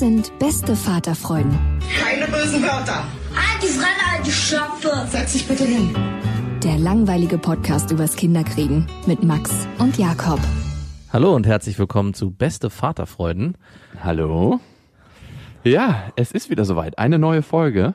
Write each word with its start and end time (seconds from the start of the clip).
Sind 0.00 0.32
beste 0.38 0.76
Vaterfreuden. 0.76 1.58
Keine 2.02 2.24
bösen 2.24 2.62
Wörter. 2.62 3.04
Die 3.62 3.66
Fremde, 3.66 4.00
alte 4.16 4.30
Schöpfe! 4.30 5.06
Setz 5.10 5.34
dich 5.34 5.46
bitte 5.46 5.64
hin. 5.64 5.94
Der 6.64 6.78
langweilige 6.78 7.36
Podcast 7.36 7.90
übers 7.90 8.16
Kinderkriegen 8.16 8.86
mit 9.04 9.22
Max 9.22 9.50
und 9.78 9.98
Jakob. 9.98 10.40
Hallo 11.12 11.34
und 11.34 11.46
herzlich 11.46 11.78
willkommen 11.78 12.14
zu 12.14 12.30
Beste 12.30 12.70
Vaterfreuden. 12.70 13.58
Hallo. 14.02 14.58
Ja, 15.64 16.10
es 16.16 16.32
ist 16.32 16.48
wieder 16.48 16.64
soweit. 16.64 16.98
Eine 16.98 17.18
neue 17.18 17.42
Folge. 17.42 17.94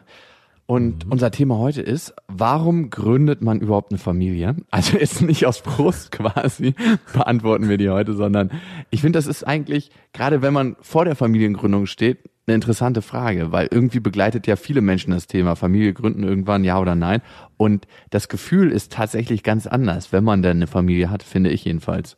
Und 0.67 1.05
unser 1.11 1.29
Thema 1.29 1.57
heute 1.59 1.83
ist, 1.83 2.15
warum 2.27 2.89
gründet 2.89 3.41
man 3.41 3.59
überhaupt 3.59 3.91
eine 3.91 3.99
Familie? 3.99 4.55
Also 4.71 4.97
jetzt 4.99 5.21
nicht 5.21 5.45
aus 5.45 5.61
Brust 5.61 6.11
quasi 6.11 6.73
beantworten 7.13 7.69
wir 7.69 7.77
die 7.77 7.89
heute, 7.89 8.13
sondern 8.13 8.49
ich 8.89 9.01
finde, 9.01 9.17
das 9.17 9.27
ist 9.27 9.43
eigentlich, 9.43 9.91
gerade 10.11 10.41
wenn 10.41 10.53
man 10.53 10.75
vor 10.81 11.05
der 11.05 11.15
Familiengründung 11.15 11.85
steht, 11.85 12.17
eine 12.47 12.55
interessante 12.55 13.01
Frage, 13.01 13.51
weil 13.51 13.67
irgendwie 13.71 13.99
begleitet 13.99 14.45
ja 14.47 14.55
viele 14.55 14.81
Menschen 14.81 15.11
das 15.11 15.27
Thema 15.27 15.55
Familie 15.55 15.93
gründen 15.93 16.23
irgendwann, 16.23 16.63
ja 16.63 16.79
oder 16.79 16.95
nein. 16.95 17.21
Und 17.57 17.87
das 18.11 18.27
Gefühl 18.27 18.71
ist 18.71 18.91
tatsächlich 18.91 19.43
ganz 19.43 19.65
anders, 19.67 20.11
wenn 20.11 20.23
man 20.23 20.41
denn 20.41 20.57
eine 20.57 20.67
Familie 20.67 21.09
hat, 21.09 21.23
finde 21.23 21.49
ich 21.49 21.65
jedenfalls. 21.65 22.17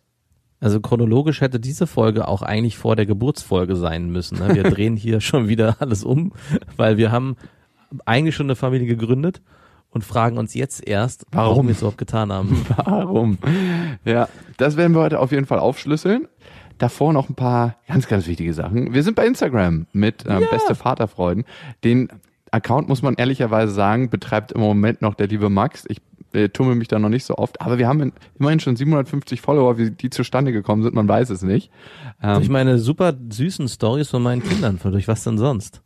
Also 0.60 0.82
chronologisch 0.82 1.42
hätte 1.42 1.60
diese 1.60 1.86
Folge 1.86 2.28
auch 2.28 2.42
eigentlich 2.42 2.78
vor 2.78 2.96
der 2.96 3.06
Geburtsfolge 3.06 3.76
sein 3.76 4.10
müssen. 4.10 4.40
ne? 4.40 4.56
Wir 4.56 4.64
drehen 4.72 4.98
hier 4.98 5.22
schon 5.22 5.48
wieder 5.48 5.78
alles 5.80 6.04
um, 6.04 6.34
weil 6.76 6.98
wir 6.98 7.12
haben 7.12 7.38
eigentlich 8.06 8.36
schon 8.36 8.48
eine 8.48 8.56
Familie 8.56 8.88
gegründet 8.88 9.42
und 9.90 10.04
fragen 10.04 10.38
uns 10.38 10.54
jetzt 10.54 10.86
erst, 10.88 11.26
warum, 11.32 11.50
Warum? 11.52 11.68
wir 11.68 11.72
es 11.74 11.80
überhaupt 11.80 11.98
getan 11.98 12.32
haben. 12.32 12.66
Warum? 12.86 13.38
Ja, 14.06 14.28
das 14.58 14.78
werden 14.78 14.94
wir 14.96 15.02
heute 15.02 15.20
auf 15.20 15.32
jeden 15.32 15.46
Fall 15.46 15.60
aufschlüsseln. 15.60 16.28
Davor 16.78 17.12
noch 17.14 17.30
ein 17.30 17.36
paar 17.36 17.76
ganz, 17.88 18.08
ganz 18.08 18.28
wichtige 18.28 18.54
Sachen. 18.54 18.94
Wir 18.94 19.02
sind 19.02 19.16
bei 19.16 19.26
Instagram 19.26 19.88
mit 19.94 20.26
ähm, 20.28 20.44
Beste 20.52 20.76
Vaterfreuden. 20.76 21.44
Den 21.84 22.10
Account, 22.52 22.88
muss 22.88 23.02
man 23.02 23.16
ehrlicherweise 23.16 23.74
sagen, 23.74 24.10
betreibt 24.10 24.52
im 24.52 24.62
Moment 24.62 25.02
noch 25.02 25.16
der 25.16 25.28
liebe 25.28 25.50
Max. 25.50 25.86
Ich 25.88 26.02
äh, 26.34 26.50
tummel 26.50 26.76
mich 26.76 26.88
da 26.88 27.00
noch 27.00 27.10
nicht 27.10 27.24
so 27.26 27.36
oft, 27.36 27.62
aber 27.62 27.78
wir 27.80 27.88
haben 27.88 28.02
in- 28.02 28.14
immerhin 28.38 28.60
schon 28.60 28.76
750 28.76 29.42
Follower, 29.42 29.78
wie 29.80 29.90
die 29.92 30.10
zustande 30.12 30.52
gekommen 30.52 30.84
sind, 30.84 30.94
man 30.94 31.08
weiß 31.08 31.30
es 31.32 31.42
nicht. 31.42 31.72
Ähm, 32.22 32.36
Durch 32.36 32.50
meine 32.50 32.78
super 32.78 33.14
süßen 33.30 33.68
Stories 33.70 34.10
von 34.10 34.22
meinen 34.22 34.44
Kindern. 34.44 34.80
Durch 34.84 35.08
was 35.08 35.24
denn 35.24 35.38
sonst? 35.40 35.82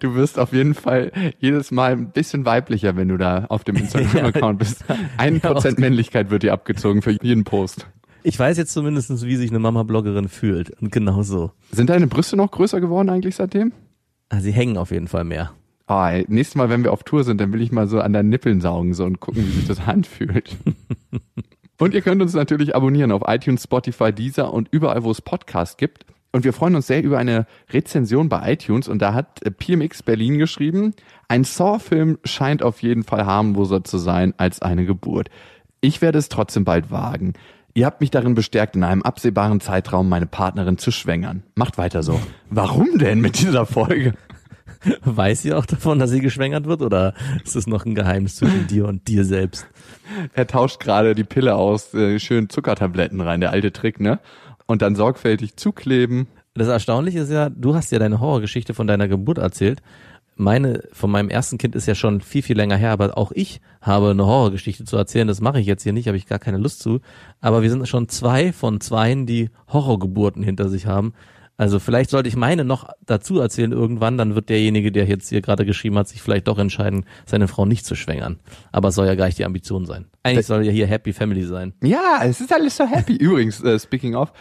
Du 0.00 0.14
wirst 0.14 0.38
auf 0.38 0.52
jeden 0.52 0.74
Fall 0.74 1.12
jedes 1.38 1.70
Mal 1.70 1.92
ein 1.92 2.10
bisschen 2.10 2.44
weiblicher, 2.44 2.96
wenn 2.96 3.08
du 3.08 3.16
da 3.16 3.46
auf 3.48 3.64
dem 3.64 3.76
Instagram-Account 3.76 4.58
bist. 4.58 4.84
Ein 5.16 5.40
Prozent 5.40 5.78
Männlichkeit 5.78 6.30
wird 6.30 6.42
dir 6.42 6.52
abgezogen 6.52 7.02
für 7.02 7.16
jeden 7.22 7.44
Post. 7.44 7.86
Ich 8.22 8.38
weiß 8.38 8.58
jetzt 8.58 8.72
zumindest, 8.72 9.24
wie 9.24 9.36
sich 9.36 9.50
eine 9.50 9.60
Mama-Bloggerin 9.60 10.28
fühlt. 10.28 10.70
Und 10.80 10.92
genau 10.92 11.22
so. 11.22 11.52
Sind 11.72 11.88
deine 11.88 12.06
Brüste 12.06 12.36
noch 12.36 12.50
größer 12.50 12.80
geworden 12.80 13.08
eigentlich 13.08 13.36
seitdem? 13.36 13.72
Ah, 14.28 14.40
Sie 14.40 14.52
hängen 14.52 14.76
auf 14.76 14.90
jeden 14.90 15.08
Fall 15.08 15.24
mehr. 15.24 15.52
Ah, 15.86 16.12
ey, 16.12 16.24
nächstes 16.28 16.54
Mal, 16.54 16.68
wenn 16.68 16.84
wir 16.84 16.92
auf 16.92 17.02
Tour 17.02 17.24
sind, 17.24 17.40
dann 17.40 17.52
will 17.52 17.62
ich 17.62 17.72
mal 17.72 17.88
so 17.88 18.00
an 18.00 18.12
deinen 18.12 18.28
Nippeln 18.28 18.60
saugen 18.60 18.94
so 18.94 19.04
und 19.04 19.18
gucken, 19.18 19.44
wie 19.44 19.50
sich 19.50 19.66
das 19.66 19.80
anfühlt. 19.88 20.56
und 21.78 21.94
ihr 21.94 22.02
könnt 22.02 22.22
uns 22.22 22.34
natürlich 22.34 22.76
abonnieren 22.76 23.10
auf 23.10 23.22
iTunes, 23.26 23.64
Spotify, 23.64 24.12
Deezer 24.12 24.52
und 24.52 24.68
überall, 24.70 25.02
wo 25.02 25.10
es 25.10 25.20
Podcasts 25.20 25.76
gibt. 25.76 26.04
Und 26.32 26.44
wir 26.44 26.52
freuen 26.52 26.76
uns 26.76 26.86
sehr 26.86 27.02
über 27.02 27.18
eine 27.18 27.46
Rezension 27.70 28.28
bei 28.28 28.52
iTunes 28.52 28.88
und 28.88 29.02
da 29.02 29.14
hat 29.14 29.42
äh, 29.42 29.50
PMX 29.50 30.02
Berlin 30.02 30.38
geschrieben, 30.38 30.94
ein 31.28 31.44
Saw-Film 31.44 32.18
scheint 32.24 32.62
auf 32.62 32.82
jeden 32.82 33.02
Fall 33.02 33.26
harmloser 33.26 33.82
zu 33.82 33.98
sein 33.98 34.34
als 34.36 34.62
eine 34.62 34.84
Geburt. 34.86 35.28
Ich 35.80 36.02
werde 36.02 36.18
es 36.18 36.28
trotzdem 36.28 36.64
bald 36.64 36.90
wagen. 36.90 37.32
Ihr 37.74 37.86
habt 37.86 38.00
mich 38.00 38.10
darin 38.10 38.34
bestärkt, 38.34 38.76
in 38.76 38.84
einem 38.84 39.02
absehbaren 39.02 39.60
Zeitraum 39.60 40.08
meine 40.08 40.26
Partnerin 40.26 40.78
zu 40.78 40.90
schwängern. 40.90 41.44
Macht 41.54 41.78
weiter 41.78 42.02
so. 42.02 42.20
Warum 42.48 42.98
denn 42.98 43.20
mit 43.20 43.40
dieser 43.40 43.64
Folge? 43.64 44.14
Weiß 45.04 45.42
sie 45.42 45.52
auch 45.52 45.66
davon, 45.66 45.98
dass 45.98 46.10
sie 46.10 46.20
geschwängert 46.20 46.66
wird 46.66 46.82
oder 46.82 47.14
ist 47.44 47.56
es 47.56 47.66
noch 47.66 47.84
ein 47.84 47.94
Geheimnis 47.94 48.36
zwischen 48.36 48.66
dir 48.66 48.86
und 48.86 49.08
dir 49.08 49.24
selbst? 49.24 49.66
Er 50.34 50.46
tauscht 50.46 50.80
gerade 50.80 51.14
die 51.14 51.24
Pille 51.24 51.54
aus 51.54 51.94
äh, 51.94 52.18
schönen 52.18 52.48
Zuckertabletten 52.48 53.20
rein, 53.20 53.40
der 53.40 53.50
alte 53.50 53.72
Trick, 53.72 54.00
ne? 54.00 54.20
Und 54.70 54.82
dann 54.82 54.94
sorgfältig 54.94 55.56
zukleben. 55.56 56.28
Das 56.54 56.68
Erstaunliche 56.68 57.18
ist 57.18 57.32
ja, 57.32 57.48
du 57.50 57.74
hast 57.74 57.90
ja 57.90 57.98
deine 57.98 58.20
Horrorgeschichte 58.20 58.72
von 58.72 58.86
deiner 58.86 59.08
Geburt 59.08 59.38
erzählt. 59.38 59.82
Meine, 60.36 60.84
von 60.92 61.10
meinem 61.10 61.28
ersten 61.28 61.58
Kind 61.58 61.74
ist 61.74 61.86
ja 61.86 61.96
schon 61.96 62.20
viel, 62.20 62.42
viel 62.42 62.56
länger 62.56 62.76
her, 62.76 62.92
aber 62.92 63.18
auch 63.18 63.32
ich 63.32 63.60
habe 63.80 64.10
eine 64.10 64.24
Horrorgeschichte 64.24 64.84
zu 64.84 64.96
erzählen. 64.96 65.26
Das 65.26 65.40
mache 65.40 65.58
ich 65.58 65.66
jetzt 65.66 65.82
hier 65.82 65.92
nicht, 65.92 66.06
habe 66.06 66.16
ich 66.16 66.26
gar 66.26 66.38
keine 66.38 66.58
Lust 66.58 66.84
zu. 66.84 67.00
Aber 67.40 67.62
wir 67.62 67.70
sind 67.70 67.88
schon 67.88 68.08
zwei 68.08 68.52
von 68.52 68.80
zweien, 68.80 69.26
die 69.26 69.50
Horrorgeburten 69.66 70.44
hinter 70.44 70.68
sich 70.68 70.86
haben. 70.86 71.14
Also 71.60 71.78
vielleicht 71.78 72.08
sollte 72.08 72.26
ich 72.26 72.36
meine 72.36 72.64
noch 72.64 72.88
dazu 73.04 73.38
erzählen 73.38 73.72
irgendwann, 73.72 74.16
dann 74.16 74.34
wird 74.34 74.48
derjenige, 74.48 74.90
der 74.90 75.04
jetzt 75.04 75.28
hier 75.28 75.42
gerade 75.42 75.66
geschrieben 75.66 75.98
hat, 75.98 76.08
sich 76.08 76.22
vielleicht 76.22 76.48
doch 76.48 76.56
entscheiden, 76.56 77.04
seine 77.26 77.48
Frau 77.48 77.66
nicht 77.66 77.84
zu 77.84 77.96
schwängern. 77.96 78.38
Aber 78.72 78.88
es 78.88 78.94
soll 78.94 79.06
ja 79.06 79.14
gar 79.14 79.26
nicht 79.26 79.38
die 79.38 79.44
Ambition 79.44 79.84
sein. 79.84 80.06
Eigentlich 80.22 80.46
soll 80.46 80.64
ja 80.64 80.72
hier 80.72 80.86
Happy 80.86 81.12
Family 81.12 81.42
sein. 81.42 81.74
Ja, 81.82 82.22
es 82.24 82.40
ist 82.40 82.50
alles 82.50 82.78
so 82.78 82.86
happy. 82.86 83.14
Übrigens, 83.20 83.62
äh, 83.62 83.78
speaking 83.78 84.14
of, 84.14 84.32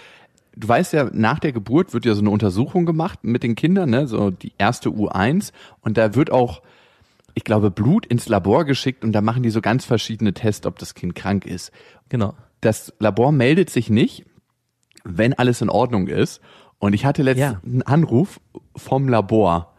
du 0.56 0.68
weißt 0.68 0.94
ja, 0.94 1.10
nach 1.14 1.40
der 1.40 1.52
Geburt 1.52 1.94
wird 1.94 2.06
ja 2.06 2.14
so 2.14 2.22
eine 2.22 2.30
Untersuchung 2.30 2.86
gemacht 2.86 3.20
mit 3.24 3.44
den 3.44 3.56
Kindern, 3.56 3.90
ne? 3.90 4.08
So 4.08 4.30
die 4.32 4.54
erste 4.58 4.90
U1. 4.90 5.52
Und 5.82 5.98
da 5.98 6.16
wird 6.16 6.32
auch, 6.32 6.62
ich 7.34 7.44
glaube, 7.44 7.72
Blut 7.72 8.06
ins 8.06 8.28
Labor 8.28 8.66
geschickt 8.66 9.04
und 9.04 9.12
da 9.14 9.22
machen 9.22 9.44
die 9.44 9.50
so 9.50 9.62
ganz 9.62 9.86
verschiedene 9.86 10.34
Tests, 10.34 10.66
ob 10.66 10.80
das 10.80 10.94
Kind 10.96 11.16
krank 11.16 11.46
ist. 11.46 11.72
Genau. 12.10 12.34
das 12.62 12.94
Labor 13.00 13.32
meldet 13.32 13.70
sich 13.70 13.90
nicht, 13.90 14.26
wenn 15.06 15.34
alles 15.34 15.62
in 15.62 15.70
Ordnung 15.70 16.08
ist. 16.08 16.42
Und 16.80 16.94
ich 16.94 17.06
hatte 17.06 17.24
letztens 17.24 17.54
Ja. 17.54 17.62
einen 17.64 17.82
Anruf 17.84 18.40
vom 18.76 19.08
Labor. 19.08 19.74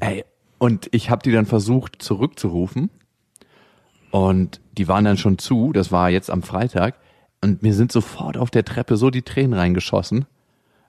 Ey, 0.00 0.24
und 0.58 0.88
ich 0.92 1.10
habe 1.10 1.22
die 1.22 1.32
dann 1.32 1.46
versucht 1.46 2.00
zurückzurufen. 2.02 2.90
Und 4.10 4.60
die 4.78 4.86
waren 4.86 5.04
dann 5.04 5.16
schon 5.16 5.38
zu, 5.38 5.72
das 5.72 5.90
war 5.90 6.10
jetzt 6.10 6.30
am 6.30 6.42
Freitag. 6.42 6.96
Und 7.44 7.62
mir 7.62 7.74
sind 7.74 7.92
sofort 7.92 8.38
auf 8.38 8.50
der 8.50 8.64
Treppe 8.64 8.96
so 8.96 9.10
die 9.10 9.20
Tränen 9.20 9.52
reingeschossen. 9.52 10.24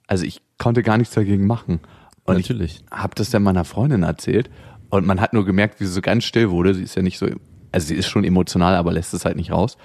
Also 0.07 0.24
ich 0.24 0.42
konnte 0.57 0.84
gar 0.84 0.98
nichts 0.98 1.13
dagegen 1.13 1.46
machen. 1.46 1.81
Und 2.24 2.36
Natürlich. 2.36 2.81
ich 2.86 2.98
habe 2.98 3.13
das 3.13 3.30
dann 3.30 3.44
meiner 3.44 3.66
Freundin 3.66 4.04
erzählt. 4.04 4.50
Und 4.90 5.06
man 5.06 5.19
hat 5.19 5.34
nur 5.34 5.44
gemerkt, 5.44 5.81
wie 5.81 5.86
sie 5.86 5.92
so 5.92 6.00
ganz 6.00 6.24
still 6.24 6.52
wurde. 6.52 6.74
Sie 6.74 6.84
ist 6.84 6.96
ja 6.96 7.02
nicht 7.02 7.18
so, 7.18 7.28
also 7.74 7.88
sie 7.88 7.96
ist 7.96 8.07
schon 8.07 8.24
emotional, 8.24 8.75
aber 8.75 8.94
lässt 8.94 9.13
es 9.13 9.25
halt 9.25 9.36
nicht 9.36 9.52
raus. 9.52 9.75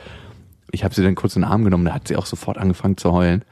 Ich 0.70 0.84
habe 0.84 0.94
sie 0.94 1.02
dann 1.02 1.17
kurz 1.17 1.34
in 1.34 1.43
den 1.43 1.50
Arm 1.50 1.64
genommen, 1.64 1.87
da 1.87 1.93
hat 1.93 2.06
sie 2.06 2.14
auch 2.14 2.26
sofort 2.26 2.56
angefangen 2.56 2.96
zu 2.96 3.11
heulen. 3.11 3.44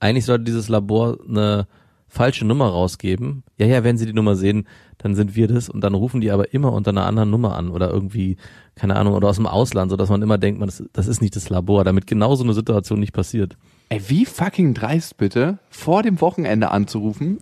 Eigentlich 0.00 0.24
sollte 0.24 0.44
dieses 0.44 0.70
Labor 0.70 1.18
eine 1.28 1.66
falsche 2.08 2.46
Nummer 2.46 2.68
rausgeben. 2.70 3.42
Ja, 3.58 3.66
ja, 3.66 3.84
wenn 3.84 3.98
sie 3.98 4.06
die 4.06 4.14
Nummer 4.14 4.34
sehen, 4.34 4.66
dann 4.96 5.14
sind 5.14 5.36
wir 5.36 5.46
das 5.46 5.68
und 5.68 5.82
dann 5.82 5.92
rufen 5.92 6.22
die 6.22 6.30
aber 6.30 6.54
immer 6.54 6.72
unter 6.72 6.90
einer 6.90 7.04
anderen 7.04 7.28
Nummer 7.28 7.54
an 7.54 7.68
oder 7.68 7.90
irgendwie, 7.90 8.38
keine 8.76 8.96
Ahnung, 8.96 9.14
oder 9.14 9.28
aus 9.28 9.36
dem 9.36 9.46
Ausland, 9.46 9.90
sodass 9.90 10.10
man 10.10 10.22
immer 10.22 10.38
denkt, 10.38 10.60
man, 10.60 10.68
das, 10.68 10.84
das 10.92 11.06
ist 11.06 11.22
nicht 11.22 11.34
das 11.34 11.48
Labor, 11.48 11.82
damit 11.82 12.06
genau 12.06 12.34
so 12.34 12.44
eine 12.44 12.52
Situation 12.52 13.00
nicht 13.00 13.14
passiert. 13.14 13.56
Ey, 13.88 14.02
wie 14.08 14.26
fucking 14.26 14.74
dreist 14.74 15.16
bitte, 15.16 15.58
vor 15.70 16.02
dem 16.02 16.20
Wochenende 16.20 16.70
anzurufen, 16.70 17.38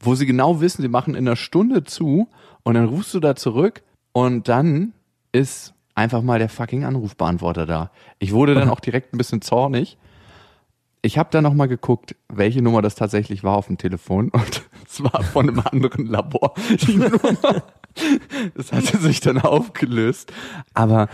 wo 0.00 0.14
sie 0.14 0.26
genau 0.26 0.60
wissen, 0.60 0.82
sie 0.82 0.88
machen 0.88 1.14
in 1.14 1.26
einer 1.28 1.36
Stunde 1.36 1.84
zu 1.84 2.28
und 2.62 2.74
dann 2.74 2.86
rufst 2.86 3.12
du 3.12 3.20
da 3.20 3.36
zurück 3.36 3.82
und 4.12 4.48
dann 4.48 4.94
ist 5.32 5.74
einfach 5.94 6.22
mal 6.22 6.38
der 6.38 6.48
fucking 6.48 6.84
Anrufbeantworter 6.84 7.66
da. 7.66 7.90
Ich 8.18 8.32
wurde 8.32 8.54
dann 8.54 8.70
auch 8.70 8.80
direkt 8.80 9.12
ein 9.12 9.18
bisschen 9.18 9.42
zornig. 9.42 9.98
Ich 11.02 11.16
habe 11.18 11.28
dann 11.30 11.44
noch 11.44 11.54
mal 11.54 11.68
geguckt, 11.68 12.16
welche 12.28 12.62
Nummer 12.62 12.82
das 12.82 12.94
tatsächlich 12.94 13.44
war 13.44 13.56
auf 13.56 13.66
dem 13.66 13.78
Telefon 13.78 14.28
und 14.32 14.62
es 14.86 15.02
war 15.02 15.22
von 15.22 15.48
einem 15.48 15.60
anderen 15.60 16.06
Labor. 16.06 16.54
Das 18.54 18.70
hatte 18.70 18.98
sich 18.98 19.18
dann 19.18 19.38
aufgelöst, 19.38 20.32
aber 20.72 21.08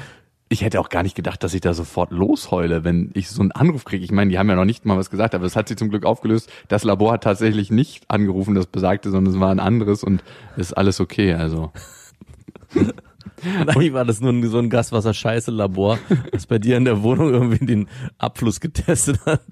ich 0.51 0.63
hätte 0.63 0.79
auch 0.81 0.91
gar 0.91 1.03
nicht 1.03 1.15
gedacht, 1.15 1.43
dass 1.43 1.55
ich 1.55 1.63
da 1.63 1.73
sofort 1.73 2.11
losheule, 2.11 2.85
wenn 2.85 3.11
ich 3.15 3.31
so 3.31 3.41
einen 3.41 3.53
Anruf 3.53 3.85
kriege. 3.85 4.05
Ich 4.05 4.13
meine, 4.13 4.31
die 4.31 4.39
haben 4.39 4.51
ja 4.51 4.55
noch 4.55 4.67
nicht 4.67 4.85
mal 4.85 4.99
was 4.99 5.09
gesagt, 5.09 5.35
aber 5.35 5.47
es 5.47 5.57
hat 5.57 5.69
sich 5.69 5.79
zum 5.79 5.89
Glück 5.89 6.05
aufgelöst. 6.05 6.51
Das 6.69 6.85
Labor 6.85 7.13
hat 7.13 7.25
tatsächlich 7.25 7.71
nicht 7.71 8.05
angerufen, 8.11 8.55
das 8.55 8.67
besagte, 8.67 9.11
sondern 9.11 9.33
es 9.33 9.41
war 9.41 9.51
ein 9.51 9.61
anderes 9.61 10.05
und 10.05 10.23
ist 10.57 10.75
alles 10.75 11.01
okay. 11.01 11.33
Also 11.33 11.73
eigentlich 13.67 13.93
war 13.93 14.05
das 14.05 14.21
nur 14.21 14.47
so 14.49 14.59
ein 14.59 14.71
Gaswasser-Scheiße-Labor, 14.71 15.99
das 16.33 16.47
bei 16.47 16.59
dir 16.59 16.77
in 16.77 16.85
der 16.85 17.03
Wohnung 17.03 17.33
irgendwie 17.33 17.65
den 17.65 17.89
Abfluss 18.19 18.61
getestet 18.61 19.21
hat. 19.27 19.43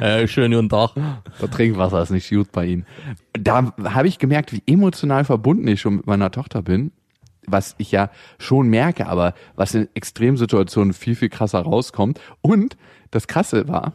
Äh, 0.00 0.26
schön 0.26 0.52
guten 0.52 0.68
Tag. 0.68 0.92
das 1.40 1.50
Trinkwasser 1.50 2.02
ist 2.02 2.10
nicht 2.10 2.28
gut 2.30 2.52
bei 2.52 2.66
ihnen. 2.66 2.86
Da 3.32 3.72
habe 3.84 4.08
ich 4.08 4.18
gemerkt, 4.18 4.52
wie 4.52 4.62
emotional 4.66 5.24
verbunden 5.24 5.68
ich 5.68 5.80
schon 5.80 5.96
mit 5.96 6.06
meiner 6.06 6.30
Tochter 6.30 6.62
bin. 6.62 6.92
Was 7.46 7.74
ich 7.78 7.92
ja 7.92 8.10
schon 8.38 8.68
merke, 8.68 9.06
aber 9.06 9.32
was 9.56 9.74
in 9.74 9.88
Extremsituationen 9.94 10.92
viel, 10.92 11.14
viel 11.14 11.30
krasser 11.30 11.60
rauskommt. 11.60 12.20
Und 12.42 12.76
das 13.10 13.26
Krasse 13.26 13.68
war, 13.68 13.94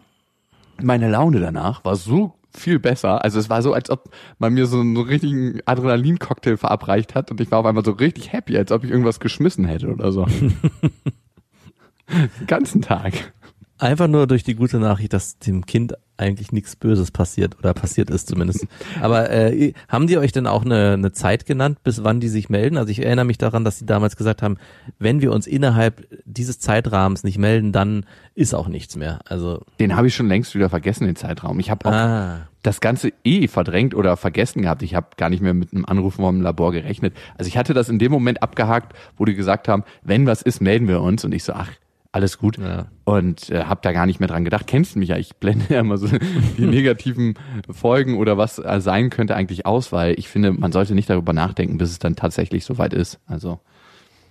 meine 0.82 1.10
Laune 1.10 1.40
danach 1.40 1.86
war 1.86 1.96
so 1.96 2.34
viel 2.56 2.80
besser. 2.80 3.24
Also 3.24 3.40
es 3.40 3.50
war 3.50 3.62
so, 3.62 3.74
als 3.74 3.90
ob 3.90 4.10
man 4.38 4.54
mir 4.54 4.66
so 4.66 4.80
einen 4.80 4.98
richtigen 4.98 5.60
Adrenalin-Cocktail 5.66 6.58
verabreicht 6.58 7.16
hat 7.16 7.32
und 7.32 7.42
ich 7.42 7.52
war 7.52 7.60
auf 7.60 7.66
einmal 7.66 7.86
so 7.86 7.92
richtig 7.92 8.32
happy, 8.32 8.58
als 8.58 8.72
ob 8.72 8.84
ich 8.84 8.92
irgendwas 8.92 9.20
geschmissen 9.20 9.66
hätte 9.66 9.88
oder 9.92 10.12
so. 10.12 10.26
Den 12.08 12.48
ganzen 12.48 12.82
Tag. 12.82 13.34
Einfach 13.78 14.08
nur 14.08 14.28
durch 14.28 14.44
die 14.44 14.56
gute 14.56 14.78
Nachricht, 14.80 15.14
dass 15.14 15.40
dem 15.40 15.66
Kind 15.66 15.94
eigentlich 16.18 16.52
nichts 16.52 16.76
Böses 16.76 17.12
passiert 17.12 17.58
oder 17.58 17.74
passiert 17.74 18.10
ist 18.10 18.28
zumindest. 18.28 18.68
Aber 19.02 19.30
äh, 19.32 19.74
haben 19.88 20.08
die 20.08 20.18
euch 20.18 20.32
denn 20.32 20.48
auch 20.48 20.64
eine, 20.64 20.94
eine 20.94 21.12
Zeit 21.12 21.46
genannt, 21.46 21.80
bis 21.84 22.04
wann 22.04 22.20
die 22.20 22.28
sich 22.28 22.50
melden? 22.50 22.78
Also 22.78 22.92
ich 22.92 23.04
erinnere 23.04 23.26
mich 23.26 23.38
daran, 23.38 23.64
dass 23.64 23.80
sie 23.80 23.86
damals 23.86 24.16
gesagt 24.16 24.42
haben, 24.42 24.58
wenn 25.00 25.22
wir 25.22 25.32
uns 25.32 25.48
innerhalb 25.48 26.08
dieses 26.26 26.60
Zeitrahmens 26.60 27.24
nicht 27.24 27.38
melden, 27.38 27.72
dann 27.72 28.06
ist 28.36 28.54
auch 28.54 28.68
nichts 28.68 28.96
mehr. 28.96 29.20
Also 29.26 29.64
Den 29.80 29.96
habe 29.96 30.08
ich 30.08 30.16
schon 30.16 30.28
längst 30.28 30.54
wieder 30.56 30.70
vergessen, 30.70 31.06
den 31.06 31.16
Zeitraum. 31.16 31.60
Ich 31.60 31.70
habe 31.70 31.86
auch 31.88 31.94
ah, 31.94 32.48
das 32.62 32.80
Ganze 32.80 33.12
eh 33.24 33.48
verdrängt 33.48 33.96
oder 33.96 34.16
vergessen 34.18 34.62
gehabt. 34.62 34.84
Ich 34.84 34.96
habe 34.96 35.08
gar 35.18 35.30
nicht 35.30 35.42
mehr 35.42 35.54
mit 35.54 35.74
einem 35.74 35.86
Anruf 35.86 36.16
vom 36.16 36.42
Labor 36.42 36.72
gerechnet. 36.72 37.16
Also 37.38 37.48
ich 37.48 37.58
hatte 37.58 37.74
das 37.74 37.90
in 37.90 38.00
dem 38.00 38.12
Moment 38.12 38.42
abgehakt, 38.42 38.96
wo 39.18 39.26
die 39.26 39.36
gesagt 39.36 39.68
haben, 39.68 39.84
wenn 40.04 40.26
was 40.26 40.42
ist, 40.42 40.62
melden 40.62 40.88
wir 40.88 41.02
uns. 41.02 41.26
Und 41.26 41.34
ich 41.34 41.44
so, 41.44 41.54
ach, 41.54 41.70
alles 42.14 42.38
gut. 42.38 42.58
Ja. 42.58 42.86
Und 43.04 43.50
äh, 43.50 43.66
habe 43.66 43.82
da 43.84 43.92
gar 43.92 44.06
nicht 44.06 44.20
mehr 44.20 44.30
dran 44.30 44.46
gedacht. 44.46 44.68
Kennst 44.68 44.96
du 44.96 45.00
mich 45.00 45.10
ja, 45.10 45.18
ich 45.18 45.36
blende 45.36 45.66
ja 45.70 45.80
immer 45.82 45.98
so 45.98 46.08
die 46.58 46.66
negativen 46.66 47.34
Folgen 47.70 48.18
oder 48.18 48.38
was 48.38 48.60
äh, 48.60 48.80
sein 48.80 49.10
könnte 49.10 49.36
eigentlich 49.36 49.66
aus, 49.66 49.92
weil 49.92 50.18
ich 50.18 50.30
finde, 50.30 50.54
man 50.54 50.72
sollte 50.72 50.96
nicht 50.96 51.10
darüber 51.10 51.34
nachdenken, 51.34 51.78
bis 51.78 51.90
es 51.90 52.00
dann 52.00 52.16
tatsächlich 52.16 52.64
soweit 52.64 52.94
ist. 52.94 53.20
Also 53.26 53.60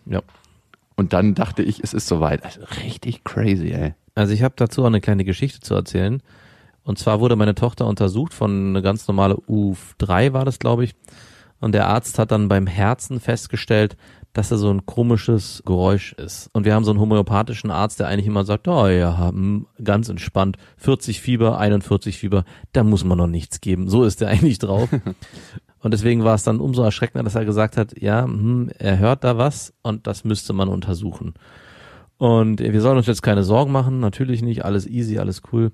ja. 0.06 0.22
und 0.96 1.12
dann 1.12 1.34
dachte 1.34 1.62
ich, 1.62 1.82
es 1.82 1.92
ist 1.92 2.06
soweit. 2.06 2.44
Also 2.44 2.60
richtig 2.84 3.24
crazy, 3.24 3.72
ey. 3.72 3.94
Also 4.14 4.32
ich 4.32 4.42
habe 4.42 4.54
dazu 4.56 4.82
auch 4.82 4.86
eine 4.86 5.00
kleine 5.00 5.24
Geschichte 5.24 5.60
zu 5.60 5.74
erzählen. 5.74 6.22
Und 6.84 6.98
zwar 6.98 7.20
wurde 7.20 7.36
meine 7.36 7.54
Tochter 7.54 7.86
untersucht 7.86 8.32
von 8.32 8.70
eine 8.70 8.82
ganz 8.82 9.08
normale 9.08 9.34
U3 9.34 10.32
war 10.32 10.44
das, 10.44 10.58
glaube 10.58 10.84
ich. 10.84 10.94
Und 11.60 11.72
der 11.72 11.86
Arzt 11.88 12.18
hat 12.18 12.32
dann 12.32 12.48
beim 12.48 12.66
Herzen 12.66 13.20
festgestellt, 13.20 13.96
dass 14.32 14.50
er 14.50 14.56
so 14.56 14.70
ein 14.70 14.86
komisches 14.86 15.62
Geräusch 15.66 16.14
ist. 16.14 16.48
Und 16.52 16.64
wir 16.64 16.74
haben 16.74 16.84
so 16.84 16.90
einen 16.90 17.00
homöopathischen 17.00 17.70
Arzt, 17.70 18.00
der 18.00 18.08
eigentlich 18.08 18.26
immer 18.26 18.44
sagt, 18.44 18.66
oh 18.66 18.86
ja, 18.88 19.28
hm, 19.28 19.66
ganz 19.82 20.08
entspannt, 20.08 20.56
40 20.78 21.20
Fieber, 21.20 21.58
41 21.58 22.18
Fieber, 22.18 22.44
da 22.72 22.82
muss 22.82 23.04
man 23.04 23.18
noch 23.18 23.26
nichts 23.26 23.60
geben. 23.60 23.88
So 23.88 24.04
ist 24.04 24.22
er 24.22 24.28
eigentlich 24.28 24.58
drauf. 24.58 24.88
Und 25.80 25.92
deswegen 25.92 26.24
war 26.24 26.34
es 26.34 26.44
dann 26.44 26.60
umso 26.60 26.82
erschreckender, 26.82 27.24
dass 27.24 27.34
er 27.34 27.44
gesagt 27.44 27.76
hat, 27.76 28.00
ja, 28.00 28.24
hm, 28.24 28.70
er 28.78 28.98
hört 28.98 29.24
da 29.24 29.36
was 29.36 29.74
und 29.82 30.06
das 30.06 30.24
müsste 30.24 30.52
man 30.54 30.68
untersuchen. 30.68 31.34
Und 32.16 32.60
wir 32.60 32.80
sollen 32.80 32.98
uns 32.98 33.06
jetzt 33.06 33.22
keine 33.22 33.42
Sorgen 33.42 33.72
machen, 33.72 34.00
natürlich 34.00 34.42
nicht, 34.42 34.64
alles 34.64 34.86
easy, 34.86 35.18
alles 35.18 35.42
cool. 35.52 35.72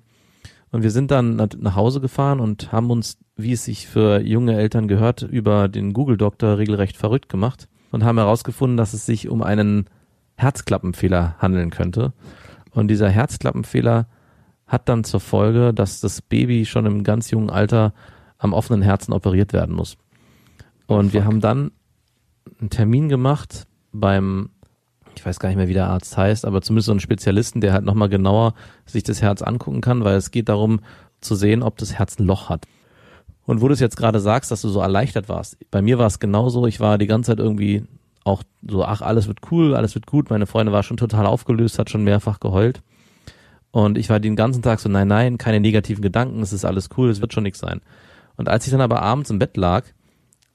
Und 0.70 0.82
wir 0.82 0.90
sind 0.90 1.10
dann 1.10 1.36
nach 1.36 1.76
Hause 1.76 2.00
gefahren 2.00 2.40
und 2.40 2.72
haben 2.72 2.90
uns, 2.90 3.18
wie 3.36 3.52
es 3.52 3.64
sich 3.64 3.86
für 3.86 4.20
junge 4.20 4.56
Eltern 4.56 4.88
gehört, 4.88 5.22
über 5.22 5.68
den 5.68 5.92
Google-Doktor 5.92 6.58
regelrecht 6.58 6.96
verrückt 6.96 7.28
gemacht 7.28 7.68
und 7.90 8.04
haben 8.04 8.18
herausgefunden, 8.18 8.76
dass 8.76 8.94
es 8.94 9.06
sich 9.06 9.28
um 9.28 9.42
einen 9.42 9.86
Herzklappenfehler 10.36 11.36
handeln 11.38 11.70
könnte. 11.70 12.12
Und 12.70 12.88
dieser 12.88 13.08
Herzklappenfehler 13.08 14.06
hat 14.66 14.88
dann 14.88 15.04
zur 15.04 15.20
Folge, 15.20 15.72
dass 15.72 16.00
das 16.00 16.22
Baby 16.22 16.66
schon 16.66 16.86
im 16.86 17.02
ganz 17.02 17.30
jungen 17.30 17.50
Alter 17.50 17.92
am 18.38 18.52
offenen 18.52 18.82
Herzen 18.82 19.12
operiert 19.12 19.52
werden 19.52 19.74
muss. 19.74 19.96
Und 20.86 21.12
wir 21.12 21.24
haben 21.24 21.40
dann 21.40 21.72
einen 22.60 22.70
Termin 22.70 23.08
gemacht 23.08 23.66
beim, 23.92 24.50
ich 25.16 25.24
weiß 25.24 25.40
gar 25.40 25.48
nicht 25.48 25.58
mehr, 25.58 25.68
wie 25.68 25.74
der 25.74 25.88
Arzt 25.88 26.16
heißt, 26.16 26.44
aber 26.44 26.62
zumindest 26.62 26.86
so 26.86 26.92
einen 26.92 27.00
Spezialisten, 27.00 27.60
der 27.60 27.72
halt 27.72 27.84
nochmal 27.84 28.08
genauer 28.08 28.54
sich 28.86 29.02
das 29.02 29.22
Herz 29.22 29.42
angucken 29.42 29.80
kann, 29.80 30.04
weil 30.04 30.16
es 30.16 30.30
geht 30.30 30.48
darum 30.48 30.80
zu 31.20 31.34
sehen, 31.34 31.62
ob 31.62 31.76
das 31.78 31.94
Herz 31.94 32.18
ein 32.18 32.26
Loch 32.26 32.48
hat. 32.48 32.66
Und 33.48 33.62
wo 33.62 33.68
du 33.68 33.72
es 33.72 33.80
jetzt 33.80 33.96
gerade 33.96 34.20
sagst, 34.20 34.50
dass 34.50 34.60
du 34.60 34.68
so 34.68 34.80
erleichtert 34.80 35.30
warst, 35.30 35.56
bei 35.70 35.80
mir 35.80 35.98
war 35.98 36.06
es 36.06 36.18
genauso, 36.18 36.66
ich 36.66 36.80
war 36.80 36.98
die 36.98 37.06
ganze 37.06 37.30
Zeit 37.30 37.38
irgendwie 37.38 37.82
auch 38.22 38.42
so, 38.68 38.84
ach, 38.84 39.00
alles 39.00 39.26
wird 39.26 39.38
cool, 39.50 39.74
alles 39.74 39.94
wird 39.94 40.04
gut, 40.04 40.28
meine 40.28 40.44
Freundin 40.44 40.74
war 40.74 40.82
schon 40.82 40.98
total 40.98 41.24
aufgelöst, 41.24 41.78
hat 41.78 41.88
schon 41.88 42.04
mehrfach 42.04 42.40
geheult. 42.40 42.82
Und 43.70 43.96
ich 43.96 44.10
war 44.10 44.20
den 44.20 44.36
ganzen 44.36 44.60
Tag 44.60 44.80
so, 44.80 44.90
nein, 44.90 45.08
nein, 45.08 45.38
keine 45.38 45.60
negativen 45.60 46.02
Gedanken, 46.02 46.42
es 46.42 46.52
ist 46.52 46.66
alles 46.66 46.90
cool, 46.98 47.08
es 47.08 47.22
wird 47.22 47.32
schon 47.32 47.42
nichts 47.42 47.58
sein. 47.58 47.80
Und 48.36 48.50
als 48.50 48.66
ich 48.66 48.70
dann 48.70 48.82
aber 48.82 49.00
abends 49.00 49.30
im 49.30 49.38
Bett 49.38 49.56
lag 49.56 49.84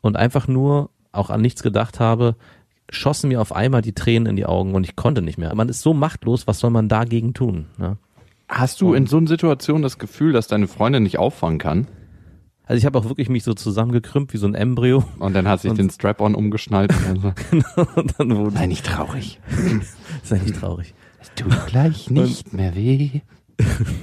und 0.02 0.16
einfach 0.16 0.48
nur 0.48 0.92
auch 1.12 1.32
an 1.32 1.42
nichts 1.42 1.64
gedacht 1.64 2.00
habe, 2.00 2.36
schossen 2.92 3.30
mir 3.30 3.42
auf 3.42 3.56
einmal 3.56 3.82
die 3.82 3.94
Tränen 3.94 4.28
in 4.28 4.36
die 4.36 4.46
Augen 4.46 4.76
und 4.76 4.84
ich 4.84 4.96
konnte 4.96 5.24
nicht 5.24 5.40
mehr. 5.40 5.56
Man 5.56 5.68
ist 5.68 5.82
so 5.82 5.96
machtlos, 5.96 6.46
was 6.46 6.60
soll 6.60 6.70
man 6.70 6.90
dagegen 6.90 7.34
tun? 7.34 7.66
Ne? 7.80 7.98
Hast 8.48 8.82
du 8.82 8.94
in 8.94 9.08
so 9.08 9.18
einer 9.18 9.26
Situation 9.26 9.82
das 9.82 9.98
Gefühl, 9.98 10.32
dass 10.32 10.46
deine 10.46 10.68
Freundin 10.68 11.02
nicht 11.02 11.18
auffangen 11.18 11.58
kann? 11.58 11.88
Also 12.66 12.78
ich 12.78 12.86
habe 12.86 12.98
auch 12.98 13.06
wirklich 13.06 13.28
mich 13.30 13.44
so 13.44 13.54
zusammengekrümmt 13.54 14.34
wie 14.34 14.38
so 14.38 14.48
ein 14.48 14.56
Embryo 14.56 15.04
Und 15.20 15.34
dann 15.34 15.48
hat 15.48 15.62
sich 15.62 15.72
Und- 15.72 15.78
den 15.78 15.90
Strap-on 15.90 16.34
umgeschnallt. 16.36 16.94
Also, 17.08 17.34
und 17.96 18.14
dann 18.18 18.36
wurde 18.38 18.52
sei 18.52 18.68
nicht 18.68 18.86
traurig. 18.86 19.40
ist 20.24 20.32
eigentlich 20.34 20.58
traurig. 20.58 20.94
Es 21.22 21.32
tut 21.36 21.68
gleich 21.68 22.10
nicht 22.10 22.54
mehr 22.54 22.76
weh. 22.76 23.22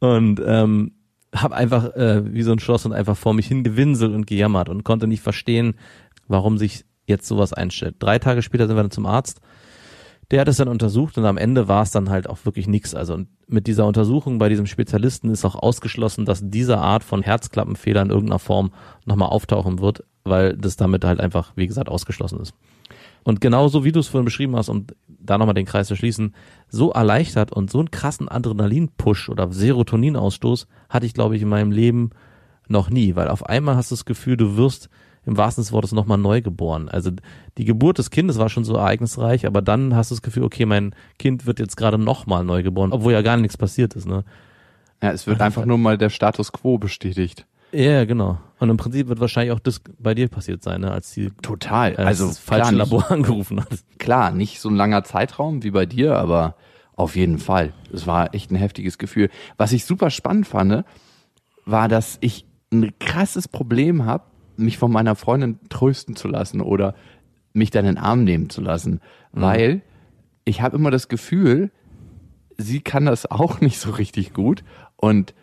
Und 0.00 0.40
ähm, 0.44 0.92
habe 1.34 1.54
einfach 1.54 1.94
äh, 1.94 2.32
wie 2.34 2.42
so 2.42 2.52
ein 2.52 2.58
Schloss 2.58 2.84
und 2.84 2.92
einfach 2.92 3.16
vor 3.16 3.34
mich 3.34 3.46
hingewinselt 3.46 4.12
und 4.12 4.26
gejammert 4.26 4.68
und 4.68 4.84
konnte 4.84 5.06
nicht 5.06 5.22
verstehen, 5.22 5.74
warum 6.28 6.58
sich 6.58 6.84
jetzt 7.06 7.26
sowas 7.26 7.52
einstellt. 7.52 7.96
Drei 8.00 8.18
Tage 8.18 8.42
später 8.42 8.66
sind 8.66 8.76
wir 8.76 8.82
dann 8.82 8.90
zum 8.90 9.06
Arzt. 9.06 9.40
Der 10.32 10.40
hat 10.40 10.48
es 10.48 10.56
dann 10.56 10.68
untersucht 10.68 11.18
und 11.18 11.26
am 11.26 11.36
Ende 11.36 11.68
war 11.68 11.82
es 11.82 11.90
dann 11.90 12.08
halt 12.08 12.28
auch 12.28 12.38
wirklich 12.46 12.66
nichts. 12.66 12.94
Also 12.94 13.18
mit 13.48 13.66
dieser 13.66 13.86
Untersuchung 13.86 14.38
bei 14.38 14.48
diesem 14.48 14.64
Spezialisten 14.66 15.28
ist 15.28 15.44
auch 15.44 15.54
ausgeschlossen, 15.54 16.24
dass 16.24 16.40
diese 16.42 16.78
Art 16.78 17.04
von 17.04 17.22
Herzklappenfehler 17.22 18.00
in 18.00 18.08
irgendeiner 18.08 18.38
Form 18.38 18.72
nochmal 19.04 19.28
auftauchen 19.28 19.80
wird, 19.80 20.04
weil 20.24 20.56
das 20.56 20.76
damit 20.76 21.04
halt 21.04 21.20
einfach, 21.20 21.52
wie 21.54 21.66
gesagt, 21.66 21.90
ausgeschlossen 21.90 22.40
ist. 22.40 22.54
Und 23.24 23.42
genauso 23.42 23.84
wie 23.84 23.92
du 23.92 24.00
es 24.00 24.08
vorhin 24.08 24.24
beschrieben 24.24 24.56
hast, 24.56 24.70
und 24.70 24.96
da 25.06 25.36
nochmal 25.36 25.54
den 25.54 25.66
Kreis 25.66 25.86
zu 25.86 25.96
schließen, 25.96 26.34
so 26.66 26.90
erleichtert 26.92 27.52
und 27.52 27.70
so 27.70 27.78
einen 27.78 27.90
krassen 27.90 28.28
Adrenalin-Push 28.28 29.28
oder 29.28 29.52
Serotoninausstoß 29.52 30.66
hatte 30.88 31.04
ich, 31.04 31.12
glaube 31.12 31.36
ich, 31.36 31.42
in 31.42 31.48
meinem 31.48 31.72
Leben 31.72 32.10
noch 32.68 32.88
nie, 32.88 33.16
weil 33.16 33.28
auf 33.28 33.44
einmal 33.46 33.76
hast 33.76 33.90
du 33.90 33.96
das 33.96 34.06
Gefühl, 34.06 34.38
du 34.38 34.56
wirst 34.56 34.88
im 35.24 35.36
wahrsten 35.36 35.62
Sinne 35.62 35.68
des 35.70 35.72
Wortes 35.72 35.92
nochmal 35.92 36.18
neu 36.18 36.40
geboren. 36.42 36.88
Also 36.88 37.10
die 37.58 37.64
Geburt 37.64 37.98
des 37.98 38.10
Kindes 38.10 38.38
war 38.38 38.48
schon 38.48 38.64
so 38.64 38.74
ereignisreich, 38.74 39.46
aber 39.46 39.62
dann 39.62 39.94
hast 39.94 40.10
du 40.10 40.14
das 40.16 40.22
Gefühl, 40.22 40.42
okay, 40.44 40.66
mein 40.66 40.94
Kind 41.18 41.46
wird 41.46 41.58
jetzt 41.58 41.76
gerade 41.76 41.98
nochmal 41.98 42.44
neu 42.44 42.62
geboren, 42.62 42.92
obwohl 42.92 43.12
ja 43.12 43.22
gar 43.22 43.36
nichts 43.36 43.56
passiert 43.56 43.94
ist. 43.94 44.06
Ne? 44.06 44.24
Ja, 45.02 45.10
es 45.12 45.26
wird 45.26 45.40
einfach 45.40 45.64
nur 45.64 45.78
mal 45.78 45.96
der 45.98 46.10
Status 46.10 46.52
quo 46.52 46.78
bestätigt. 46.78 47.46
Ja, 47.72 48.04
genau. 48.04 48.38
Und 48.58 48.68
im 48.68 48.76
Prinzip 48.76 49.08
wird 49.08 49.20
wahrscheinlich 49.20 49.52
auch 49.52 49.60
das 49.60 49.80
bei 49.98 50.14
dir 50.14 50.28
passiert 50.28 50.62
sein, 50.62 50.82
ne? 50.82 50.90
als 50.90 51.12
die 51.12 51.30
Total. 51.40 51.92
äh, 51.92 51.96
Also 52.04 52.26
das 52.26 52.38
falsche 52.38 52.72
nicht, 52.74 52.78
Labor 52.78 53.10
angerufen 53.10 53.60
hat. 53.60 53.68
klar, 53.98 54.30
nicht 54.32 54.60
so 54.60 54.68
ein 54.68 54.76
langer 54.76 55.04
Zeitraum 55.04 55.62
wie 55.62 55.70
bei 55.70 55.86
dir, 55.86 56.16
aber 56.18 56.54
auf 56.94 57.16
jeden 57.16 57.38
Fall. 57.38 57.72
Es 57.92 58.06
war 58.06 58.34
echt 58.34 58.50
ein 58.50 58.56
heftiges 58.56 58.98
Gefühl. 58.98 59.30
Was 59.56 59.72
ich 59.72 59.86
super 59.86 60.10
spannend 60.10 60.46
fand, 60.46 60.84
war, 61.64 61.88
dass 61.88 62.18
ich 62.20 62.44
ein 62.72 62.92
krasses 62.98 63.48
Problem 63.48 64.04
habe, 64.04 64.24
mich 64.56 64.78
von 64.78 64.92
meiner 64.92 65.14
Freundin 65.14 65.58
trösten 65.68 66.16
zu 66.16 66.28
lassen 66.28 66.60
oder 66.60 66.94
mich 67.52 67.70
dann 67.70 67.84
in 67.84 67.94
den 67.94 68.02
Arm 68.02 68.24
nehmen 68.24 68.50
zu 68.50 68.60
lassen, 68.60 69.00
weil 69.32 69.82
ich 70.44 70.62
habe 70.62 70.76
immer 70.76 70.90
das 70.90 71.08
Gefühl, 71.08 71.70
sie 72.56 72.80
kann 72.80 73.06
das 73.06 73.30
auch 73.30 73.60
nicht 73.60 73.78
so 73.78 73.90
richtig 73.90 74.32
gut 74.32 74.64
und 74.96 75.34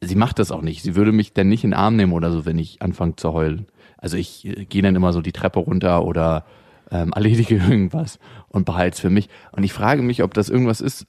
sie 0.00 0.16
macht 0.16 0.38
das 0.38 0.50
auch 0.50 0.62
nicht. 0.62 0.82
Sie 0.82 0.96
würde 0.96 1.12
mich 1.12 1.32
dann 1.32 1.48
nicht 1.48 1.64
in 1.64 1.70
den 1.70 1.78
Arm 1.78 1.96
nehmen 1.96 2.12
oder 2.12 2.30
so, 2.30 2.46
wenn 2.46 2.58
ich 2.58 2.82
anfange 2.82 3.16
zu 3.16 3.32
heulen. 3.32 3.66
Also 3.96 4.16
ich 4.16 4.46
äh, 4.46 4.64
gehe 4.64 4.82
dann 4.82 4.96
immer 4.96 5.12
so 5.12 5.20
die 5.20 5.32
Treppe 5.32 5.60
runter 5.60 6.04
oder 6.04 6.44
ähm, 6.90 7.12
erledige 7.14 7.56
irgendwas 7.56 8.18
und 8.48 8.64
behalte 8.64 8.94
es 8.94 9.00
für 9.00 9.10
mich. 9.10 9.28
Und 9.52 9.64
ich 9.64 9.72
frage 9.72 10.02
mich, 10.02 10.22
ob 10.22 10.34
das 10.34 10.48
irgendwas 10.48 10.80
ist, 10.80 11.06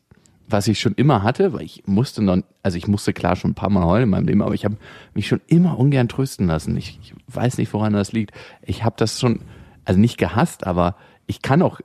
was 0.52 0.68
ich 0.68 0.80
schon 0.80 0.96
immer 0.96 1.22
hatte, 1.22 1.54
weil 1.54 1.62
ich 1.62 1.84
musste 1.86 2.24
noch, 2.24 2.38
also 2.64 2.78
ich 2.78 2.88
musste 2.88 3.14
klar 3.14 3.36
schon 3.36 3.52
ein 3.52 3.56
paar 3.56 3.70
Mal 3.70 3.86
heulen 3.86 4.04
in 4.04 4.10
meinem 4.10 4.28
Leben, 4.28 4.42
aber 4.42 4.54
ich 4.54 4.66
habe 4.66 4.78
mich 5.14 5.28
schon 5.28 5.42
immer 5.48 5.78
ungern 5.78 6.10
trösten 6.10 6.48
lassen. 6.48 6.76
Ich, 6.76 7.00
ich 7.02 7.14
weiß 7.28 7.58
nicht, 7.58 7.72
woran 7.74 7.94
das 7.94 8.12
liegt. 8.12 8.32
Ich 8.64 8.84
habe 8.84 8.96
das 8.98 9.20
schon, 9.20 9.42
also 9.86 10.00
nicht 10.00 10.18
gehasst, 10.18 10.66
aber 10.66 10.96
ich 11.28 11.42
kann 11.42 11.62
auch, 11.62 11.80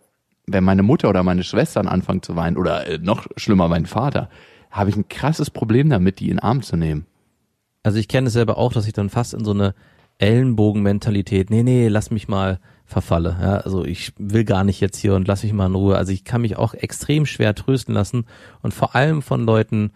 wenn 0.46 0.64
meine 0.64 0.82
Mutter 0.82 1.08
oder 1.10 1.22
meine 1.22 1.44
Schwestern 1.44 1.86
anfangen 1.86 2.22
zu 2.22 2.36
weinen 2.36 2.56
oder 2.56 2.86
äh, 2.86 2.98
noch 2.98 3.26
schlimmer 3.36 3.68
mein 3.68 3.86
Vater, 3.86 4.30
habe 4.70 4.90
ich 4.90 4.96
ein 4.96 5.08
krasses 5.08 5.50
Problem 5.50 5.90
damit, 5.90 6.18
die 6.20 6.30
in 6.30 6.36
den 6.36 6.40
Arm 6.40 6.62
zu 6.62 6.76
nehmen. 6.76 7.06
Also 7.82 7.98
ich 7.98 8.08
kenne 8.08 8.28
es 8.28 8.32
selber 8.32 8.56
auch, 8.56 8.72
dass 8.72 8.86
ich 8.86 8.94
dann 8.94 9.10
fast 9.10 9.34
in 9.34 9.44
so 9.44 9.50
eine 9.50 9.74
Ellenbogenmentalität, 10.18 11.50
nee, 11.50 11.62
nee, 11.62 11.88
lass 11.88 12.10
mich 12.10 12.28
mal 12.28 12.60
verfalle. 12.84 13.36
Ja, 13.40 13.56
also 13.58 13.84
ich 13.84 14.12
will 14.18 14.44
gar 14.44 14.64
nicht 14.64 14.80
jetzt 14.80 14.98
hier 14.98 15.14
und 15.14 15.26
lass 15.26 15.42
mich 15.42 15.52
mal 15.52 15.66
in 15.66 15.74
Ruhe. 15.74 15.96
Also 15.96 16.12
ich 16.12 16.24
kann 16.24 16.42
mich 16.42 16.56
auch 16.56 16.74
extrem 16.74 17.26
schwer 17.26 17.54
trösten 17.54 17.94
lassen 17.94 18.26
und 18.62 18.74
vor 18.74 18.94
allem 18.94 19.22
von 19.22 19.44
Leuten, 19.44 19.92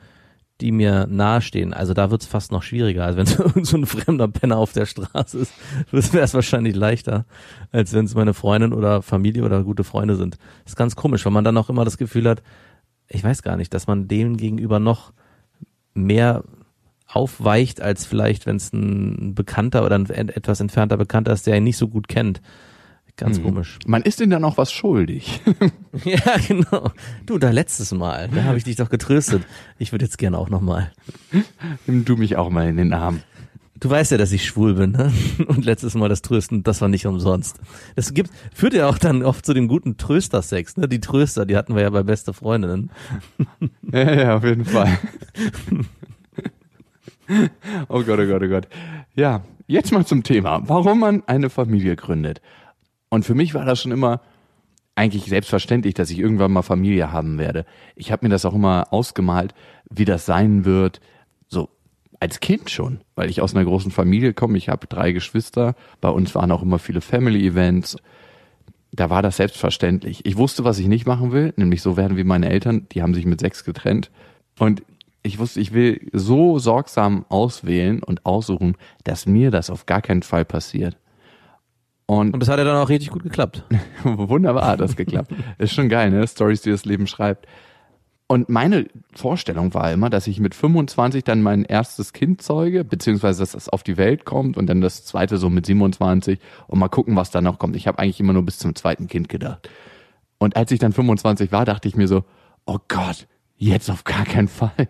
die 0.60 0.72
mir 0.72 1.06
nahestehen. 1.06 1.72
Also 1.72 1.94
da 1.94 2.10
wird's 2.10 2.26
fast 2.26 2.50
noch 2.50 2.62
schwieriger. 2.62 3.04
Also 3.04 3.18
wenn 3.18 3.64
so 3.64 3.76
ein 3.76 3.86
fremder 3.86 4.26
Penner 4.26 4.56
auf 4.56 4.72
der 4.72 4.86
Straße 4.86 5.38
ist, 5.38 5.52
wäre 5.92 6.24
es 6.24 6.34
wahrscheinlich 6.34 6.74
leichter, 6.74 7.26
als 7.70 7.92
wenn 7.92 8.06
es 8.06 8.14
meine 8.14 8.34
Freundin 8.34 8.72
oder 8.72 9.02
Familie 9.02 9.44
oder 9.44 9.62
gute 9.62 9.84
Freunde 9.84 10.16
sind. 10.16 10.38
Das 10.64 10.72
ist 10.72 10.76
ganz 10.76 10.96
komisch, 10.96 11.24
weil 11.24 11.32
man 11.32 11.44
dann 11.44 11.56
auch 11.56 11.68
immer 11.68 11.84
das 11.84 11.98
Gefühl 11.98 12.28
hat, 12.28 12.42
ich 13.06 13.22
weiß 13.22 13.42
gar 13.42 13.56
nicht, 13.56 13.72
dass 13.72 13.86
man 13.86 14.08
dem 14.08 14.36
gegenüber 14.36 14.80
noch 14.80 15.12
mehr 15.94 16.44
aufweicht, 17.06 17.80
als 17.80 18.04
vielleicht, 18.04 18.44
wenn 18.46 18.56
es 18.56 18.72
ein 18.72 19.34
Bekannter 19.34 19.84
oder 19.84 19.96
ein 19.96 20.28
etwas 20.28 20.60
entfernter 20.60 20.96
Bekannter 20.96 21.32
ist, 21.32 21.46
der 21.46 21.56
ihn 21.56 21.64
nicht 21.64 21.78
so 21.78 21.88
gut 21.88 22.08
kennt. 22.08 22.42
Ganz 23.18 23.36
Hm. 23.38 23.44
komisch. 23.44 23.78
Man 23.86 24.02
ist 24.02 24.20
ihnen 24.20 24.30
dann 24.30 24.44
auch 24.44 24.56
was 24.56 24.72
schuldig. 24.72 25.40
Ja, 26.04 26.36
genau. 26.46 26.92
Du, 27.26 27.38
da 27.38 27.50
letztes 27.50 27.92
Mal, 27.92 28.28
da 28.32 28.44
habe 28.44 28.56
ich 28.56 28.62
dich 28.64 28.76
doch 28.76 28.88
getröstet. 28.88 29.42
Ich 29.78 29.90
würde 29.92 30.04
jetzt 30.04 30.16
gerne 30.16 30.38
auch 30.38 30.48
nochmal. 30.48 30.92
Nimm 31.86 32.04
du 32.04 32.16
mich 32.16 32.36
auch 32.36 32.50
mal 32.50 32.68
in 32.68 32.76
den 32.76 32.92
Arm. 32.92 33.20
Du 33.80 33.90
weißt 33.90 34.12
ja, 34.12 34.18
dass 34.18 34.30
ich 34.32 34.44
schwul 34.44 34.74
bin, 34.74 34.92
ne? 34.92 35.12
Und 35.46 35.64
letztes 35.64 35.94
Mal 35.94 36.08
das 36.08 36.22
Trösten, 36.22 36.62
das 36.62 36.80
war 36.80 36.88
nicht 36.88 37.06
umsonst. 37.06 37.58
Das 37.96 38.12
gibt, 38.14 38.30
führt 38.54 38.74
ja 38.74 38.88
auch 38.88 38.98
dann 38.98 39.22
oft 39.24 39.44
zu 39.46 39.54
dem 39.54 39.66
guten 39.68 39.96
Tröstersex, 39.96 40.76
ne? 40.76 40.88
Die 40.88 41.00
Tröster, 41.00 41.46
die 41.46 41.56
hatten 41.56 41.74
wir 41.74 41.82
ja 41.82 41.90
bei 41.90 42.02
beste 42.04 42.32
Freundinnen. 42.32 42.90
Ja, 43.90 44.12
ja, 44.14 44.36
auf 44.36 44.44
jeden 44.44 44.64
Fall. 44.66 44.98
oh 47.88 48.02
Gott, 48.02 48.18
oh 48.20 48.26
Gott, 48.26 48.42
oh 48.42 48.48
Gott. 48.48 48.68
Ja, 49.14 49.42
jetzt 49.66 49.92
mal 49.92 50.04
zum 50.06 50.22
Thema, 50.22 50.62
warum 50.68 51.00
man 51.00 51.22
eine 51.26 51.50
Familie 51.50 51.96
gründet. 51.96 52.40
Und 53.10 53.24
für 53.24 53.34
mich 53.34 53.54
war 53.54 53.64
das 53.64 53.80
schon 53.80 53.92
immer 53.92 54.20
eigentlich 54.94 55.26
selbstverständlich, 55.26 55.94
dass 55.94 56.10
ich 56.10 56.18
irgendwann 56.18 56.52
mal 56.52 56.62
Familie 56.62 57.12
haben 57.12 57.38
werde. 57.38 57.64
Ich 57.94 58.10
habe 58.10 58.26
mir 58.26 58.30
das 58.30 58.44
auch 58.44 58.54
immer 58.54 58.92
ausgemalt, 58.92 59.54
wie 59.88 60.04
das 60.04 60.26
sein 60.26 60.64
wird, 60.64 61.00
so 61.46 61.68
als 62.18 62.40
Kind 62.40 62.68
schon, 62.68 63.00
weil 63.14 63.30
ich 63.30 63.40
aus 63.40 63.54
einer 63.54 63.64
großen 63.64 63.92
Familie 63.92 64.34
komme. 64.34 64.58
Ich 64.58 64.68
habe 64.68 64.88
drei 64.88 65.12
Geschwister. 65.12 65.76
Bei 66.00 66.08
uns 66.08 66.34
waren 66.34 66.50
auch 66.50 66.62
immer 66.62 66.80
viele 66.80 67.00
Family-Events. 67.00 67.96
Da 68.90 69.08
war 69.08 69.22
das 69.22 69.36
selbstverständlich. 69.36 70.26
Ich 70.26 70.36
wusste, 70.36 70.64
was 70.64 70.80
ich 70.80 70.88
nicht 70.88 71.06
machen 71.06 71.30
will, 71.30 71.54
nämlich 71.56 71.80
so 71.80 71.96
werden 71.96 72.16
wie 72.16 72.24
meine 72.24 72.48
Eltern. 72.50 72.88
Die 72.90 73.02
haben 73.02 73.14
sich 73.14 73.24
mit 73.24 73.40
sechs 73.40 73.64
getrennt. 73.64 74.10
Und 74.58 74.82
ich 75.22 75.38
wusste, 75.38 75.60
ich 75.60 75.72
will 75.72 76.08
so 76.12 76.58
sorgsam 76.58 77.24
auswählen 77.28 78.02
und 78.02 78.26
aussuchen, 78.26 78.76
dass 79.04 79.26
mir 79.26 79.52
das 79.52 79.70
auf 79.70 79.86
gar 79.86 80.02
keinen 80.02 80.22
Fall 80.22 80.44
passiert. 80.44 80.96
Und 82.10 82.32
Und 82.32 82.40
das 82.40 82.48
hat 82.48 82.58
ja 82.58 82.64
dann 82.64 82.76
auch 82.76 82.88
richtig 82.88 83.10
gut 83.10 83.22
geklappt. 83.22 83.64
Wunderbar 84.02 84.66
hat 84.66 84.80
das 84.80 84.96
geklappt. 84.96 85.30
Ist 85.58 85.74
schon 85.74 85.90
geil, 85.90 86.10
ne? 86.10 86.26
Stories, 86.26 86.62
die 86.62 86.70
das 86.70 86.86
Leben 86.86 87.06
schreibt. 87.06 87.46
Und 88.26 88.48
meine 88.48 88.86
Vorstellung 89.14 89.74
war 89.74 89.92
immer, 89.92 90.08
dass 90.08 90.26
ich 90.26 90.40
mit 90.40 90.54
25 90.54 91.22
dann 91.22 91.42
mein 91.42 91.64
erstes 91.64 92.14
Kind 92.14 92.40
zeuge, 92.42 92.84
beziehungsweise 92.84 93.40
dass 93.40 93.52
das 93.52 93.68
auf 93.68 93.82
die 93.82 93.98
Welt 93.98 94.24
kommt 94.24 94.56
und 94.56 94.66
dann 94.68 94.80
das 94.80 95.04
zweite 95.04 95.36
so 95.36 95.50
mit 95.50 95.66
27 95.66 96.38
und 96.66 96.78
mal 96.78 96.88
gucken, 96.88 97.14
was 97.14 97.30
da 97.30 97.42
noch 97.42 97.58
kommt. 97.58 97.76
Ich 97.76 97.86
habe 97.86 97.98
eigentlich 97.98 98.20
immer 98.20 98.32
nur 98.32 98.44
bis 98.44 98.58
zum 98.58 98.74
zweiten 98.74 99.06
Kind 99.06 99.28
gedacht. 99.28 99.68
Und 100.38 100.56
als 100.56 100.70
ich 100.70 100.78
dann 100.78 100.92
25 100.92 101.52
war, 101.52 101.64
dachte 101.66 101.88
ich 101.88 101.96
mir 101.96 102.08
so, 102.08 102.24
oh 102.64 102.78
Gott, 102.88 103.26
jetzt 103.58 103.90
auf 103.90 104.04
gar 104.04 104.24
keinen 104.24 104.48
Fall. 104.48 104.70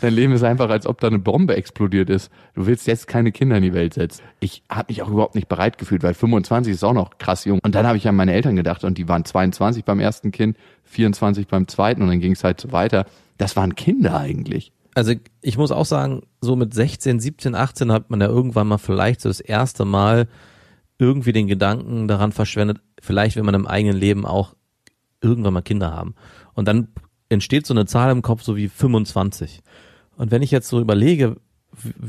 Dein 0.00 0.14
Leben 0.14 0.32
ist 0.32 0.44
einfach, 0.44 0.70
als 0.70 0.86
ob 0.86 1.00
da 1.00 1.08
eine 1.08 1.18
Bombe 1.18 1.56
explodiert 1.56 2.08
ist. 2.08 2.30
Du 2.54 2.66
willst 2.66 2.86
jetzt 2.86 3.08
keine 3.08 3.32
Kinder 3.32 3.56
in 3.56 3.62
die 3.64 3.74
Welt 3.74 3.94
setzen. 3.94 4.22
Ich 4.38 4.62
habe 4.70 4.86
mich 4.88 5.02
auch 5.02 5.08
überhaupt 5.08 5.34
nicht 5.34 5.48
bereit 5.48 5.76
gefühlt, 5.76 6.02
weil 6.02 6.14
25 6.14 6.72
ist 6.72 6.84
auch 6.84 6.92
noch 6.92 7.18
krass 7.18 7.44
jung. 7.44 7.58
Und 7.62 7.74
dann 7.74 7.86
habe 7.86 7.98
ich 7.98 8.06
an 8.06 8.14
meine 8.14 8.32
Eltern 8.32 8.54
gedacht 8.56 8.84
und 8.84 8.96
die 8.96 9.08
waren 9.08 9.24
22 9.24 9.84
beim 9.84 9.98
ersten 9.98 10.30
Kind, 10.30 10.56
24 10.84 11.48
beim 11.48 11.66
zweiten 11.66 12.02
und 12.02 12.08
dann 12.08 12.20
ging 12.20 12.32
es 12.32 12.44
halt 12.44 12.60
so 12.60 12.70
weiter. 12.70 13.06
Das 13.38 13.56
waren 13.56 13.74
Kinder 13.74 14.18
eigentlich. 14.18 14.72
Also 14.94 15.12
ich 15.40 15.58
muss 15.58 15.72
auch 15.72 15.86
sagen, 15.86 16.22
so 16.40 16.56
mit 16.56 16.74
16, 16.74 17.20
17, 17.20 17.54
18 17.54 17.92
hat 17.92 18.10
man 18.10 18.20
ja 18.20 18.28
irgendwann 18.28 18.68
mal 18.68 18.78
vielleicht 18.78 19.20
so 19.20 19.28
das 19.28 19.40
erste 19.40 19.84
Mal 19.84 20.28
irgendwie 20.98 21.32
den 21.32 21.46
Gedanken 21.46 22.06
daran 22.06 22.30
verschwendet, 22.30 22.80
vielleicht 23.00 23.36
will 23.36 23.42
man 23.42 23.54
im 23.54 23.66
eigenen 23.66 23.96
Leben 23.96 24.26
auch 24.26 24.54
irgendwann 25.22 25.54
mal 25.54 25.62
Kinder 25.62 25.92
haben. 25.92 26.14
Und 26.54 26.68
dann 26.68 26.88
entsteht 27.28 27.66
so 27.66 27.74
eine 27.74 27.86
Zahl 27.86 28.10
im 28.10 28.22
Kopf 28.22 28.42
so 28.42 28.56
wie 28.56 28.68
25. 28.68 29.60
Und 30.16 30.30
wenn 30.30 30.42
ich 30.42 30.50
jetzt 30.50 30.68
so 30.68 30.80
überlege, 30.80 31.36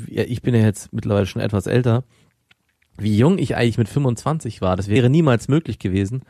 ich 0.08 0.42
bin 0.42 0.56
ja 0.56 0.62
jetzt 0.62 0.92
mittlerweile 0.92 1.26
schon 1.26 1.42
etwas 1.42 1.68
älter, 1.68 2.04
wie 2.98 3.18
jung 3.18 3.38
ich 3.38 3.56
eigentlich 3.56 3.78
mit 3.78 3.90
25 3.90 4.62
war, 4.62 4.76
das 4.76 4.88
wäre 4.88 5.10
niemals 5.10 5.48
möglich 5.48 5.80
gewesen. 5.80 6.24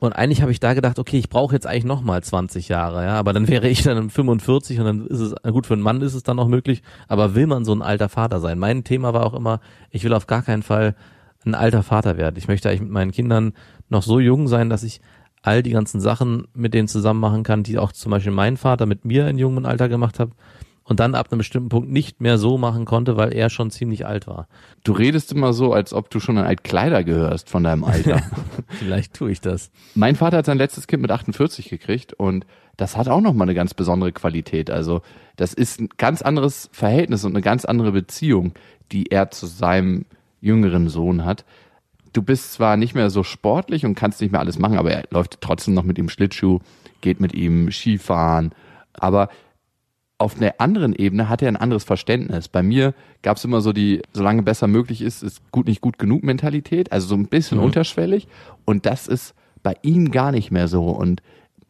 Und 0.00 0.14
eigentlich 0.14 0.42
habe 0.42 0.50
ich 0.50 0.58
da 0.58 0.74
gedacht, 0.74 0.98
okay, 0.98 1.18
ich 1.18 1.28
brauche 1.28 1.54
jetzt 1.54 1.66
eigentlich 1.66 1.84
noch 1.84 2.02
mal 2.02 2.20
20 2.20 2.68
Jahre, 2.68 3.04
ja, 3.04 3.14
aber 3.14 3.32
dann 3.32 3.46
wäre 3.46 3.68
ich 3.68 3.84
dann 3.84 4.10
45 4.10 4.80
und 4.80 4.84
dann 4.84 5.06
ist 5.06 5.20
es, 5.20 5.34
gut, 5.52 5.68
für 5.68 5.74
einen 5.74 5.82
Mann 5.82 6.00
ist 6.00 6.14
es 6.14 6.24
dann 6.24 6.38
noch 6.38 6.48
möglich, 6.48 6.82
aber 7.06 7.36
will 7.36 7.46
man 7.46 7.64
so 7.64 7.72
ein 7.72 7.82
alter 7.82 8.08
Vater 8.08 8.40
sein? 8.40 8.58
Mein 8.58 8.82
Thema 8.82 9.14
war 9.14 9.24
auch 9.24 9.34
immer, 9.34 9.60
ich 9.90 10.02
will 10.02 10.12
auf 10.12 10.26
gar 10.26 10.42
keinen 10.42 10.64
Fall 10.64 10.96
ein 11.44 11.54
alter 11.54 11.84
Vater 11.84 12.16
werden. 12.16 12.36
Ich 12.36 12.48
möchte 12.48 12.68
eigentlich 12.68 12.82
mit 12.82 12.90
meinen 12.90 13.12
Kindern 13.12 13.52
noch 13.88 14.02
so 14.02 14.18
jung 14.18 14.48
sein, 14.48 14.70
dass 14.70 14.82
ich 14.82 15.00
all 15.42 15.62
die 15.62 15.70
ganzen 15.70 16.00
Sachen 16.00 16.46
mit 16.54 16.72
denen 16.72 16.88
zusammen 16.88 17.20
machen 17.20 17.42
kann, 17.42 17.62
die 17.62 17.78
auch 17.78 17.92
zum 17.92 18.10
Beispiel 18.10 18.32
mein 18.32 18.56
Vater 18.56 18.86
mit 18.86 19.04
mir 19.04 19.28
in 19.28 19.38
jungem 19.38 19.66
Alter 19.66 19.88
gemacht 19.88 20.18
hat 20.18 20.30
und 20.84 21.00
dann 21.00 21.14
ab 21.14 21.28
einem 21.30 21.38
bestimmten 21.38 21.68
Punkt 21.68 21.90
nicht 21.90 22.20
mehr 22.20 22.38
so 22.38 22.58
machen 22.58 22.84
konnte, 22.84 23.16
weil 23.16 23.32
er 23.34 23.50
schon 23.50 23.70
ziemlich 23.70 24.06
alt 24.06 24.26
war. 24.26 24.48
Du 24.84 24.92
redest 24.92 25.32
immer 25.32 25.52
so, 25.52 25.72
als 25.72 25.92
ob 25.92 26.10
du 26.10 26.20
schon 26.20 26.38
ein 26.38 26.44
Altkleider 26.44 27.04
gehörst 27.04 27.48
von 27.48 27.64
deinem 27.64 27.84
Alter. 27.84 28.22
Vielleicht 28.68 29.14
tue 29.14 29.30
ich 29.30 29.40
das. 29.40 29.70
mein 29.94 30.16
Vater 30.16 30.38
hat 30.38 30.46
sein 30.46 30.58
letztes 30.58 30.86
Kind 30.86 31.02
mit 31.02 31.10
48 31.10 31.68
gekriegt 31.68 32.12
und 32.12 32.46
das 32.76 32.96
hat 32.96 33.08
auch 33.08 33.20
nochmal 33.20 33.46
eine 33.46 33.54
ganz 33.54 33.74
besondere 33.74 34.12
Qualität. 34.12 34.70
Also 34.70 35.02
das 35.36 35.52
ist 35.54 35.80
ein 35.80 35.88
ganz 35.98 36.22
anderes 36.22 36.68
Verhältnis 36.72 37.24
und 37.24 37.32
eine 37.32 37.42
ganz 37.42 37.64
andere 37.64 37.92
Beziehung, 37.92 38.54
die 38.90 39.10
er 39.10 39.30
zu 39.30 39.46
seinem 39.46 40.06
jüngeren 40.40 40.88
Sohn 40.88 41.24
hat. 41.24 41.44
Du 42.12 42.22
bist 42.22 42.52
zwar 42.52 42.76
nicht 42.76 42.94
mehr 42.94 43.10
so 43.10 43.22
sportlich 43.22 43.84
und 43.84 43.94
kannst 43.94 44.20
nicht 44.20 44.32
mehr 44.32 44.40
alles 44.40 44.58
machen, 44.58 44.78
aber 44.78 44.92
er 44.92 45.04
läuft 45.10 45.40
trotzdem 45.40 45.74
noch 45.74 45.84
mit 45.84 45.98
ihm 45.98 46.08
Schlittschuh, 46.08 46.60
geht 47.00 47.20
mit 47.20 47.34
ihm 47.34 47.70
Skifahren, 47.70 48.52
aber 48.92 49.28
auf 50.18 50.36
einer 50.36 50.54
anderen 50.58 50.94
Ebene 50.94 51.28
hat 51.28 51.42
er 51.42 51.48
ein 51.48 51.56
anderes 51.56 51.82
Verständnis. 51.82 52.48
Bei 52.48 52.62
mir 52.62 52.94
gab 53.22 53.38
es 53.38 53.44
immer 53.44 53.60
so 53.60 53.72
die, 53.72 54.02
solange 54.12 54.42
besser 54.42 54.68
möglich 54.68 55.02
ist, 55.02 55.22
ist 55.22 55.42
gut 55.50 55.66
nicht 55.66 55.80
gut 55.80 55.98
genug 55.98 56.22
Mentalität, 56.22 56.92
also 56.92 57.08
so 57.08 57.14
ein 57.16 57.26
bisschen 57.26 57.58
unterschwellig. 57.58 58.28
Und 58.64 58.86
das 58.86 59.08
ist 59.08 59.34
bei 59.64 59.74
ihm 59.82 60.12
gar 60.12 60.30
nicht 60.30 60.52
mehr 60.52 60.68
so. 60.68 60.90
Und 60.90 61.22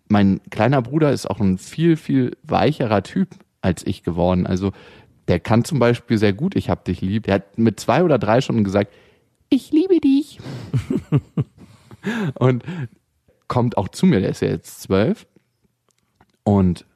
mein 0.08 0.40
kleiner 0.50 0.82
Bruder 0.82 1.12
ist 1.12 1.30
auch 1.30 1.40
ein 1.40 1.56
viel, 1.56 1.96
viel 1.96 2.36
weicherer 2.42 3.02
Typ 3.02 3.28
als 3.62 3.86
ich 3.86 4.02
geworden. 4.02 4.46
Also 4.46 4.72
der 5.28 5.40
kann 5.40 5.64
zum 5.64 5.78
Beispiel 5.78 6.18
sehr 6.18 6.34
gut, 6.34 6.54
ich 6.54 6.68
hab 6.68 6.84
dich 6.84 7.00
lieb. 7.00 7.24
Der 7.24 7.36
hat 7.36 7.56
mit 7.56 7.80
zwei 7.80 8.04
oder 8.04 8.18
drei 8.18 8.42
schon 8.42 8.64
gesagt, 8.64 8.92
ich 9.52 9.70
liebe 9.70 10.00
dich. 10.00 10.38
und 12.34 12.64
kommt 13.48 13.76
auch 13.76 13.88
zu 13.88 14.06
mir, 14.06 14.20
der 14.20 14.30
ist 14.30 14.40
ja 14.40 14.48
jetzt 14.48 14.82
zwölf 14.82 15.26
und 16.42 16.86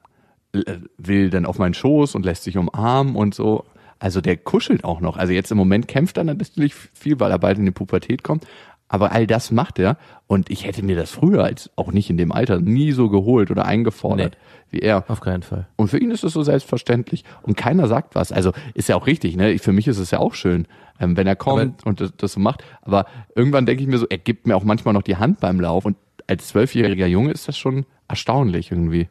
äh, 0.53 0.79
will 0.97 1.29
dann 1.29 1.45
auf 1.45 1.59
meinen 1.59 1.75
Schoß 1.75 2.15
und 2.15 2.25
lässt 2.25 2.43
sich 2.43 2.57
umarmen 2.57 3.15
und 3.15 3.35
so. 3.35 3.63
Also 3.99 4.21
der 4.21 4.37
kuschelt 4.37 4.83
auch 4.83 5.01
noch. 5.01 5.17
Also 5.17 5.33
jetzt 5.33 5.51
im 5.51 5.57
Moment 5.57 5.87
kämpft 5.87 6.17
er 6.17 6.23
natürlich 6.23 6.73
viel, 6.75 7.19
weil 7.19 7.31
er 7.31 7.39
bald 7.39 7.57
in 7.57 7.65
die 7.65 7.71
Pubertät 7.71 8.23
kommt. 8.23 8.45
Aber 8.89 9.11
all 9.11 9.27
das 9.27 9.51
macht 9.51 9.79
er. 9.79 9.97
Und 10.27 10.49
ich 10.49 10.65
hätte 10.65 10.83
mir 10.83 10.95
das 10.95 11.11
früher, 11.11 11.43
als 11.43 11.69
auch 11.75 11.91
nicht 11.91 12.09
in 12.09 12.17
dem 12.17 12.31
Alter, 12.31 12.59
nie 12.59 12.91
so 12.91 13.09
geholt 13.09 13.51
oder 13.51 13.65
eingefordert 13.65 14.37
wie 14.69 14.79
er. 14.79 15.03
Auf 15.09 15.21
keinen 15.21 15.43
Fall. 15.43 15.67
Und 15.75 15.89
für 15.89 15.97
ihn 15.97 16.11
ist 16.11 16.23
es 16.23 16.33
so 16.33 16.43
selbstverständlich. 16.43 17.23
Und 17.41 17.57
keiner 17.57 17.87
sagt 17.87 18.15
was. 18.15 18.31
Also 18.31 18.51
ist 18.73 18.89
ja 18.89 18.95
auch 18.95 19.07
richtig, 19.07 19.35
ne? 19.35 19.57
Für 19.59 19.73
mich 19.73 19.87
ist 19.87 19.99
es 19.99 20.11
ja 20.11 20.19
auch 20.19 20.33
schön, 20.33 20.67
ähm, 20.99 21.17
wenn 21.17 21.27
er 21.27 21.35
kommt 21.35 21.85
und 21.85 22.01
das, 22.01 22.13
das 22.17 22.33
so 22.33 22.39
macht. 22.39 22.63
Aber 22.81 23.05
irgendwann 23.35 23.65
denke 23.65 23.83
ich 23.83 23.89
mir 23.89 23.97
so, 23.97 24.07
er 24.09 24.17
gibt 24.17 24.47
mir 24.47 24.55
auch 24.55 24.63
manchmal 24.63 24.93
noch 24.93 25.03
die 25.03 25.17
Hand 25.17 25.39
beim 25.39 25.59
Lauf. 25.59 25.85
Und 25.85 25.97
als 26.27 26.47
zwölfjähriger 26.47 27.07
Junge 27.07 27.31
ist 27.31 27.47
das 27.47 27.57
schon 27.57 27.85
erstaunlich 28.07 28.71
irgendwie. 28.71 29.09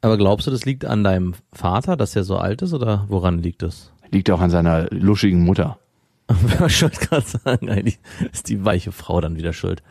Aber 0.00 0.16
glaubst 0.16 0.46
du, 0.46 0.50
das 0.50 0.64
liegt 0.64 0.84
an 0.84 1.04
deinem 1.04 1.34
Vater, 1.52 1.96
dass 1.96 2.14
er 2.14 2.24
so 2.24 2.36
alt 2.36 2.62
ist, 2.62 2.72
oder 2.72 3.06
woran 3.08 3.38
liegt 3.38 3.62
es? 3.62 3.92
Liegt 4.10 4.30
auch 4.30 4.40
an 4.40 4.50
seiner 4.50 4.88
luschigen 4.90 5.42
Mutter. 5.44 5.78
Wer 6.28 6.68
schuld 6.68 7.00
gerade 7.00 7.26
sagen, 7.26 7.68
eigentlich 7.68 7.98
ist 8.32 8.48
die 8.48 8.64
weiche 8.64 8.92
Frau 8.92 9.20
dann 9.20 9.36
wieder 9.36 9.52
schuld. 9.52 9.82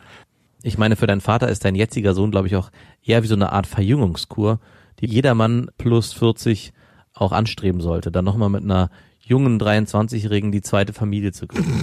Ich 0.62 0.78
meine, 0.78 0.96
für 0.96 1.06
deinen 1.06 1.20
Vater 1.20 1.48
ist 1.48 1.64
dein 1.64 1.74
jetziger 1.74 2.14
Sohn, 2.14 2.30
glaube 2.30 2.46
ich, 2.46 2.56
auch 2.56 2.70
eher 3.02 3.22
wie 3.22 3.26
so 3.26 3.34
eine 3.34 3.52
Art 3.52 3.66
Verjüngungskur, 3.66 4.58
die 5.00 5.06
jeder 5.06 5.34
Mann 5.34 5.70
plus 5.78 6.12
40 6.12 6.72
auch 7.14 7.32
anstreben 7.32 7.80
sollte, 7.80 8.10
dann 8.10 8.24
nochmal 8.24 8.50
mit 8.50 8.62
einer 8.62 8.90
jungen 9.26 9.60
23-Jährigen 9.60 10.52
die 10.52 10.62
zweite 10.62 10.92
Familie 10.92 11.32
zu 11.32 11.48
gründen. 11.48 11.82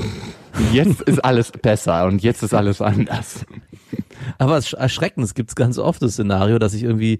Jetzt 0.72 1.02
ist 1.02 1.24
alles 1.24 1.52
besser 1.52 2.06
und 2.06 2.24
jetzt 2.24 2.42
ist 2.42 2.54
alles 2.54 2.82
anders. 2.82 3.46
Aber 4.38 4.58
es 4.58 4.72
erschreckend, 4.72 5.26
es 5.26 5.34
gibt 5.34 5.54
ganz 5.56 5.78
oft 5.78 6.02
das 6.02 6.14
Szenario, 6.14 6.58
dass 6.58 6.74
ich 6.74 6.84
irgendwie 6.84 7.20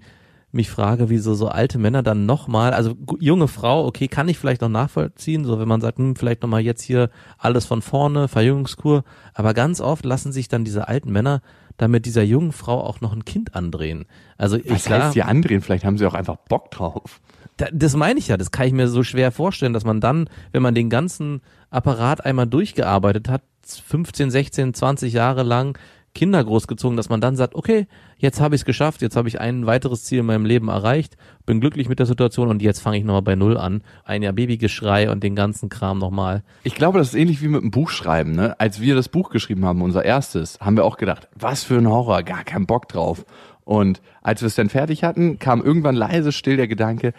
mich 0.50 0.70
frage, 0.70 1.10
wieso 1.10 1.34
so 1.34 1.48
alte 1.48 1.78
Männer 1.78 2.02
dann 2.02 2.26
nochmal, 2.26 2.72
also 2.72 2.94
junge 3.18 3.48
Frau, 3.48 3.86
okay, 3.86 4.08
kann 4.08 4.28
ich 4.28 4.38
vielleicht 4.38 4.62
noch 4.62 4.68
nachvollziehen, 4.68 5.44
so 5.44 5.58
wenn 5.58 5.68
man 5.68 5.80
sagt, 5.80 5.98
hm, 5.98 6.16
vielleicht 6.16 6.42
nochmal 6.42 6.60
jetzt 6.60 6.82
hier 6.82 7.10
alles 7.36 7.66
von 7.66 7.82
vorne, 7.82 8.28
Verjüngungskur, 8.28 9.02
aber 9.34 9.52
ganz 9.52 9.80
oft 9.80 10.04
lassen 10.04 10.32
sich 10.32 10.48
dann 10.48 10.64
diese 10.64 10.86
alten 10.88 11.10
Männer 11.10 11.42
dann 11.76 11.90
mit 11.90 12.06
dieser 12.06 12.22
jungen 12.22 12.52
Frau 12.52 12.80
auch 12.80 13.00
noch 13.00 13.12
ein 13.12 13.24
Kind 13.24 13.56
andrehen. 13.56 14.06
Also 14.38 14.58
Was 14.64 14.84
klar, 14.84 15.06
heißt 15.06 15.14
hier 15.14 15.26
andrehen? 15.26 15.60
Vielleicht 15.60 15.84
haben 15.84 15.98
sie 15.98 16.06
auch 16.06 16.14
einfach 16.14 16.36
Bock 16.36 16.70
drauf. 16.70 17.20
Da, 17.56 17.66
das 17.72 17.94
meine 17.96 18.18
ich 18.18 18.28
ja, 18.28 18.36
das 18.36 18.50
kann 18.50 18.66
ich 18.66 18.72
mir 18.72 18.88
so 18.88 19.02
schwer 19.02 19.30
vorstellen, 19.32 19.72
dass 19.72 19.84
man 19.84 20.00
dann, 20.00 20.28
wenn 20.52 20.62
man 20.62 20.74
den 20.74 20.90
ganzen 20.90 21.40
Apparat 21.70 22.24
einmal 22.24 22.46
durchgearbeitet 22.46 23.28
hat, 23.28 23.42
15, 23.64 24.30
16, 24.30 24.74
20 24.74 25.12
Jahre 25.12 25.42
lang 25.42 25.78
Kinder 26.14 26.42
großgezogen, 26.44 26.96
dass 26.96 27.08
man 27.08 27.20
dann 27.20 27.34
sagt, 27.34 27.56
okay, 27.56 27.88
jetzt 28.18 28.40
habe 28.40 28.54
ich 28.54 28.60
es 28.60 28.64
geschafft, 28.64 29.02
jetzt 29.02 29.16
habe 29.16 29.26
ich 29.26 29.40
ein 29.40 29.66
weiteres 29.66 30.04
Ziel 30.04 30.20
in 30.20 30.26
meinem 30.26 30.46
Leben 30.46 30.68
erreicht, 30.68 31.16
bin 31.44 31.60
glücklich 31.60 31.88
mit 31.88 31.98
der 31.98 32.06
Situation 32.06 32.48
und 32.48 32.62
jetzt 32.62 32.80
fange 32.80 32.98
ich 32.98 33.04
nochmal 33.04 33.22
bei 33.22 33.34
Null 33.34 33.56
an. 33.56 33.82
Ein 34.04 34.22
Jahr 34.22 34.32
Babygeschrei 34.32 35.10
und 35.10 35.24
den 35.24 35.34
ganzen 35.34 35.68
Kram 35.68 35.98
nochmal. 35.98 36.44
Ich 36.62 36.76
glaube, 36.76 36.98
das 36.98 37.08
ist 37.08 37.14
ähnlich 37.14 37.42
wie 37.42 37.48
mit 37.48 37.62
dem 37.62 37.72
Buchschreiben. 37.72 38.32
Ne? 38.32 38.58
Als 38.60 38.80
wir 38.80 38.94
das 38.94 39.08
Buch 39.08 39.30
geschrieben 39.30 39.64
haben, 39.64 39.82
unser 39.82 40.04
erstes, 40.04 40.60
haben 40.60 40.76
wir 40.76 40.84
auch 40.84 40.98
gedacht, 40.98 41.28
was 41.34 41.64
für 41.64 41.76
ein 41.76 41.88
Horror, 41.88 42.22
gar 42.22 42.44
keinen 42.44 42.66
Bock 42.66 42.88
drauf. 42.88 43.26
Und 43.64 44.00
als 44.22 44.40
wir 44.40 44.46
es 44.46 44.54
dann 44.54 44.68
fertig 44.68 45.02
hatten, 45.02 45.38
kam 45.40 45.62
irgendwann 45.62 45.96
leise 45.96 46.30
still 46.30 46.56
der 46.56 46.68
Gedanke, 46.68 47.12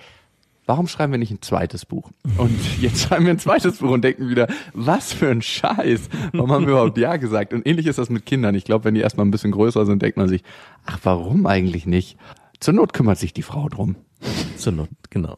warum 0.65 0.87
schreiben 0.87 1.11
wir 1.13 1.19
nicht 1.19 1.31
ein 1.31 1.41
zweites 1.41 1.85
Buch? 1.85 2.11
Und 2.37 2.81
jetzt 2.81 3.01
schreiben 3.01 3.25
wir 3.25 3.31
ein 3.31 3.39
zweites 3.39 3.77
Buch 3.77 3.91
und 3.91 4.03
denken 4.03 4.29
wieder, 4.29 4.47
was 4.73 5.13
für 5.13 5.29
ein 5.29 5.41
Scheiß. 5.41 6.09
Warum 6.33 6.51
haben 6.51 6.65
wir 6.65 6.73
überhaupt 6.73 6.97
Ja 6.97 7.17
gesagt? 7.17 7.53
Und 7.53 7.65
ähnlich 7.67 7.87
ist 7.87 7.99
das 7.99 8.09
mit 8.09 8.25
Kindern. 8.25 8.55
Ich 8.55 8.65
glaube, 8.65 8.85
wenn 8.85 8.95
die 8.95 9.01
erstmal 9.01 9.25
ein 9.25 9.31
bisschen 9.31 9.51
größer 9.51 9.85
sind, 9.85 10.01
denkt 10.01 10.17
man 10.17 10.27
sich, 10.27 10.43
ach, 10.85 10.99
warum 11.03 11.45
eigentlich 11.45 11.85
nicht? 11.85 12.17
Zur 12.59 12.73
Not 12.73 12.93
kümmert 12.93 13.17
sich 13.17 13.33
die 13.33 13.43
Frau 13.43 13.69
drum. 13.69 13.95
Zur 14.57 14.73
Not, 14.73 14.89
genau. 15.09 15.37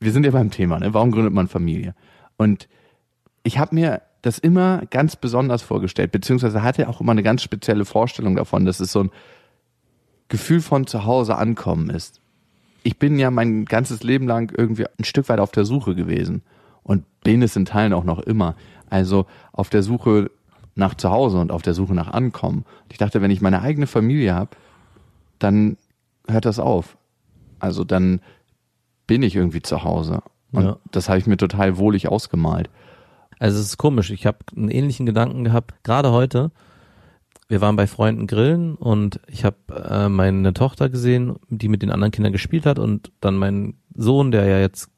wir 0.00 0.12
sind 0.12 0.24
ja 0.24 0.30
beim 0.30 0.50
Thema, 0.50 0.78
ne? 0.78 0.94
Warum 0.94 1.10
gründet 1.10 1.32
man 1.32 1.48
Familie? 1.48 1.94
Und 2.36 2.68
ich 3.42 3.58
habe 3.58 3.74
mir 3.74 4.02
das 4.22 4.38
immer 4.38 4.82
ganz 4.90 5.16
besonders 5.16 5.62
vorgestellt, 5.62 6.12
beziehungsweise 6.12 6.62
hatte 6.62 6.88
auch 6.88 7.00
immer 7.00 7.12
eine 7.12 7.22
ganz 7.22 7.42
spezielle 7.42 7.84
Vorstellung 7.84 8.36
davon, 8.36 8.64
dass 8.64 8.80
es 8.80 8.92
so 8.92 9.04
ein 9.04 9.10
Gefühl 10.28 10.60
von 10.60 10.86
zu 10.86 11.04
Hause 11.04 11.36
ankommen 11.36 11.90
ist. 11.90 12.20
Ich 12.86 12.98
bin 13.00 13.18
ja 13.18 13.32
mein 13.32 13.64
ganzes 13.64 14.04
Leben 14.04 14.28
lang 14.28 14.52
irgendwie 14.56 14.84
ein 14.86 15.02
Stück 15.04 15.28
weit 15.28 15.40
auf 15.40 15.50
der 15.50 15.64
Suche 15.64 15.96
gewesen 15.96 16.42
und 16.84 17.04
bin 17.24 17.42
es 17.42 17.56
in 17.56 17.64
Teilen 17.64 17.92
auch 17.92 18.04
noch 18.04 18.20
immer. 18.20 18.54
Also 18.88 19.26
auf 19.50 19.70
der 19.70 19.82
Suche 19.82 20.30
nach 20.76 20.94
zu 20.94 21.10
Hause 21.10 21.38
und 21.40 21.50
auf 21.50 21.62
der 21.62 21.74
Suche 21.74 21.94
nach 21.94 22.12
Ankommen. 22.12 22.58
Und 22.84 22.92
ich 22.92 22.98
dachte, 22.98 23.20
wenn 23.22 23.32
ich 23.32 23.40
meine 23.40 23.60
eigene 23.60 23.88
Familie 23.88 24.36
habe, 24.36 24.50
dann 25.40 25.76
hört 26.28 26.44
das 26.44 26.60
auf. 26.60 26.96
Also 27.58 27.82
dann 27.82 28.20
bin 29.08 29.24
ich 29.24 29.34
irgendwie 29.34 29.62
zu 29.62 29.82
Hause. 29.82 30.22
Und 30.52 30.62
Ja. 30.64 30.76
das 30.92 31.08
habe 31.08 31.18
ich 31.18 31.26
mir 31.26 31.36
total 31.38 31.78
wohlig 31.78 32.06
ausgemalt. 32.06 32.70
Also 33.40 33.58
es 33.58 33.66
ist 33.66 33.78
komisch. 33.78 34.10
Ich 34.12 34.26
habe 34.26 34.38
einen 34.56 34.68
ähnlichen 34.70 35.06
Gedanken 35.06 35.42
gehabt, 35.42 35.74
gerade 35.82 36.12
heute. 36.12 36.52
Wir 37.48 37.60
waren 37.60 37.76
bei 37.76 37.86
Freunden 37.86 38.26
grillen 38.26 38.74
und 38.74 39.20
ich 39.28 39.44
habe 39.44 39.56
äh, 39.70 40.08
meine 40.08 40.52
Tochter 40.52 40.88
gesehen, 40.88 41.36
die 41.48 41.68
mit 41.68 41.82
den 41.82 41.92
anderen 41.92 42.10
Kindern 42.10 42.32
gespielt 42.32 42.66
hat 42.66 42.78
und 42.78 43.12
dann 43.20 43.36
mein 43.36 43.74
Sohn, 43.94 44.32
der 44.32 44.46
ja 44.46 44.58
jetzt 44.58 44.90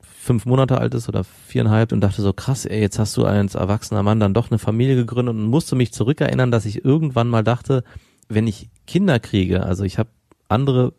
fünf 0.00 0.46
Monate 0.46 0.78
alt 0.78 0.94
ist 0.94 1.08
oder 1.08 1.22
viereinhalb 1.22 1.92
und 1.92 2.00
dachte 2.00 2.20
so, 2.22 2.32
krass, 2.32 2.66
ey, 2.66 2.80
jetzt 2.80 2.98
hast 2.98 3.16
du 3.16 3.24
als 3.24 3.54
erwachsener 3.54 4.02
Mann 4.02 4.18
dann 4.18 4.34
doch 4.34 4.50
eine 4.50 4.58
Familie 4.58 4.96
gegründet 4.96 5.36
und 5.36 5.46
musste 5.46 5.76
mich 5.76 5.92
zurückerinnern, 5.92 6.50
dass 6.50 6.66
ich 6.66 6.84
irgendwann 6.84 7.28
mal 7.28 7.44
dachte, 7.44 7.84
wenn 8.28 8.48
ich 8.48 8.68
Kinder 8.88 9.20
kriege, 9.20 9.62
also 9.62 9.84
ich 9.84 9.98
habe 9.98 10.10
andere 10.48 10.92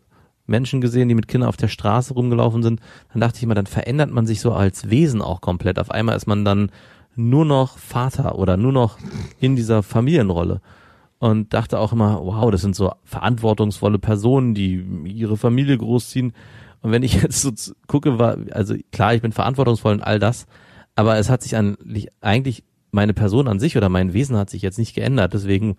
Menschen 0.46 0.80
gesehen, 0.80 1.10
die 1.10 1.14
mit 1.14 1.28
Kindern 1.28 1.50
auf 1.50 1.58
der 1.58 1.68
Straße 1.68 2.14
rumgelaufen 2.14 2.62
sind, 2.62 2.80
dann 3.12 3.20
dachte 3.20 3.36
ich 3.36 3.42
immer, 3.42 3.54
dann 3.54 3.66
verändert 3.66 4.10
man 4.10 4.26
sich 4.26 4.40
so 4.40 4.52
als 4.52 4.88
Wesen 4.88 5.20
auch 5.20 5.42
komplett. 5.42 5.78
Auf 5.78 5.90
einmal 5.90 6.16
ist 6.16 6.26
man 6.26 6.46
dann 6.46 6.72
nur 7.14 7.44
noch 7.44 7.76
Vater 7.76 8.38
oder 8.38 8.56
nur 8.56 8.72
noch 8.72 8.96
in 9.40 9.56
dieser 9.56 9.82
Familienrolle. 9.82 10.62
Und 11.20 11.52
dachte 11.52 11.80
auch 11.80 11.92
immer, 11.92 12.20
wow, 12.22 12.50
das 12.50 12.60
sind 12.60 12.76
so 12.76 12.92
verantwortungsvolle 13.04 13.98
Personen, 13.98 14.54
die 14.54 14.84
ihre 15.04 15.36
Familie 15.36 15.76
großziehen. 15.76 16.32
Und 16.80 16.92
wenn 16.92 17.02
ich 17.02 17.14
jetzt 17.22 17.42
so 17.42 17.50
gucke, 17.86 18.18
war, 18.18 18.38
also 18.52 18.74
klar, 18.92 19.14
ich 19.14 19.22
bin 19.22 19.32
verantwortungsvoll 19.32 19.94
und 19.94 20.02
all 20.02 20.18
das, 20.18 20.46
aber 20.94 21.16
es 21.18 21.28
hat 21.30 21.42
sich 21.42 21.56
eigentlich, 21.56 22.08
eigentlich 22.20 22.64
meine 22.90 23.14
Person 23.14 23.48
an 23.48 23.60
sich 23.60 23.76
oder 23.76 23.88
mein 23.88 24.12
Wesen 24.12 24.36
hat 24.36 24.50
sich 24.50 24.62
jetzt 24.62 24.78
nicht 24.78 24.94
geändert, 24.94 25.34
deswegen, 25.34 25.76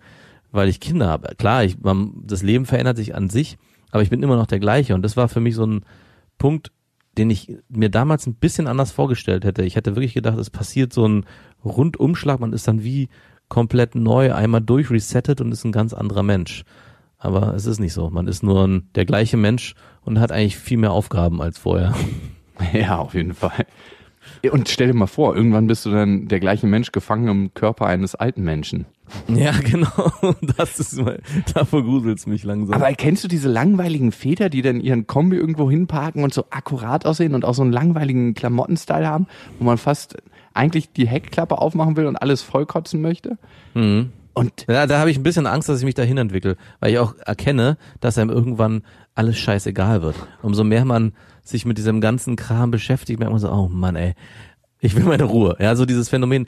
weil 0.52 0.68
ich 0.68 0.80
Kinder 0.80 1.08
habe. 1.08 1.34
Klar, 1.36 1.64
ich, 1.64 1.80
man, 1.80 2.12
das 2.24 2.42
Leben 2.42 2.66
verändert 2.66 2.96
sich 2.96 3.14
an 3.14 3.28
sich, 3.28 3.58
aber 3.90 4.02
ich 4.02 4.10
bin 4.10 4.22
immer 4.22 4.36
noch 4.36 4.46
der 4.46 4.60
gleiche. 4.60 4.94
Und 4.94 5.02
das 5.02 5.16
war 5.16 5.28
für 5.28 5.40
mich 5.40 5.54
so 5.54 5.66
ein 5.66 5.84
Punkt, 6.38 6.70
den 7.18 7.28
ich 7.30 7.56
mir 7.68 7.90
damals 7.90 8.26
ein 8.26 8.34
bisschen 8.34 8.66
anders 8.66 8.92
vorgestellt 8.92 9.44
hätte. 9.44 9.64
Ich 9.64 9.76
hätte 9.76 9.96
wirklich 9.96 10.14
gedacht, 10.14 10.38
es 10.38 10.50
passiert 10.50 10.92
so 10.92 11.06
ein 11.06 11.26
Rundumschlag, 11.64 12.40
man 12.40 12.52
ist 12.52 12.68
dann 12.68 12.84
wie 12.84 13.08
komplett 13.50 13.94
neu 13.94 14.32
einmal 14.32 14.62
durchresettet 14.62 15.42
und 15.42 15.52
ist 15.52 15.64
ein 15.64 15.72
ganz 15.72 15.92
anderer 15.92 16.22
Mensch. 16.22 16.64
Aber 17.18 17.54
es 17.54 17.66
ist 17.66 17.80
nicht 17.80 17.92
so. 17.92 18.08
Man 18.08 18.26
ist 18.26 18.42
nur 18.42 18.66
ein, 18.66 18.88
der 18.94 19.04
gleiche 19.04 19.36
Mensch 19.36 19.74
und 20.02 20.18
hat 20.18 20.32
eigentlich 20.32 20.56
viel 20.56 20.78
mehr 20.78 20.92
Aufgaben 20.92 21.42
als 21.42 21.58
vorher. 21.58 21.94
Ja, 22.74 22.98
auf 22.98 23.14
jeden 23.14 23.32
Fall. 23.32 23.64
Und 24.52 24.68
stell 24.68 24.88
dir 24.88 24.94
mal 24.94 25.06
vor, 25.06 25.34
irgendwann 25.34 25.66
bist 25.66 25.86
du 25.86 25.90
dann 25.90 26.28
der 26.28 26.40
gleiche 26.40 26.66
Mensch 26.66 26.92
gefangen 26.92 27.28
im 27.28 27.54
Körper 27.54 27.86
eines 27.86 28.14
alten 28.14 28.42
Menschen. 28.42 28.84
Ja, 29.28 29.52
genau. 29.64 30.12
Das 30.56 30.78
ist 30.78 31.00
mal, 31.00 31.20
davor 31.54 31.82
gruselt's 31.82 32.26
mich 32.26 32.44
langsam. 32.44 32.74
Aber 32.74 32.92
kennst 32.92 33.24
du 33.24 33.28
diese 33.28 33.48
langweiligen 33.48 34.12
Väter, 34.12 34.50
die 34.50 34.62
dann 34.62 34.80
ihren 34.80 35.06
Kombi 35.06 35.36
irgendwo 35.36 35.70
hinparken 35.70 36.22
und 36.22 36.34
so 36.34 36.44
akkurat 36.50 37.06
aussehen 37.06 37.34
und 37.34 37.44
auch 37.44 37.54
so 37.54 37.62
einen 37.62 37.72
langweiligen 37.72 38.34
Klamottenstyle 38.34 39.06
haben, 39.06 39.26
wo 39.58 39.64
man 39.64 39.78
fast 39.78 40.16
eigentlich 40.54 40.92
die 40.92 41.06
Heckklappe 41.06 41.58
aufmachen 41.58 41.96
will 41.96 42.06
und 42.06 42.16
alles 42.16 42.42
vollkotzen 42.42 43.00
möchte? 43.00 43.38
mhm. 43.74 44.12
Und 44.32 44.64
Ja, 44.68 44.86
da 44.86 45.00
habe 45.00 45.10
ich 45.10 45.18
ein 45.18 45.24
bisschen 45.24 45.48
Angst, 45.48 45.68
dass 45.68 45.80
ich 45.80 45.84
mich 45.84 45.96
dahin 45.96 46.16
entwickle, 46.16 46.56
weil 46.78 46.92
ich 46.92 46.98
auch 47.00 47.16
erkenne, 47.18 47.76
dass 47.98 48.16
einem 48.16 48.30
irgendwann 48.30 48.82
alles 49.16 49.36
scheißegal 49.38 50.02
wird. 50.02 50.14
Umso 50.40 50.62
mehr 50.62 50.84
man 50.84 51.12
sich 51.42 51.66
mit 51.66 51.78
diesem 51.78 52.00
ganzen 52.00 52.36
Kram 52.36 52.70
beschäftigt, 52.70 53.18
merkt 53.18 53.32
man 53.32 53.40
so, 53.40 53.50
oh 53.50 53.68
Mann, 53.68 53.96
ey, 53.96 54.14
ich 54.78 54.94
will 54.94 55.02
meine 55.02 55.24
Ruhe. 55.24 55.56
Ja, 55.58 55.74
so 55.74 55.84
dieses 55.84 56.08
Phänomen. 56.08 56.46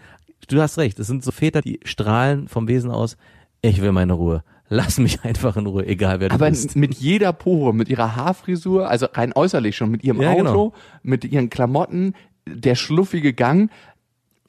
Du 0.48 0.60
hast 0.62 0.78
recht, 0.78 0.98
es 1.00 1.08
sind 1.08 1.24
so 1.24 1.32
Väter, 1.32 1.60
die 1.60 1.80
strahlen 1.84 2.46
vom 2.46 2.68
Wesen 2.68 2.90
aus, 2.92 3.16
ich 3.62 3.82
will 3.82 3.90
meine 3.92 4.12
Ruhe. 4.12 4.44
Lass 4.68 4.98
mich 4.98 5.20
einfach 5.24 5.56
in 5.56 5.66
Ruhe, 5.66 5.84
egal 5.84 6.20
wer 6.20 6.28
du 6.28 6.34
aber 6.36 6.50
bist. 6.50 6.76
mit 6.76 6.94
jeder 6.94 7.32
Pore, 7.32 7.74
mit 7.74 7.88
ihrer 7.88 8.14
Haarfrisur, 8.14 8.88
also 8.88 9.06
rein 9.12 9.32
äußerlich 9.34 9.76
schon, 9.76 9.90
mit 9.90 10.04
ihrem 10.04 10.22
Ja, 10.22 10.30
Auto, 10.30 10.38
genau. 10.44 10.72
mit 11.02 11.24
ihren 11.24 11.50
Klamotten, 11.50 12.14
der 12.46 12.76
schluffige 12.76 13.32
Gang. 13.34 13.70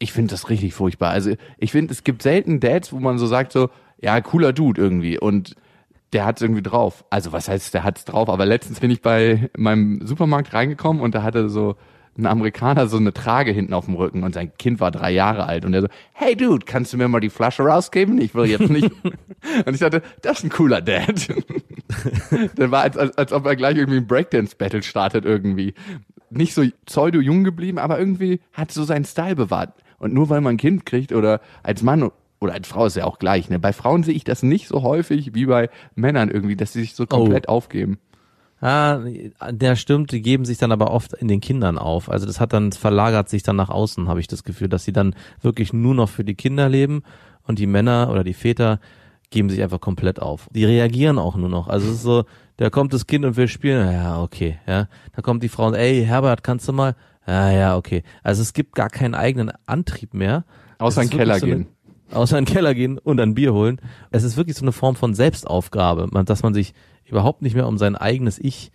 Ich 0.04 0.12
finde 0.12 0.32
das 0.32 0.50
richtig 0.50 0.74
furchtbar. 0.74 1.12
Also 1.12 1.34
ich 1.58 1.72
finde, 1.72 1.94
es 1.94 2.04
gibt 2.04 2.24
selten 2.24 2.60
Dads, 2.60 2.92
wo 2.92 3.00
man 3.00 3.18
so 3.18 3.26
sagt 3.26 3.54
so, 3.54 3.70
ja, 4.02 4.20
cooler 4.20 4.52
Dude 4.52 4.82
irgendwie 4.82 5.18
und 5.18 5.56
der 6.12 6.26
hat's 6.26 6.42
irgendwie 6.42 6.62
drauf. 6.62 7.06
Also 7.10 7.32
was 7.32 7.48
heißt, 7.48 7.74
der 7.74 7.86
hat's 7.86 8.04
drauf? 8.04 8.28
Aber 8.28 8.46
letztens 8.46 8.82
bin 8.82 8.92
ich 8.92 9.02
bei 9.02 9.50
meinem 9.56 10.06
Supermarkt 10.06 10.54
reingekommen 10.54 11.02
und 11.02 11.16
da 11.16 11.24
hatte 11.24 11.48
so 11.48 11.78
ein 12.18 12.26
Amerikaner 12.26 12.88
so 12.88 12.98
eine 12.98 13.14
Trage 13.14 13.52
hinten 13.52 13.74
auf 13.74 13.86
dem 13.86 13.96
Rücken 13.96 14.24
und 14.24 14.34
sein 14.34 14.52
Kind 14.58 14.82
war 14.82 14.92
drei 14.92 15.12
Jahre 15.12 15.46
alt 15.46 15.64
und 15.64 15.72
der 15.72 15.84
so, 15.84 15.88
hey 16.12 16.36
Dude, 16.36 16.66
kannst 16.66 16.92
du 16.92 16.98
mir 16.98 17.08
mal 17.08 17.22
die 17.22 17.30
Flasche 17.30 17.64
rausgeben? 17.64 18.20
Ich 18.20 18.36
will 18.36 18.48
jetzt 18.48 18.70
nicht. 18.70 18.92
und 19.66 19.74
ich 19.74 19.80
dachte, 19.80 20.02
das 20.22 20.40
ist 20.40 20.44
ein 20.44 20.50
cooler 20.50 20.82
Dad. 20.82 21.30
der 22.58 22.72
war, 22.72 22.82
als, 22.82 22.98
als, 22.98 23.18
als 23.18 23.32
ob 23.32 23.46
er 23.46 23.56
gleich 23.56 23.78
irgendwie 23.78 24.00
ein 24.00 24.08
Breakdance-Battle 24.08 24.84
startet 24.84 25.24
irgendwie. 25.24 25.74
Nicht 26.30 26.56
so 26.56 26.66
pseudo-jung 26.88 27.46
geblieben, 27.46 27.78
aber 27.78 27.98
irgendwie 27.98 28.42
hat 28.52 28.70
so 28.70 28.84
seinen 28.84 29.06
Style 29.06 29.38
bewahrt. 29.38 29.74
Und 30.04 30.14
nur 30.14 30.30
weil 30.30 30.42
man 30.42 30.56
ein 30.56 30.58
Kind 30.58 30.86
kriegt 30.86 31.14
oder 31.14 31.40
als 31.64 31.82
Mann 31.82 32.12
oder 32.42 32.54
als 32.54 32.68
Frau 32.68 32.86
ist 32.86 32.98
ja 32.98 33.06
auch 33.06 33.20
gleich. 33.20 33.50
Ne? 33.50 33.58
Bei 33.58 33.72
Frauen 33.72 34.04
sehe 34.04 34.14
ich 34.14 34.26
das 34.26 34.44
nicht 34.44 34.68
so 34.68 34.84
häufig 34.84 35.34
wie 35.34 35.46
bei 35.46 35.70
Männern 35.96 36.30
irgendwie, 36.30 36.58
dass 36.58 36.74
sie 36.74 36.82
sich 36.82 36.94
so 36.94 37.06
komplett 37.06 37.48
aufgeben. 37.48 38.00
Ah, 38.60 39.00
der 39.50 39.76
stimmt, 39.78 40.12
die 40.12 40.22
geben 40.22 40.44
sich 40.44 40.58
dann 40.58 40.74
aber 40.74 40.92
oft 40.92 41.14
in 41.14 41.30
den 41.30 41.40
Kindern 41.40 41.78
auf. 41.78 42.10
Also 42.10 42.26
das 42.26 42.42
hat 42.42 42.52
dann, 42.52 42.74
verlagert 42.74 43.30
sich 43.30 43.44
dann 43.44 43.56
nach 43.56 43.70
außen, 43.70 44.10
habe 44.10 44.20
ich 44.20 44.28
das 44.28 44.44
Gefühl, 44.44 44.68
dass 44.68 44.84
sie 44.84 44.94
dann 44.94 45.16
wirklich 45.42 45.72
nur 45.72 45.96
noch 45.96 46.10
für 46.10 46.26
die 46.26 46.36
Kinder 46.36 46.68
leben 46.68 47.04
und 47.48 47.60
die 47.60 47.68
Männer 47.68 48.10
oder 48.12 48.26
die 48.26 48.34
Väter 48.34 48.80
geben 49.32 49.50
sich 49.50 49.62
einfach 49.64 49.80
komplett 49.82 50.22
auf. 50.22 50.48
Die 50.52 50.66
reagieren 50.66 51.20
auch 51.20 51.36
nur 51.36 51.50
noch. 51.50 51.68
Also 51.68 51.88
es 51.88 51.96
ist 51.96 52.04
so, 52.04 52.26
da 52.58 52.70
kommt 52.70 52.94
das 52.94 53.08
Kind 53.08 53.26
und 53.26 53.38
will 53.38 53.48
spielen, 53.48 53.92
ja, 53.92 54.22
okay, 54.22 54.60
ja. 54.68 54.88
Da 55.16 55.22
kommt 55.22 55.44
die 55.44 55.50
Frau 55.50 55.68
und, 55.68 55.76
ey, 55.76 56.06
Herbert, 56.06 56.44
kannst 56.44 56.68
du 56.68 56.74
mal? 56.74 56.96
Ja, 57.28 57.52
ja, 57.52 57.78
okay. 57.78 58.04
Also 58.24 58.42
es 58.42 58.54
gibt 58.54 58.76
gar 58.76 58.90
keinen 58.90 59.16
eigenen 59.16 59.52
Antrieb 59.66 60.14
mehr. 60.14 60.44
Außer 60.78 61.02
in 61.04 61.10
den 61.10 61.18
Keller 61.18 61.40
so 61.40 61.46
eine- 61.46 61.56
gehen. 61.56 61.68
außer 62.12 62.38
in 62.38 62.46
den 62.46 62.54
Keller 62.54 62.74
gehen 62.76 62.98
und 62.98 63.20
ein 63.20 63.34
Bier 63.34 63.54
holen. 63.54 63.80
Es 64.12 64.24
ist 64.24 64.36
wirklich 64.38 64.58
so 64.58 64.64
eine 64.66 64.72
Form 64.74 64.96
von 64.96 65.14
Selbstaufgabe, 65.14 66.10
dass 66.26 66.44
man 66.44 66.54
sich 66.54 66.74
überhaupt 67.06 67.42
nicht 67.42 67.56
mehr 67.56 67.68
um 67.68 67.78
sein 67.78 67.96
eigenes 67.96 68.40
Ich 68.40 68.72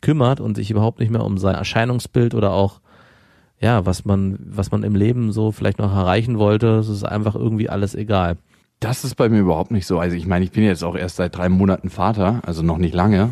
kümmert 0.00 0.40
und 0.40 0.54
sich 0.56 0.70
überhaupt 0.70 1.00
nicht 1.00 1.10
mehr 1.10 1.24
um 1.24 1.38
sein 1.38 1.54
Erscheinungsbild 1.56 2.34
oder 2.34 2.52
auch 2.52 2.80
ja, 3.60 3.84
was 3.86 4.04
man 4.04 4.38
was 4.40 4.70
man 4.70 4.84
im 4.84 4.94
Leben 4.94 5.32
so 5.32 5.50
vielleicht 5.50 5.80
noch 5.80 5.92
erreichen 5.92 6.38
wollte, 6.38 6.76
es 6.76 6.88
ist 6.88 7.02
einfach 7.02 7.34
irgendwie 7.34 7.68
alles 7.68 7.96
egal. 7.96 8.36
Das 8.78 9.02
ist 9.04 9.16
bei 9.16 9.28
mir 9.28 9.40
überhaupt 9.40 9.72
nicht 9.72 9.86
so. 9.86 9.98
Also 9.98 10.14
ich 10.14 10.26
meine, 10.28 10.44
ich 10.44 10.52
bin 10.52 10.62
jetzt 10.62 10.84
auch 10.84 10.94
erst 10.94 11.16
seit 11.16 11.36
drei 11.36 11.48
Monaten 11.48 11.90
Vater, 11.90 12.40
also 12.46 12.62
noch 12.62 12.78
nicht 12.78 12.94
lange, 12.94 13.30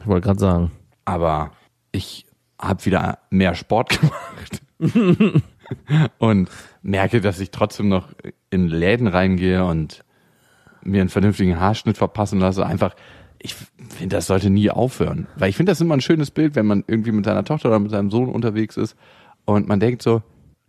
Ich 0.00 0.06
wollte 0.06 0.26
gerade 0.28 0.38
sagen. 0.38 0.70
aber 1.04 1.50
ich 1.90 2.26
habe 2.66 2.84
wieder 2.84 3.18
mehr 3.30 3.54
Sport 3.54 4.00
gemacht 4.00 4.62
und 6.18 6.50
merke, 6.82 7.20
dass 7.20 7.40
ich 7.40 7.50
trotzdem 7.50 7.88
noch 7.88 8.08
in 8.50 8.68
Läden 8.68 9.06
reingehe 9.06 9.64
und 9.64 10.04
mir 10.82 11.00
einen 11.00 11.10
vernünftigen 11.10 11.58
Haarschnitt 11.58 11.96
verpassen 11.96 12.40
lasse. 12.40 12.66
Einfach, 12.66 12.94
ich 13.38 13.54
finde, 13.54 14.16
das 14.16 14.26
sollte 14.26 14.50
nie 14.50 14.70
aufhören. 14.70 15.26
Weil 15.36 15.50
ich 15.50 15.56
finde 15.56 15.72
das 15.72 15.80
immer 15.80 15.94
ein 15.94 16.00
schönes 16.00 16.30
Bild, 16.30 16.54
wenn 16.54 16.66
man 16.66 16.84
irgendwie 16.86 17.12
mit 17.12 17.24
seiner 17.24 17.44
Tochter 17.44 17.68
oder 17.68 17.78
mit 17.78 17.90
seinem 17.90 18.10
Sohn 18.10 18.28
unterwegs 18.28 18.76
ist 18.76 18.96
und 19.44 19.68
man 19.68 19.80
denkt 19.80 20.02
so, 20.02 20.22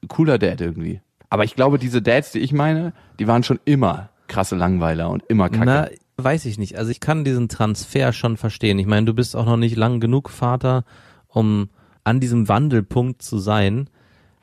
cooler 0.07 0.37
Dad 0.37 0.61
irgendwie. 0.61 1.01
Aber 1.29 1.43
ich 1.43 1.55
glaube, 1.55 1.79
diese 1.79 2.01
Dads, 2.01 2.31
die 2.31 2.39
ich 2.39 2.53
meine, 2.53 2.93
die 3.19 3.27
waren 3.27 3.43
schon 3.43 3.59
immer 3.65 4.09
krasse 4.27 4.55
Langweiler 4.55 5.09
und 5.09 5.23
immer 5.27 5.49
kacke. 5.49 5.65
Na, 5.65 5.87
weiß 6.17 6.45
ich 6.45 6.57
nicht. 6.57 6.77
Also 6.77 6.91
ich 6.91 6.99
kann 6.99 7.23
diesen 7.23 7.49
Transfer 7.49 8.13
schon 8.13 8.37
verstehen. 8.37 8.79
Ich 8.79 8.85
meine, 8.85 9.05
du 9.05 9.13
bist 9.13 9.35
auch 9.35 9.45
noch 9.45 9.57
nicht 9.57 9.75
lang 9.75 9.99
genug 9.99 10.29
Vater, 10.29 10.83
um 11.27 11.69
an 12.05 12.21
diesem 12.21 12.47
Wandelpunkt 12.47 13.21
zu 13.21 13.37
sein. 13.37 13.89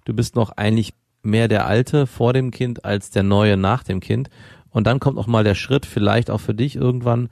Du 0.04 0.12
bist 0.12 0.36
noch 0.36 0.50
eigentlich 0.50 0.92
mehr 1.22 1.48
der 1.48 1.66
Alte 1.66 2.06
vor 2.06 2.32
dem 2.32 2.50
Kind 2.50 2.84
als 2.84 3.10
der 3.10 3.22
Neue 3.22 3.56
nach 3.56 3.82
dem 3.82 4.00
Kind. 4.00 4.28
Und 4.70 4.86
dann 4.86 5.00
kommt 5.00 5.18
auch 5.18 5.26
mal 5.26 5.44
der 5.44 5.54
Schritt, 5.54 5.86
vielleicht 5.86 6.30
auch 6.30 6.40
für 6.40 6.54
dich 6.54 6.76
irgendwann, 6.76 7.28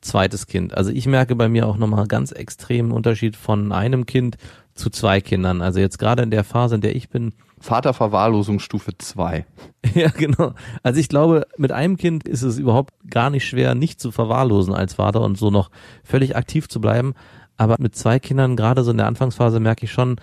zweites 0.00 0.46
Kind. 0.46 0.74
Also 0.76 0.90
ich 0.90 1.06
merke 1.06 1.36
bei 1.36 1.48
mir 1.48 1.66
auch 1.66 1.76
nochmal 1.76 2.06
ganz 2.06 2.32
extremen 2.32 2.92
Unterschied 2.92 3.36
von 3.36 3.72
einem 3.72 4.04
Kind 4.04 4.36
zu 4.74 4.90
zwei 4.90 5.20
Kindern. 5.20 5.62
Also 5.62 5.80
jetzt 5.80 5.98
gerade 5.98 6.22
in 6.22 6.30
der 6.30 6.44
Phase, 6.44 6.74
in 6.74 6.80
der 6.80 6.96
ich 6.96 7.08
bin, 7.08 7.32
Vaterverwahrlosung 7.60 8.58
Stufe 8.58 8.92
2. 8.96 9.46
Ja, 9.94 10.08
genau. 10.08 10.54
Also 10.82 11.00
ich 11.00 11.08
glaube, 11.08 11.46
mit 11.58 11.70
einem 11.70 11.96
Kind 11.96 12.26
ist 12.26 12.42
es 12.42 12.58
überhaupt 12.58 12.94
gar 13.10 13.30
nicht 13.30 13.46
schwer, 13.46 13.74
nicht 13.74 14.00
zu 14.00 14.10
verwahrlosen 14.10 14.72
als 14.72 14.94
Vater 14.94 15.20
und 15.20 15.36
so 15.36 15.50
noch 15.50 15.70
völlig 16.02 16.34
aktiv 16.34 16.68
zu 16.68 16.80
bleiben. 16.80 17.14
Aber 17.56 17.76
mit 17.78 17.94
zwei 17.94 18.18
Kindern, 18.18 18.56
gerade 18.56 18.82
so 18.84 18.90
in 18.90 18.96
der 18.96 19.06
Anfangsphase, 19.06 19.60
merke 19.60 19.84
ich 19.84 19.92
schon, 19.92 20.16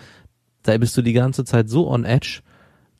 da 0.64 0.78
bist 0.78 0.98
du 0.98 1.02
die 1.02 1.14
ganze 1.14 1.46
Zeit 1.46 1.70
so 1.70 1.90
on 1.90 2.04
edge, 2.06 2.42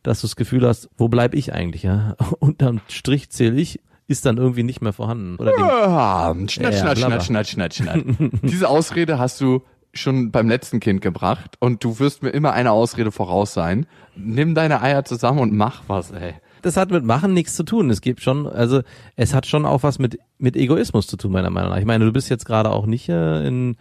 dass 0.04 0.22
du 0.22 0.28
das 0.28 0.36
Gefühl 0.36 0.66
hast, 0.68 0.90
wo 0.98 1.10
bleib 1.10 1.34
ich 1.34 1.54
eigentlich, 1.54 1.84
ja? 1.84 2.16
Unterm 2.40 2.80
Strich 2.88 3.30
zähle 3.30 3.60
ich, 3.60 3.82
ist 4.08 4.26
dann 4.26 4.38
irgendwie 4.38 4.64
nicht 4.64 4.82
mehr 4.82 4.94
vorhanden. 4.94 5.36
Oder 5.38 5.54
Ah, 5.58 6.34
schnatt, 6.48 6.74
Ja, 6.74 6.80
schnatt, 6.80 6.98
schnatt, 6.98 7.24
schnatt, 7.24 7.48
schnatt, 7.48 7.74
schnatt. 7.74 8.04
Diese 8.44 8.70
Ausrede 8.70 9.20
hast 9.20 9.42
du 9.42 9.64
schon 9.94 10.32
beim 10.32 10.48
letzten 10.48 10.80
Kind 10.80 11.02
gebracht 11.02 11.58
und 11.60 11.84
du 11.84 12.00
wirst 12.00 12.22
mir 12.24 12.30
immer 12.30 12.54
eine 12.54 12.72
Ausrede 12.72 13.12
voraus 13.12 13.54
sein. 13.54 13.88
Nimm 14.16 14.56
deine 14.56 14.82
Eier 14.82 15.04
zusammen 15.04 15.40
und 15.40 15.54
mach 15.54 15.84
was, 15.88 16.12
ey. 16.12 16.36
Das 16.62 16.78
hat 16.78 16.92
mit 16.92 17.04
Machen 17.04 17.34
nichts 17.34 17.56
zu 17.56 17.64
tun. 17.64 17.90
Es 17.90 18.02
gibt 18.02 18.22
schon, 18.22 18.48
also 18.48 18.82
es 19.16 19.34
hat 19.34 19.46
schon 19.46 19.66
auch 19.66 19.84
was 19.84 20.00
mit 20.00 20.20
mit 20.38 20.56
Egoismus 20.56 21.08
zu 21.08 21.18
tun, 21.18 21.32
meiner 21.32 21.50
Meinung 21.50 21.72
nach. 21.72 21.78
Ich 21.78 21.86
meine, 21.86 22.06
du 22.06 22.12
bist 22.12 22.30
jetzt 22.30 22.46
gerade 22.46 22.72
auch 22.72 22.86
nicht 22.86 23.10
äh, 23.10 23.46
in 23.46 23.76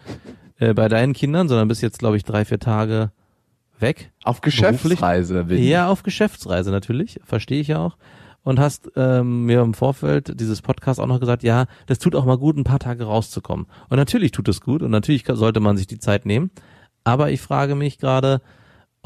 äh, 0.59 0.75
bei 0.75 0.89
deinen 0.89 1.13
Kindern, 1.13 1.49
sondern 1.49 1.69
bist 1.69 1.83
jetzt, 1.83 1.99
glaube 1.99 2.17
ich, 2.17 2.25
drei, 2.25 2.45
vier 2.45 2.59
Tage 2.59 3.13
weg. 3.79 4.11
Auf 4.25 4.41
Geschäftsreise. 4.41 5.47
Ja, 5.51 5.89
auf 5.89 6.03
Geschäftsreise 6.03 6.71
natürlich, 6.71 7.21
verstehe 7.25 7.61
ich 7.61 7.69
ja 7.69 7.79
auch. 7.79 7.97
Und 8.43 8.59
hast 8.59 8.91
ähm, 8.97 9.45
mir 9.45 9.61
im 9.61 9.75
Vorfeld 9.75 10.41
dieses 10.41 10.63
Podcast 10.63 11.01
auch 11.01 11.07
noch 11.07 11.21
gesagt, 11.21 11.43
ja, 11.43 11.67
das 11.87 11.99
tut 11.99 12.15
auch 12.15 12.25
mal 12.25 12.39
gut, 12.39 12.57
ein 12.57 12.65
paar 12.65 12.79
Tage 12.79 13.05
rauszukommen. 13.05 13.67
Und 13.89 13.99
natürlich 13.99 14.33
tut 14.33 14.49
es 14.49 14.61
gut 14.61 14.83
und 14.83 14.91
natürlich 14.91 15.25
sollte 15.27 15.61
man 15.61 15.77
sich 15.77 15.87
die 15.87 15.99
Zeit 15.99 16.25
nehmen. 16.25 16.51
Aber 17.05 17.31
ich 17.31 17.41
frage 17.41 17.75
mich 17.75 17.99
gerade, 17.99 18.41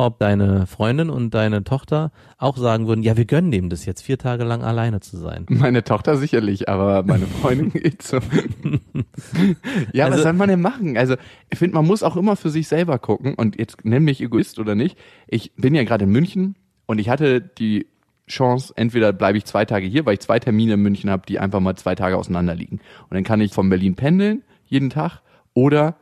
ob 0.06 0.18
deine 0.18 0.66
Freundin 0.66 1.10
und 1.10 1.32
deine 1.34 1.64
Tochter 1.64 2.12
auch 2.38 2.56
sagen 2.56 2.86
würden, 2.86 3.02
ja, 3.02 3.16
wir 3.16 3.24
gönnen 3.24 3.50
dem 3.50 3.68
das 3.70 3.84
jetzt 3.86 4.02
vier 4.02 4.18
Tage 4.18 4.44
lang 4.44 4.62
alleine 4.62 5.00
zu 5.00 5.16
sein. 5.16 5.46
Meine 5.48 5.84
Tochter 5.84 6.16
sicherlich, 6.16 6.68
aber 6.68 7.02
meine 7.02 7.26
Freundin 7.26 7.70
geht 7.72 8.02
so. 8.02 8.16
ja, 9.92 10.06
was 10.06 10.12
Also- 10.12 10.22
soll 10.24 10.32
man 10.34 10.48
denn 10.48 10.60
machen? 10.60 10.96
Also, 10.96 11.16
ich 11.50 11.58
finde, 11.58 11.74
man 11.74 11.86
muss 11.86 12.02
auch 12.02 12.16
immer 12.16 12.36
für 12.36 12.50
sich 12.50 12.68
selber 12.68 12.98
gucken 12.98 13.34
und 13.34 13.58
jetzt 13.58 13.84
nenn 13.84 14.04
mich 14.04 14.20
Egoist 14.20 14.58
oder 14.58 14.74
nicht. 14.74 14.98
Ich 15.28 15.52
bin 15.56 15.74
ja 15.74 15.84
gerade 15.84 16.04
in 16.04 16.10
München 16.10 16.56
und 16.86 16.98
ich 16.98 17.08
hatte 17.08 17.40
die 17.40 17.86
Chance, 18.28 18.72
entweder 18.76 19.12
bleibe 19.12 19.36
ich 19.38 19.44
zwei 19.44 19.64
Tage 19.64 19.86
hier, 19.86 20.06
weil 20.06 20.14
ich 20.14 20.20
zwei 20.20 20.38
Termine 20.38 20.74
in 20.74 20.80
München 20.80 21.10
habe, 21.10 21.24
die 21.26 21.38
einfach 21.38 21.60
mal 21.60 21.76
zwei 21.76 21.94
Tage 21.94 22.16
auseinander 22.16 22.54
liegen. 22.54 22.80
Und 23.08 23.14
dann 23.14 23.24
kann 23.24 23.40
ich 23.40 23.52
von 23.52 23.68
Berlin 23.68 23.94
pendeln, 23.96 24.42
jeden 24.64 24.90
Tag, 24.90 25.20
oder 25.54 25.96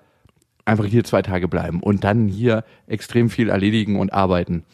einfach 0.64 0.85
hier 0.85 1.05
zwei 1.05 1.23
Tage 1.23 1.49
bleiben 1.49 1.83
und 1.83 2.05
dann 2.05 2.29
hier 2.29 2.64
extrem 2.87 3.31
viel 3.31 3.49
erledigen 3.49 3.99
und 3.99 4.12
arbeiten. 4.12 4.64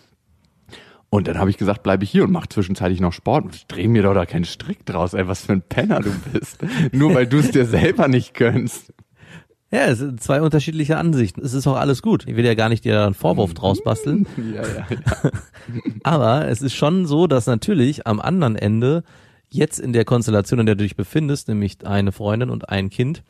Und 1.09 1.29
dann 1.29 1.39
habe 1.39 1.51
ich 1.51 1.57
gesagt, 1.57 1.83
bleibe 1.83 2.05
ich 2.05 2.11
hier 2.11 2.25
und 2.25 2.33
mache 2.33 2.49
zwischenzeitlich 2.49 3.01
noch 3.01 3.13
Sport. 3.13 3.45
Und 3.45 3.65
dreh 3.69 3.89
mir 3.89 4.03
doch 4.03 4.15
da 4.15 4.27
keinen 4.27 4.45
Strick 4.45 4.85
draus, 4.85 5.15
ey, 5.15 5.29
was 5.29 5.47
für 5.47 5.53
ein 5.53 5.63
Penner 5.63 6.01
du 6.01 6.11
bist. 6.33 6.59
Nur 6.93 7.15
weil 7.15 7.27
du 7.27 7.39
es 7.39 7.53
dir 7.53 7.65
selber 7.65 8.09
nicht 8.09 8.35
gönnst. 8.35 8.93
Ja, 9.71 9.87
es 9.87 9.99
sind 9.99 10.23
zwei 10.23 10.43
unterschiedliche 10.43 10.97
Ansichten. 10.97 11.41
Es 11.41 11.53
ist 11.53 11.67
auch 11.67 11.77
alles 11.77 12.03
gut. 12.03 12.25
Ich 12.27 12.37
will 12.37 12.45
ja 12.45 12.55
gar 12.55 12.69
nicht 12.69 12.85
dir 12.85 12.95
da 12.95 13.07
einen 13.07 13.15
Vorwurf 13.15 13.55
draus 13.55 13.83
basteln. 13.83 14.27
Ja, 14.37 14.63
ja, 14.63 14.87
ja. 14.91 15.31
Aber 16.05 16.49
es 16.49 16.63
ist 16.63 16.75
schon 16.75 17.07
so, 17.07 17.27
dass 17.27 17.47
natürlich 17.47 18.07
am 18.07 18.21
anderen 18.21 18.55
Ende 18.55 19.03
jetzt 19.49 19.81
in 19.81 19.93
der 19.93 20.05
Konstellation, 20.05 20.61
in 20.61 20.67
der 20.67 20.77
du 20.77 20.85
dich 20.85 20.97
befindest, 20.97 21.49
nämlich 21.49 21.85
eine 21.85 22.13
Freundin 22.13 22.51
und 22.51 22.69
ein 22.69 22.91
Kind, 22.91 23.23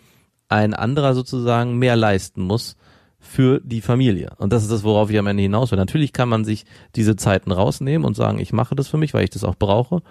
ein 0.49 0.75
anderer 0.75 1.15
sozusagen 1.15 1.79
mehr 1.79 1.97
leisten 1.97 2.43
muss 2.43 2.77
für 3.19 3.61
die 3.65 3.81
Familie. 3.81 4.31
Und 4.39 4.53
das 4.53 4.63
ist 4.63 4.71
das, 4.71 4.85
worauf 4.85 5.11
ich 5.11 5.19
am 5.19 5.27
Ende 5.27 5.43
hinaus 5.43 5.71
will. 5.71 5.79
Natürlich 5.79 6.13
kann 6.13 6.29
man 6.29 6.45
sich 6.45 6.65
diese 6.95 7.17
Zeiten 7.17 7.51
rausnehmen 7.51 8.07
und 8.07 8.15
sagen, 8.15 8.39
ich 8.39 8.53
mache 8.53 8.75
das 8.75 8.89
für 8.89 8.99
mich, 8.99 9.15
weil 9.15 9.25
ich 9.25 9.31
das 9.31 9.45
auch 9.45 9.57
brauche. 9.57 10.03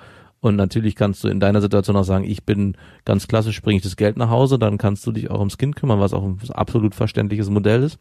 Und 0.41 0.57
natürlich 0.57 0.95
kannst 0.95 1.23
du 1.23 1.27
in 1.27 1.39
deiner 1.39 1.61
Situation 1.61 1.95
auch 1.95 2.03
sagen, 2.03 2.25
ich 2.25 2.43
bin 2.43 2.75
ganz 3.05 3.27
klassisch, 3.27 3.61
bringe 3.61 3.77
ich 3.77 3.83
das 3.83 3.95
Geld 3.95 4.17
nach 4.17 4.29
Hause, 4.29 4.59
dann 4.59 4.77
kannst 4.77 5.07
du 5.07 5.11
dich 5.11 5.31
auch 5.31 5.39
ums 5.39 5.57
Kind 5.57 5.75
kümmern, 5.75 5.99
was 5.99 6.13
auch 6.13 6.23
ein 6.23 6.39
absolut 6.51 6.93
verständliches 6.93 7.49
Modell 7.49 7.83
ist. 7.83 7.97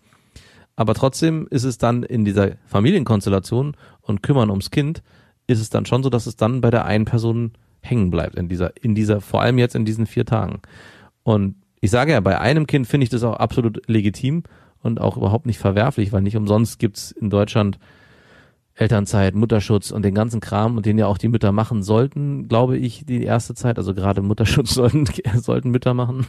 Aber 0.76 0.94
trotzdem 0.94 1.46
ist 1.50 1.64
es 1.64 1.78
dann 1.78 2.02
in 2.02 2.24
dieser 2.24 2.52
Familienkonstellation 2.66 3.76
und 4.02 4.22
kümmern 4.22 4.50
ums 4.50 4.70
Kind, 4.70 5.02
ist 5.46 5.60
es 5.60 5.70
dann 5.70 5.86
schon 5.86 6.02
so, 6.02 6.10
dass 6.10 6.26
es 6.26 6.36
dann 6.36 6.60
bei 6.60 6.70
der 6.70 6.84
einen 6.84 7.04
Person 7.04 7.52
hängen 7.80 8.10
bleibt 8.10 8.34
in 8.34 8.48
dieser, 8.48 8.72
in 8.82 8.94
dieser, 8.94 9.20
vor 9.20 9.42
allem 9.42 9.58
jetzt 9.58 9.74
in 9.74 9.84
diesen 9.84 10.06
vier 10.06 10.26
Tagen. 10.26 10.60
Und 11.22 11.54
ich 11.84 11.90
sage 11.90 12.12
ja, 12.12 12.20
bei 12.20 12.40
einem 12.40 12.66
Kind 12.66 12.86
finde 12.86 13.04
ich 13.04 13.10
das 13.10 13.24
auch 13.24 13.36
absolut 13.36 13.86
legitim 13.90 14.44
und 14.80 15.02
auch 15.02 15.18
überhaupt 15.18 15.44
nicht 15.44 15.58
verwerflich, 15.58 16.12
weil 16.12 16.22
nicht 16.22 16.34
umsonst 16.34 16.78
gibt's 16.78 17.10
in 17.10 17.28
Deutschland 17.28 17.78
Elternzeit, 18.74 19.34
Mutterschutz 19.34 19.90
und 19.90 20.02
den 20.02 20.14
ganzen 20.14 20.40
Kram 20.40 20.78
und 20.78 20.86
den 20.86 20.96
ja 20.96 21.06
auch 21.06 21.18
die 21.18 21.28
Mütter 21.28 21.52
machen 21.52 21.82
sollten, 21.82 22.48
glaube 22.48 22.78
ich, 22.78 23.04
die 23.04 23.22
erste 23.22 23.52
Zeit. 23.52 23.76
Also 23.76 23.92
gerade 23.92 24.22
Mutterschutz 24.22 24.70
sollten, 24.74 25.04
sollten 25.34 25.72
Mütter 25.72 25.92
machen. 25.92 26.26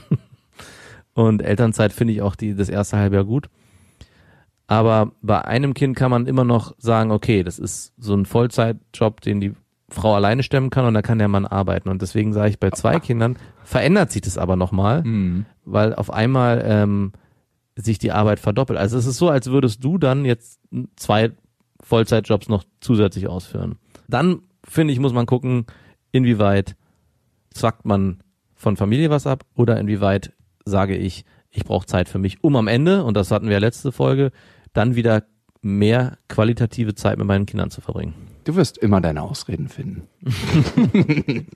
Und 1.14 1.42
Elternzeit 1.42 1.94
finde 1.94 2.12
ich 2.12 2.22
auch 2.22 2.36
die, 2.36 2.54
das 2.54 2.68
erste 2.68 2.98
Halbjahr 2.98 3.24
gut. 3.24 3.50
Aber 4.68 5.14
bei 5.22 5.46
einem 5.46 5.74
Kind 5.74 5.96
kann 5.96 6.12
man 6.12 6.28
immer 6.28 6.44
noch 6.44 6.76
sagen, 6.80 7.12
okay, 7.12 7.44
das 7.44 7.60
ist 7.60 7.94
so 7.98 8.14
ein 8.14 8.26
Vollzeitjob, 8.26 9.22
den 9.22 9.40
die 9.40 9.54
Frau 9.90 10.16
alleine 10.16 10.42
stemmen 10.44 10.72
kann 10.72 10.86
und 10.86 10.94
da 10.96 11.02
kann 11.02 11.20
der 11.20 11.28
Mann 11.28 11.46
arbeiten. 11.46 11.90
Und 11.90 12.02
deswegen 12.02 12.34
sage 12.34 12.50
ich, 12.50 12.60
bei 12.60 12.72
zwei 12.72 13.00
Kindern 13.00 13.38
verändert 13.64 14.12
sich 14.12 14.22
das 14.22 14.38
aber 14.38 14.56
nochmal, 14.56 15.04
weil 15.64 15.94
auf 15.94 16.12
einmal 16.12 16.64
ähm, 16.66 17.12
sich 17.76 18.00
die 18.00 18.12
Arbeit 18.12 18.40
verdoppelt. 18.40 18.80
Also 18.80 18.98
es 18.98 19.06
ist 19.06 19.18
so, 19.18 19.30
als 19.30 19.48
würdest 19.48 19.84
du 19.84 19.98
dann 19.98 20.26
jetzt 20.26 20.60
zwei 20.96 21.32
Vollzeitjobs 21.82 22.50
noch 22.50 22.64
zusätzlich 22.80 23.28
ausführen. 23.28 23.78
Dann, 24.08 24.42
finde 24.64 24.94
ich, 24.94 25.00
muss 25.00 25.14
man 25.14 25.28
gucken, 25.28 25.66
inwieweit 26.12 26.76
zwackt 27.54 27.86
man 27.86 28.24
von 28.56 28.78
Familie 28.78 29.10
was 29.10 29.28
ab 29.28 29.46
oder 29.56 29.80
inwieweit 29.80 30.34
sage 30.66 30.96
ich, 30.98 31.26
ich 31.52 31.64
brauche 31.64 31.86
Zeit 31.86 32.10
für 32.10 32.20
mich, 32.20 32.44
um 32.44 32.56
am 32.56 32.68
Ende, 32.68 33.04
und 33.04 33.16
das 33.16 33.32
hatten 33.32 33.46
wir 33.46 33.54
ja 33.54 33.60
letzte 33.60 33.92
Folge, 33.92 34.32
dann 34.74 34.96
wieder 34.96 35.24
mehr 35.62 36.18
qualitative 36.28 36.96
Zeit 36.96 37.18
mit 37.18 37.28
meinen 37.28 37.46
Kindern 37.46 37.70
zu 37.70 37.82
verbringen. 37.82 38.14
Du 38.46 38.56
wirst 38.56 38.78
immer 38.78 39.02
deine 39.02 39.24
Ausreden 39.24 39.70
finden. 39.70 40.08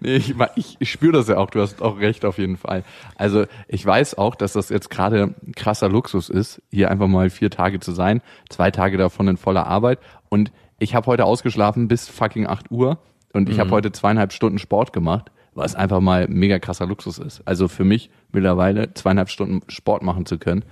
nee, 0.00 0.16
ich, 0.16 0.34
ich, 0.56 0.76
ich 0.78 0.90
spüre 0.90 1.12
das 1.12 1.28
ja 1.28 1.36
auch, 1.36 1.50
du 1.50 1.60
hast 1.60 1.82
auch 1.82 1.98
recht 1.98 2.24
auf 2.24 2.38
jeden 2.38 2.56
Fall. 2.56 2.82
Also 3.14 3.44
ich 3.68 3.84
weiß 3.84 4.16
auch, 4.16 4.34
dass 4.34 4.54
das 4.54 4.70
jetzt 4.70 4.88
gerade 4.88 5.34
krasser 5.54 5.90
Luxus 5.90 6.30
ist, 6.30 6.62
hier 6.70 6.90
einfach 6.90 7.08
mal 7.08 7.28
vier 7.28 7.50
Tage 7.50 7.78
zu 7.78 7.92
sein, 7.92 8.22
zwei 8.48 8.70
Tage 8.70 8.96
davon 8.96 9.28
in 9.28 9.36
voller 9.36 9.66
Arbeit. 9.66 9.98
Und 10.30 10.50
ich 10.78 10.94
habe 10.94 11.06
heute 11.08 11.26
ausgeschlafen 11.26 11.88
bis 11.88 12.08
fucking 12.08 12.46
8 12.46 12.70
Uhr 12.70 12.98
und 13.34 13.50
ich 13.50 13.60
habe 13.60 13.70
heute 13.70 13.92
zweieinhalb 13.92 14.32
Stunden 14.32 14.58
Sport 14.58 14.94
gemacht, 14.94 15.30
was 15.52 15.74
einfach 15.74 16.00
mal 16.00 16.26
mega 16.28 16.58
krasser 16.58 16.86
Luxus 16.86 17.18
ist. 17.18 17.42
Also 17.44 17.68
für 17.68 17.84
mich 17.84 18.08
mittlerweile 18.32 18.94
zweieinhalb 18.94 19.28
Stunden 19.28 19.60
Sport 19.68 20.02
machen 20.02 20.24
zu 20.24 20.38
können. 20.38 20.64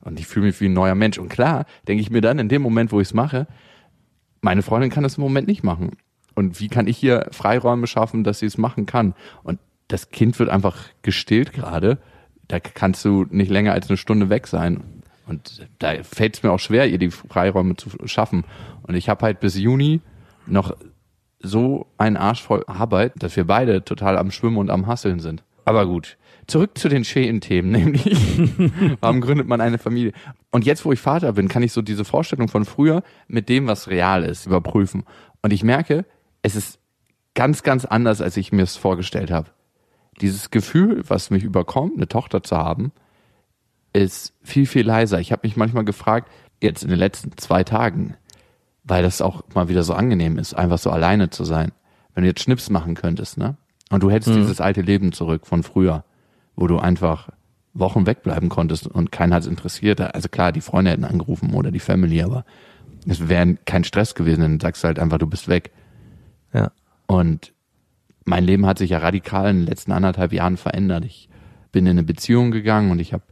Und 0.00 0.18
ich 0.18 0.26
fühle 0.26 0.46
mich 0.46 0.58
wie 0.62 0.66
ein 0.66 0.72
neuer 0.72 0.94
Mensch. 0.94 1.18
Und 1.18 1.28
klar, 1.28 1.66
denke 1.88 2.00
ich 2.00 2.10
mir 2.10 2.22
dann 2.22 2.38
in 2.38 2.48
dem 2.48 2.62
Moment, 2.62 2.90
wo 2.90 3.00
ich 3.00 3.08
es 3.08 3.14
mache, 3.14 3.46
meine 4.44 4.62
Freundin 4.62 4.90
kann 4.90 5.02
das 5.02 5.16
im 5.16 5.22
Moment 5.22 5.48
nicht 5.48 5.64
machen. 5.64 5.92
Und 6.34 6.60
wie 6.60 6.68
kann 6.68 6.86
ich 6.86 6.98
hier 6.98 7.26
Freiräume 7.30 7.86
schaffen, 7.86 8.24
dass 8.24 8.40
sie 8.40 8.46
es 8.46 8.58
machen 8.58 8.84
kann? 8.84 9.14
Und 9.42 9.58
das 9.88 10.10
Kind 10.10 10.38
wird 10.38 10.50
einfach 10.50 10.76
gestillt 11.00 11.52
gerade. 11.52 11.98
Da 12.46 12.60
kannst 12.60 13.04
du 13.06 13.24
nicht 13.30 13.50
länger 13.50 13.72
als 13.72 13.88
eine 13.88 13.96
Stunde 13.96 14.28
weg 14.28 14.46
sein. 14.46 15.02
Und 15.26 15.66
da 15.78 15.94
fällt 16.02 16.36
es 16.36 16.42
mir 16.42 16.52
auch 16.52 16.58
schwer, 16.58 16.86
ihr 16.88 16.98
die 16.98 17.10
Freiräume 17.10 17.76
zu 17.76 17.88
schaffen. 18.04 18.44
Und 18.82 18.94
ich 18.94 19.08
habe 19.08 19.24
halt 19.24 19.40
bis 19.40 19.56
Juni 19.56 20.02
noch 20.46 20.76
so 21.40 21.86
einen 21.96 22.18
Arsch 22.18 22.42
voll 22.42 22.64
Arbeit, 22.66 23.14
dass 23.16 23.36
wir 23.36 23.46
beide 23.46 23.82
total 23.82 24.18
am 24.18 24.30
Schwimmen 24.30 24.58
und 24.58 24.70
am 24.70 24.86
Hasseln 24.86 25.20
sind. 25.20 25.42
Aber 25.64 25.86
gut, 25.86 26.18
zurück 26.46 26.76
zu 26.78 26.88
den 26.88 27.04
schönen 27.04 27.40
Themen, 27.40 27.70
nämlich 27.72 28.04
warum 29.00 29.20
gründet 29.20 29.46
man 29.48 29.60
eine 29.60 29.78
Familie? 29.78 30.12
Und 30.50 30.64
jetzt, 30.64 30.84
wo 30.84 30.92
ich 30.92 31.00
Vater 31.00 31.32
bin, 31.32 31.48
kann 31.48 31.62
ich 31.62 31.72
so 31.72 31.82
diese 31.82 32.04
Vorstellung 32.04 32.48
von 32.48 32.64
früher 32.64 33.02
mit 33.28 33.48
dem, 33.48 33.66
was 33.66 33.88
real 33.88 34.24
ist, 34.24 34.46
überprüfen. 34.46 35.04
Und 35.42 35.52
ich 35.52 35.62
merke, 35.62 36.04
es 36.42 36.56
ist 36.56 36.78
ganz, 37.34 37.62
ganz 37.62 37.84
anders, 37.84 38.20
als 38.20 38.36
ich 38.36 38.52
mir 38.52 38.62
es 38.62 38.76
vorgestellt 38.76 39.30
habe. 39.30 39.50
Dieses 40.20 40.50
Gefühl, 40.50 41.02
was 41.08 41.30
mich 41.30 41.42
überkommt, 41.42 41.96
eine 41.96 42.06
Tochter 42.08 42.42
zu 42.42 42.56
haben, 42.56 42.92
ist 43.92 44.32
viel, 44.42 44.66
viel 44.66 44.86
leiser. 44.86 45.20
Ich 45.20 45.32
habe 45.32 45.46
mich 45.46 45.56
manchmal 45.56 45.84
gefragt, 45.84 46.30
jetzt 46.62 46.82
in 46.82 46.90
den 46.90 46.98
letzten 46.98 47.36
zwei 47.36 47.64
Tagen, 47.64 48.16
weil 48.84 49.02
das 49.02 49.20
auch 49.22 49.42
mal 49.54 49.68
wieder 49.68 49.82
so 49.82 49.94
angenehm 49.94 50.38
ist, 50.38 50.54
einfach 50.54 50.78
so 50.78 50.90
alleine 50.90 51.30
zu 51.30 51.44
sein. 51.44 51.72
Wenn 52.14 52.22
du 52.22 52.28
jetzt 52.28 52.42
Schnips 52.42 52.70
machen 52.70 52.94
könntest, 52.94 53.38
ne? 53.38 53.56
Und 53.90 54.02
du 54.02 54.10
hättest 54.10 54.34
Mhm. 54.36 54.40
dieses 54.42 54.60
alte 54.60 54.80
Leben 54.80 55.12
zurück 55.12 55.46
von 55.46 55.62
früher, 55.62 56.04
wo 56.56 56.66
du 56.66 56.78
einfach 56.78 57.28
Wochen 57.74 58.06
wegbleiben 58.06 58.48
konntest 58.48 58.86
und 58.86 59.10
keinen 59.10 59.34
hat 59.34 59.46
interessiert. 59.46 60.00
Also 60.00 60.28
klar, 60.28 60.52
die 60.52 60.60
Freunde 60.60 60.92
hätten 60.92 61.04
angerufen 61.04 61.52
oder 61.54 61.70
die 61.70 61.80
Family, 61.80 62.22
aber 62.22 62.44
es 63.06 63.28
wäre 63.28 63.56
kein 63.64 63.84
Stress 63.84 64.14
gewesen, 64.14 64.40
dann 64.40 64.60
sagst 64.60 64.82
du 64.82 64.86
halt 64.86 64.98
einfach, 64.98 65.18
du 65.18 65.26
bist 65.26 65.48
weg. 65.48 65.72
Ja. 66.52 66.70
Und 67.06 67.52
mein 68.24 68.44
Leben 68.44 68.64
hat 68.64 68.78
sich 68.78 68.90
ja 68.90 68.98
radikal 68.98 69.50
in 69.50 69.60
den 69.60 69.66
letzten 69.66 69.92
anderthalb 69.92 70.32
Jahren 70.32 70.56
verändert. 70.56 71.04
Ich 71.04 71.28
bin 71.72 71.86
in 71.86 71.90
eine 71.90 72.04
Beziehung 72.04 72.52
gegangen 72.52 72.90
und 72.90 73.00
ich 73.00 73.12
habe 73.12 73.24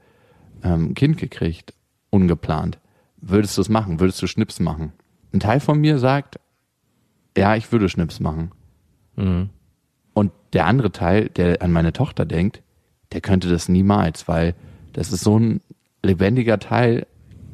ähm, 0.62 0.90
ein 0.90 0.94
Kind 0.94 1.16
gekriegt, 1.16 1.72
ungeplant. 2.10 2.78
Würdest 3.16 3.56
du 3.56 3.62
es 3.62 3.68
machen? 3.68 4.00
Würdest 4.00 4.20
du 4.20 4.26
Schnips 4.26 4.60
machen? 4.60 4.92
Ein 5.32 5.40
Teil 5.40 5.60
von 5.60 5.80
mir 5.80 5.98
sagt, 5.98 6.38
ja, 7.36 7.54
ich 7.54 7.70
würde 7.72 7.88
Schnips 7.88 8.20
machen. 8.20 8.50
Mhm. 9.16 9.50
Und 10.12 10.32
der 10.52 10.66
andere 10.66 10.92
Teil, 10.92 11.28
der 11.30 11.62
an 11.62 11.72
meine 11.72 11.92
Tochter 11.92 12.26
denkt, 12.26 12.62
der 13.12 13.20
könnte 13.20 13.48
das 13.48 13.68
niemals, 13.68 14.28
weil 14.28 14.54
das 14.92 15.12
ist 15.12 15.22
so 15.22 15.38
ein 15.38 15.60
lebendiger 16.02 16.58
Teil, 16.58 17.06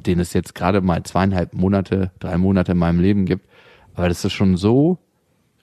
den 0.07 0.21
es 0.21 0.33
jetzt 0.33 0.55
gerade 0.55 0.81
mal 0.81 1.03
zweieinhalb 1.03 1.53
Monate, 1.53 2.13
drei 2.19 2.39
Monate 2.39 2.73
in 2.73 2.79
meinem 2.79 3.01
Leben 3.01 3.27
gibt. 3.27 3.47
Aber 3.95 4.09
das 4.09 4.25
ist 4.25 4.33
schon 4.33 4.57
so 4.57 4.99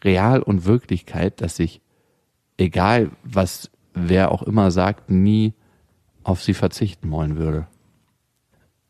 real 0.03 0.41
und 0.41 0.65
Wirklichkeit, 0.65 1.41
dass 1.41 1.59
ich, 1.59 1.81
egal 2.57 3.11
was 3.23 3.71
wer 3.93 4.31
auch 4.31 4.43
immer 4.43 4.71
sagt, 4.71 5.09
nie 5.09 5.53
auf 6.23 6.43
sie 6.43 6.53
verzichten 6.53 7.09
wollen 7.11 7.37
würde. 7.37 7.67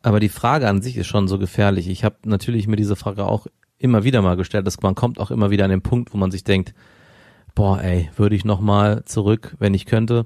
Aber 0.01 0.19
die 0.19 0.29
Frage 0.29 0.67
an 0.67 0.81
sich 0.81 0.97
ist 0.97 1.07
schon 1.07 1.27
so 1.27 1.37
gefährlich. 1.37 1.87
Ich 1.87 2.03
habe 2.03 2.17
natürlich 2.25 2.67
mir 2.67 2.75
diese 2.75 2.95
Frage 2.95 3.25
auch 3.25 3.47
immer 3.77 4.03
wieder 4.03 4.21
mal 4.21 4.35
gestellt, 4.35 4.65
dass 4.67 4.81
man 4.81 4.95
kommt 4.95 5.19
auch 5.19 5.31
immer 5.31 5.51
wieder 5.51 5.65
an 5.65 5.71
den 5.71 5.81
Punkt, 5.81 6.13
wo 6.13 6.17
man 6.17 6.31
sich 6.31 6.43
denkt, 6.43 6.73
boah, 7.53 7.81
ey, 7.81 8.09
würde 8.15 8.35
ich 8.35 8.45
noch 8.45 8.59
mal 8.59 9.03
zurück, 9.05 9.55
wenn 9.59 9.73
ich 9.73 9.85
könnte. 9.85 10.25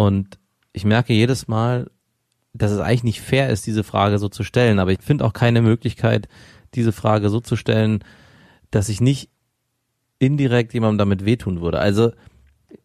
Und 0.00 0.38
ich 0.72 0.86
merke 0.86 1.12
jedes 1.12 1.46
Mal, 1.46 1.90
dass 2.54 2.70
es 2.70 2.80
eigentlich 2.80 3.04
nicht 3.04 3.20
fair 3.20 3.50
ist, 3.50 3.66
diese 3.66 3.84
Frage 3.84 4.18
so 4.18 4.30
zu 4.30 4.44
stellen. 4.44 4.78
Aber 4.78 4.92
ich 4.92 5.00
finde 5.02 5.26
auch 5.26 5.34
keine 5.34 5.60
Möglichkeit, 5.60 6.26
diese 6.74 6.92
Frage 6.92 7.28
so 7.28 7.40
zu 7.40 7.54
stellen, 7.54 8.02
dass 8.70 8.88
ich 8.88 9.02
nicht 9.02 9.28
indirekt 10.18 10.72
jemandem 10.72 10.96
damit 10.96 11.26
wehtun 11.26 11.60
würde. 11.60 11.80
Also, 11.80 12.12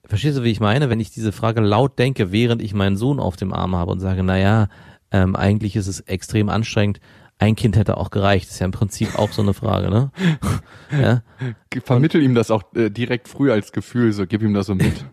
verstehst 0.03 0.37
du, 0.37 0.43
wie 0.43 0.51
ich 0.51 0.59
meine? 0.59 0.89
Wenn 0.89 0.99
ich 0.99 1.09
diese 1.09 1.31
Frage 1.31 1.61
laut 1.61 1.97
denke, 1.99 2.33
während 2.33 2.61
ich 2.61 2.73
meinen 2.73 2.97
Sohn 2.97 3.21
auf 3.21 3.37
dem 3.37 3.53
Arm 3.53 3.77
habe 3.77 3.93
und 3.93 4.01
sage, 4.01 4.21
na 4.21 4.37
ja, 4.37 4.67
ähm, 5.11 5.37
eigentlich 5.37 5.77
ist 5.77 5.87
es 5.87 6.01
extrem 6.01 6.49
anstrengend. 6.49 6.99
Ein 7.37 7.55
Kind 7.55 7.77
hätte 7.77 7.95
auch 7.95 8.09
gereicht. 8.09 8.49
ist 8.49 8.59
ja 8.59 8.65
im 8.65 8.73
Prinzip 8.73 9.17
auch 9.17 9.31
so 9.31 9.41
eine 9.41 9.53
Frage, 9.53 9.89
ne? 9.89 10.11
ja? 10.91 11.21
Vermittel 11.85 12.21
ihm 12.21 12.35
das 12.35 12.51
auch 12.51 12.63
äh, 12.75 12.89
direkt 12.89 13.29
früh 13.29 13.53
als 13.53 13.71
Gefühl, 13.71 14.11
so 14.11 14.27
gib 14.27 14.41
ihm 14.41 14.53
das 14.53 14.65
so 14.65 14.75
mit. 14.75 15.05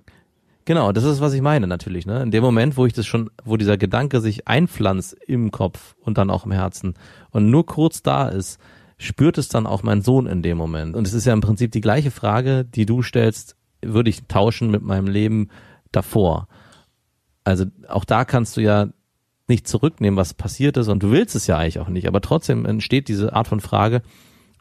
Genau, 0.65 0.93
das 0.93 1.05
ist, 1.05 1.21
was 1.21 1.33
ich 1.33 1.43
meine 1.43 1.67
natürlich. 1.67 2.07
Ne? 2.07 2.23
In 2.23 2.31
dem 2.31 2.43
Moment, 2.43 2.77
wo 2.77 2.87
ich 2.87 2.93
das 2.93 3.07
schon, 3.07 3.31
wo 3.45 3.57
dieser 3.57 3.77
Gedanke 3.77 4.21
sich 4.21 4.47
einpflanzt 4.47 5.17
im 5.27 5.51
Kopf 5.51 5.97
und 6.01 6.19
dann 6.19 6.31
auch 6.31 6.47
im 6.47 6.53
Herzen 6.53 6.95
und 7.31 7.51
nur 7.51 7.67
kurz 7.67 8.03
da 8.03 8.29
ist, 8.29 8.61
spürt 8.97 9.39
es 9.39 9.49
dann 9.49 9.67
auch 9.67 9.83
mein 9.83 10.03
Sohn 10.03 10.27
in 10.27 10.43
dem 10.43 10.57
Moment. 10.57 10.95
Und 10.95 11.07
es 11.07 11.15
ist 11.15 11.25
ja 11.25 11.33
im 11.33 11.41
Prinzip 11.41 11.73
die 11.73 11.81
gleiche 11.81 12.13
Frage, 12.13 12.65
die 12.65 12.87
du 12.87 13.03
stellst, 13.03 13.57
würde 13.83 14.11
ich 14.11 14.27
tauschen 14.29 14.71
mit 14.71 14.83
meinem 14.83 15.09
Leben 15.09 15.49
davor. 15.91 16.47
Also 17.43 17.65
auch 17.89 18.05
da 18.05 18.25
kannst 18.25 18.57
du 18.57 18.61
ja 18.61 18.89
nicht 19.49 19.67
zurücknehmen, 19.67 20.17
was 20.17 20.35
passiert 20.35 20.77
ist 20.77 20.87
und 20.89 21.03
du 21.03 21.11
willst 21.11 21.35
es 21.35 21.49
ja 21.49 21.59
eigentlich 21.59 21.81
auch 21.81 21.89
nicht, 21.89 22.07
aber 22.07 22.21
trotzdem 22.21 22.65
entsteht 22.65 23.09
diese 23.09 23.35
Art 23.35 23.49
von 23.49 23.61
Frage 23.61 24.03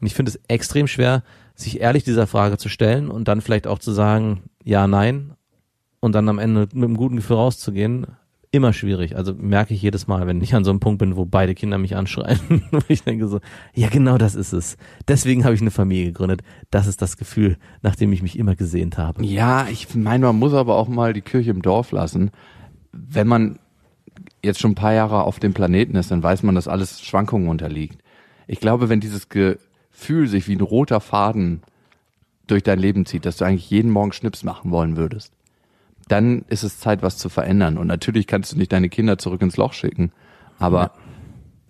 und 0.02 0.08
ich 0.08 0.16
finde 0.16 0.32
es 0.32 0.40
extrem 0.48 0.88
schwer, 0.88 1.24
sich 1.54 1.80
ehrlich 1.80 2.04
dieser 2.04 2.26
Frage 2.26 2.58
zu 2.58 2.68
stellen 2.68 3.10
und 3.10 3.28
dann 3.28 3.42
vielleicht 3.42 3.68
auch 3.68 3.78
zu 3.78 3.92
sagen, 3.92 4.42
ja, 4.64 4.88
nein, 4.88 5.36
und 6.02 6.14
dann 6.14 6.28
am 6.28 6.40
Ende 6.40 6.62
mit 6.62 6.74
einem 6.74 6.98
guten 6.98 7.16
Gefühl 7.16 7.38
rauszugehen, 7.38 8.08
immer 8.52 8.74
schwierig. 8.74 9.16
Also 9.16 9.34
merke 9.34 9.74
ich 9.74 9.82
jedes 9.82 10.08
Mal, 10.08 10.28
wenn 10.28 10.42
ich 10.42 10.54
an 10.54 10.66
so 10.66 10.72
einem 10.72 10.82
Punkt 10.82 11.00
bin, 11.00 11.16
wo 11.16 11.26
beide 11.26 11.56
Kinder 11.56 11.78
mich 11.78 11.96
anschreien, 11.96 12.64
wo 12.72 12.82
ich 12.90 13.04
denke 13.04 13.28
so, 13.28 13.40
ja 13.74 13.88
genau 13.88 14.18
das 14.18 14.36
ist 14.36 14.52
es. 14.52 14.78
Deswegen 15.08 15.46
habe 15.46 15.56
ich 15.56 15.62
eine 15.62 15.72
Familie 15.72 16.08
gegründet. 16.08 16.42
Das 16.70 16.88
ist 16.88 17.02
das 17.02 17.16
Gefühl, 17.16 17.58
nach 17.82 17.96
dem 17.96 18.12
ich 18.12 18.22
mich 18.22 18.38
immer 18.38 18.56
gesehnt 18.56 18.98
habe. 18.98 19.24
Ja, 19.24 19.68
ich 19.72 19.96
meine, 19.96 20.26
man 20.26 20.38
muss 20.38 20.54
aber 20.54 20.76
auch 20.76 20.90
mal 20.90 21.14
die 21.14 21.22
Kirche 21.22 21.52
im 21.52 21.62
Dorf 21.62 21.92
lassen. 21.92 22.32
Wenn 22.92 23.28
man 23.28 23.60
jetzt 24.44 24.60
schon 24.60 24.72
ein 24.72 24.76
paar 24.76 24.94
Jahre 24.94 25.24
auf 25.24 25.40
dem 25.40 25.54
Planeten 25.54 25.96
ist, 25.96 26.12
dann 26.12 26.22
weiß 26.22 26.44
man, 26.44 26.56
dass 26.56 26.68
alles 26.68 27.02
Schwankungen 27.02 27.48
unterliegt. 27.48 28.04
Ich 28.48 28.60
glaube, 28.60 28.90
wenn 28.90 29.00
dieses 29.00 29.30
Gefühl 29.30 30.28
sich 30.28 30.48
wie 30.48 30.56
ein 30.56 30.62
roter 30.62 31.00
Faden 31.00 31.62
durch 32.48 32.64
dein 32.64 32.80
Leben 32.80 33.06
zieht, 33.06 33.26
dass 33.26 33.38
du 33.38 33.46
eigentlich 33.46 33.70
jeden 33.70 33.92
Morgen 33.92 34.12
Schnips 34.12 34.44
machen 34.44 34.72
wollen 34.72 34.98
würdest, 34.98 35.32
dann 36.12 36.44
ist 36.50 36.64
es 36.64 36.80
Zeit, 36.80 37.02
was 37.02 37.18
zu 37.18 37.30
verändern. 37.30 37.78
Und 37.78 37.88
natürlich 37.88 38.28
kannst 38.28 38.52
du 38.52 38.58
nicht 38.58 38.74
deine 38.74 38.90
Kinder 38.90 39.18
zurück 39.18 39.42
ins 39.42 39.58
Loch 39.58 39.74
schicken, 39.74 40.12
aber 40.60 40.92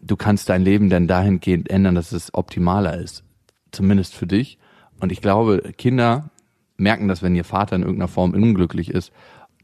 du 0.01 0.15
kannst 0.15 0.49
dein 0.49 0.63
Leben 0.63 0.89
dann 0.89 1.07
dahingehend 1.07 1.69
ändern, 1.69 1.95
dass 1.95 2.11
es 2.11 2.33
optimaler 2.33 2.97
ist. 2.97 3.23
Zumindest 3.71 4.15
für 4.15 4.27
dich. 4.27 4.57
Und 4.99 5.11
ich 5.11 5.21
glaube, 5.21 5.61
Kinder 5.77 6.29
merken 6.77 7.07
das, 7.07 7.21
wenn 7.21 7.35
ihr 7.35 7.43
Vater 7.43 7.75
in 7.75 7.83
irgendeiner 7.83 8.07
Form 8.07 8.31
unglücklich 8.31 8.89
ist, 8.89 9.11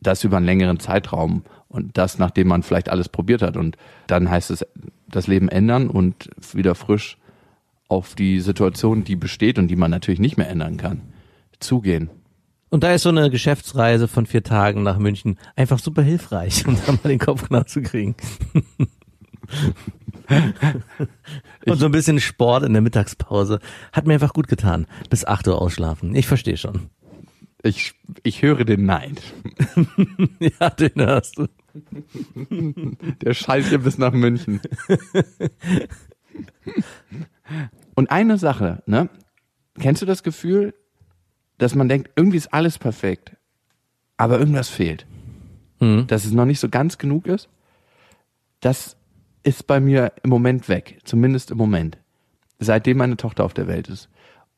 das 0.02 0.24
über 0.24 0.38
einen 0.38 0.46
längeren 0.46 0.80
Zeitraum 0.80 1.44
und 1.70 1.98
das, 1.98 2.20
nachdem 2.20 2.48
man 2.48 2.62
vielleicht 2.62 2.90
alles 2.90 3.10
probiert 3.10 3.42
hat. 3.42 3.58
Und 3.58 3.78
dann 4.06 4.30
heißt 4.30 4.52
es, 4.52 4.66
das 5.08 5.28
Leben 5.28 5.50
ändern 5.50 5.90
und 5.90 6.30
wieder 6.54 6.76
frisch 6.76 7.18
auf 7.88 8.14
die 8.16 8.42
Situation, 8.42 9.04
die 9.04 9.16
besteht 9.16 9.58
und 9.58 9.70
die 9.70 9.76
man 9.76 9.90
natürlich 9.90 10.20
nicht 10.20 10.38
mehr 10.38 10.50
ändern 10.50 10.78
kann, 10.78 11.02
zugehen. 11.60 12.10
Und 12.70 12.84
da 12.84 12.94
ist 12.94 13.04
so 13.04 13.10
eine 13.10 13.30
Geschäftsreise 13.30 14.08
von 14.08 14.26
vier 14.26 14.44
Tagen 14.44 14.84
nach 14.84 14.98
München 14.98 15.40
einfach 15.56 15.80
super 15.80 16.02
hilfreich, 16.02 16.68
um 16.68 16.78
da 16.86 16.92
mal 16.92 17.08
den 17.10 17.20
Kopf 17.20 17.48
knapp 17.48 17.70
zu 17.70 17.82
kriegen. 17.82 18.16
Und 21.66 21.80
so 21.80 21.86
ein 21.86 21.92
bisschen 21.92 22.20
Sport 22.20 22.64
in 22.64 22.74
der 22.74 22.82
Mittagspause 22.82 23.60
hat 23.94 24.06
mir 24.08 24.14
einfach 24.14 24.34
gut 24.34 24.48
getan. 24.48 24.88
Bis 25.10 25.24
8 25.26 25.48
Uhr 25.48 25.62
ausschlafen. 25.62 26.14
Ich 26.16 26.28
verstehe 26.28 26.58
schon. 26.58 26.90
Ich, 27.64 27.94
ich 28.24 28.42
höre 28.42 28.66
den 28.66 28.86
Neid. 28.86 29.22
Ja, 30.60 30.70
den 30.70 30.92
hörst 30.96 31.38
du. 31.38 31.48
Der 33.22 33.34
schallt 33.34 33.66
hier 33.68 33.80
bis 33.80 33.98
nach 33.98 34.14
München. 34.14 34.62
Und 37.96 38.12
eine 38.12 38.38
Sache, 38.38 38.84
ne? 38.86 39.10
Kennst 39.80 40.02
du 40.02 40.06
das 40.06 40.24
Gefühl, 40.24 40.74
dass 41.58 41.76
man 41.76 41.90
denkt, 41.90 42.12
irgendwie 42.16 42.38
ist 42.38 42.54
alles 42.54 42.78
perfekt, 42.78 43.36
aber 44.18 44.40
irgendwas 44.40 44.70
fehlt? 44.70 45.06
Mhm. 45.80 46.08
Dass 46.08 46.26
es 46.26 46.32
noch 46.32 46.46
nicht 46.46 46.60
so 46.60 46.70
ganz 46.70 46.98
genug 46.98 47.28
ist? 47.28 47.50
Das 48.60 48.98
ist 49.44 49.68
bei 49.68 49.80
mir 49.80 50.12
im 50.24 50.30
Moment 50.30 50.68
weg. 50.70 51.00
Zumindest 51.04 51.52
im 51.52 51.58
Moment. 51.58 51.98
Seitdem 52.60 52.98
meine 52.98 53.18
Tochter 53.18 53.46
auf 53.46 53.54
der 53.54 53.68
Welt 53.68 53.88
ist. 53.88 54.10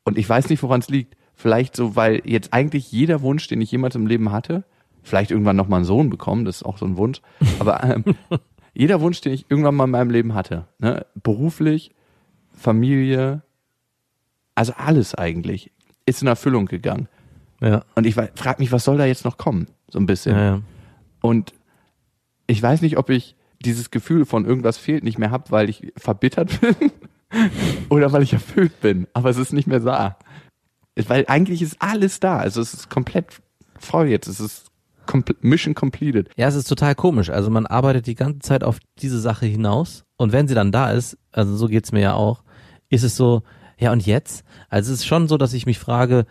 Und 0.03 0.17
ich 0.17 0.27
weiß 0.27 0.49
nicht, 0.49 0.63
woran 0.63 0.79
es 0.79 0.89
liegt. 0.89 1.15
Vielleicht 1.35 1.75
so, 1.75 1.95
weil 1.95 2.21
jetzt 2.25 2.53
eigentlich 2.53 2.91
jeder 2.91 3.21
Wunsch, 3.21 3.47
den 3.47 3.61
ich 3.61 3.71
jemals 3.71 3.95
im 3.95 4.07
Leben 4.07 4.31
hatte, 4.31 4.63
vielleicht 5.03 5.31
irgendwann 5.31 5.55
noch 5.55 5.67
mal 5.67 5.77
einen 5.77 5.85
Sohn 5.85 6.09
bekommen, 6.09 6.43
das 6.43 6.57
ist 6.57 6.63
auch 6.63 6.77
so 6.77 6.85
ein 6.85 6.97
Wunsch, 6.97 7.21
aber 7.59 7.83
ähm, 7.83 8.03
jeder 8.73 8.99
Wunsch, 8.99 9.21
den 9.21 9.33
ich 9.33 9.45
irgendwann 9.49 9.75
mal 9.75 9.85
in 9.85 9.91
meinem 9.91 10.09
Leben 10.09 10.33
hatte, 10.33 10.67
ne, 10.79 11.05
beruflich, 11.15 11.91
Familie, 12.51 13.41
also 14.55 14.73
alles 14.75 15.15
eigentlich, 15.15 15.71
ist 16.09 16.21
in 16.21 16.27
Erfüllung 16.27 16.65
gegangen. 16.65 17.07
Ja, 17.61 17.83
Und 17.95 18.05
ich 18.05 18.15
frage 18.15 18.59
mich, 18.59 18.71
was 18.71 18.83
soll 18.85 18.97
da 18.97 19.05
jetzt 19.05 19.25
noch 19.25 19.37
kommen? 19.37 19.67
So 19.89 19.99
ein 19.99 20.05
bisschen. 20.05 20.35
ja, 20.35 20.43
ja. 20.43 20.61
Und 21.21 21.53
ich 22.47 22.61
weiß 22.61 22.81
nicht, 22.81 22.97
ob 22.97 23.09
ich 23.09 23.35
dieses 23.63 23.91
Gefühl 23.91 24.25
von 24.25 24.45
irgendwas 24.45 24.77
fehlt 24.77 25.03
nicht 25.03 25.17
mehr 25.17 25.31
habe, 25.31 25.51
weil 25.51 25.69
ich 25.69 25.91
verbittert 25.97 26.61
bin 26.61 26.91
oder 27.89 28.11
weil 28.13 28.23
ich 28.23 28.33
erfüllt 28.33 28.79
bin. 28.81 29.07
Aber 29.13 29.29
es 29.29 29.37
ist 29.37 29.51
nicht 29.53 29.67
mehr 29.67 29.81
da. 29.81 30.17
Weil 31.07 31.25
eigentlich 31.27 31.61
ist 31.61 31.77
alles 31.79 32.19
da. 32.19 32.37
Also 32.37 32.61
es 32.61 32.73
ist 32.73 32.89
komplett 32.89 33.41
voll 33.77 34.07
jetzt. 34.07 34.27
Es 34.27 34.39
ist 34.39 34.67
Mission 35.41 35.73
completed. 35.73 36.29
Ja, 36.37 36.47
es 36.47 36.55
ist 36.55 36.67
total 36.69 36.95
komisch. 36.95 37.29
Also 37.29 37.49
man 37.49 37.65
arbeitet 37.65 38.07
die 38.07 38.15
ganze 38.15 38.39
Zeit 38.39 38.63
auf 38.63 38.79
diese 38.99 39.19
Sache 39.19 39.45
hinaus 39.45 40.05
und 40.17 40.31
wenn 40.31 40.47
sie 40.47 40.55
dann 40.55 40.71
da 40.71 40.91
ist, 40.91 41.17
also 41.31 41.55
so 41.57 41.67
geht's 41.67 41.91
mir 41.91 42.01
ja 42.01 42.13
auch, 42.13 42.43
ist 42.89 43.03
es 43.03 43.15
so, 43.15 43.43
ja 43.79 43.91
und 43.91 44.05
jetzt? 44.05 44.43
Also 44.69 44.93
es 44.93 44.99
ist 44.99 45.05
schon 45.05 45.27
so, 45.27 45.37
dass 45.37 45.53
ich 45.53 45.65
mich 45.65 45.79
frage, 45.79 46.25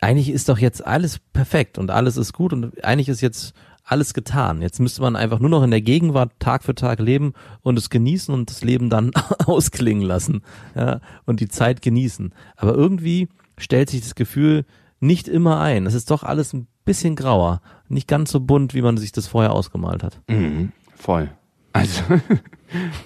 eigentlich 0.00 0.28
ist 0.28 0.48
doch 0.48 0.58
jetzt 0.58 0.86
alles 0.86 1.18
perfekt 1.32 1.78
und 1.78 1.90
alles 1.90 2.16
ist 2.16 2.32
gut 2.32 2.52
und 2.52 2.84
eigentlich 2.84 3.08
ist 3.08 3.20
jetzt 3.20 3.54
alles 3.86 4.14
getan. 4.14 4.62
Jetzt 4.62 4.80
müsste 4.80 5.00
man 5.00 5.16
einfach 5.16 5.38
nur 5.38 5.48
noch 5.48 5.62
in 5.62 5.70
der 5.70 5.80
Gegenwart 5.80 6.32
Tag 6.40 6.64
für 6.64 6.74
Tag 6.74 6.98
leben 6.98 7.32
und 7.62 7.78
es 7.78 7.88
genießen 7.88 8.34
und 8.34 8.50
das 8.50 8.62
Leben 8.64 8.90
dann 8.90 9.12
ausklingen 9.46 10.04
lassen 10.04 10.42
ja, 10.74 11.00
und 11.24 11.40
die 11.40 11.48
Zeit 11.48 11.82
genießen. 11.82 12.34
Aber 12.56 12.74
irgendwie 12.74 13.28
stellt 13.56 13.88
sich 13.90 14.02
das 14.02 14.16
Gefühl 14.16 14.66
nicht 14.98 15.28
immer 15.28 15.60
ein. 15.60 15.86
Es 15.86 15.94
ist 15.94 16.10
doch 16.10 16.24
alles 16.24 16.52
ein 16.52 16.66
bisschen 16.84 17.16
grauer, 17.16 17.60
nicht 17.88 18.08
ganz 18.08 18.30
so 18.30 18.40
bunt, 18.40 18.74
wie 18.74 18.82
man 18.82 18.96
sich 18.96 19.12
das 19.12 19.28
vorher 19.28 19.52
ausgemalt 19.52 20.02
hat. 20.02 20.20
Mhm, 20.28 20.72
voll. 20.96 21.30
Also, 21.72 22.02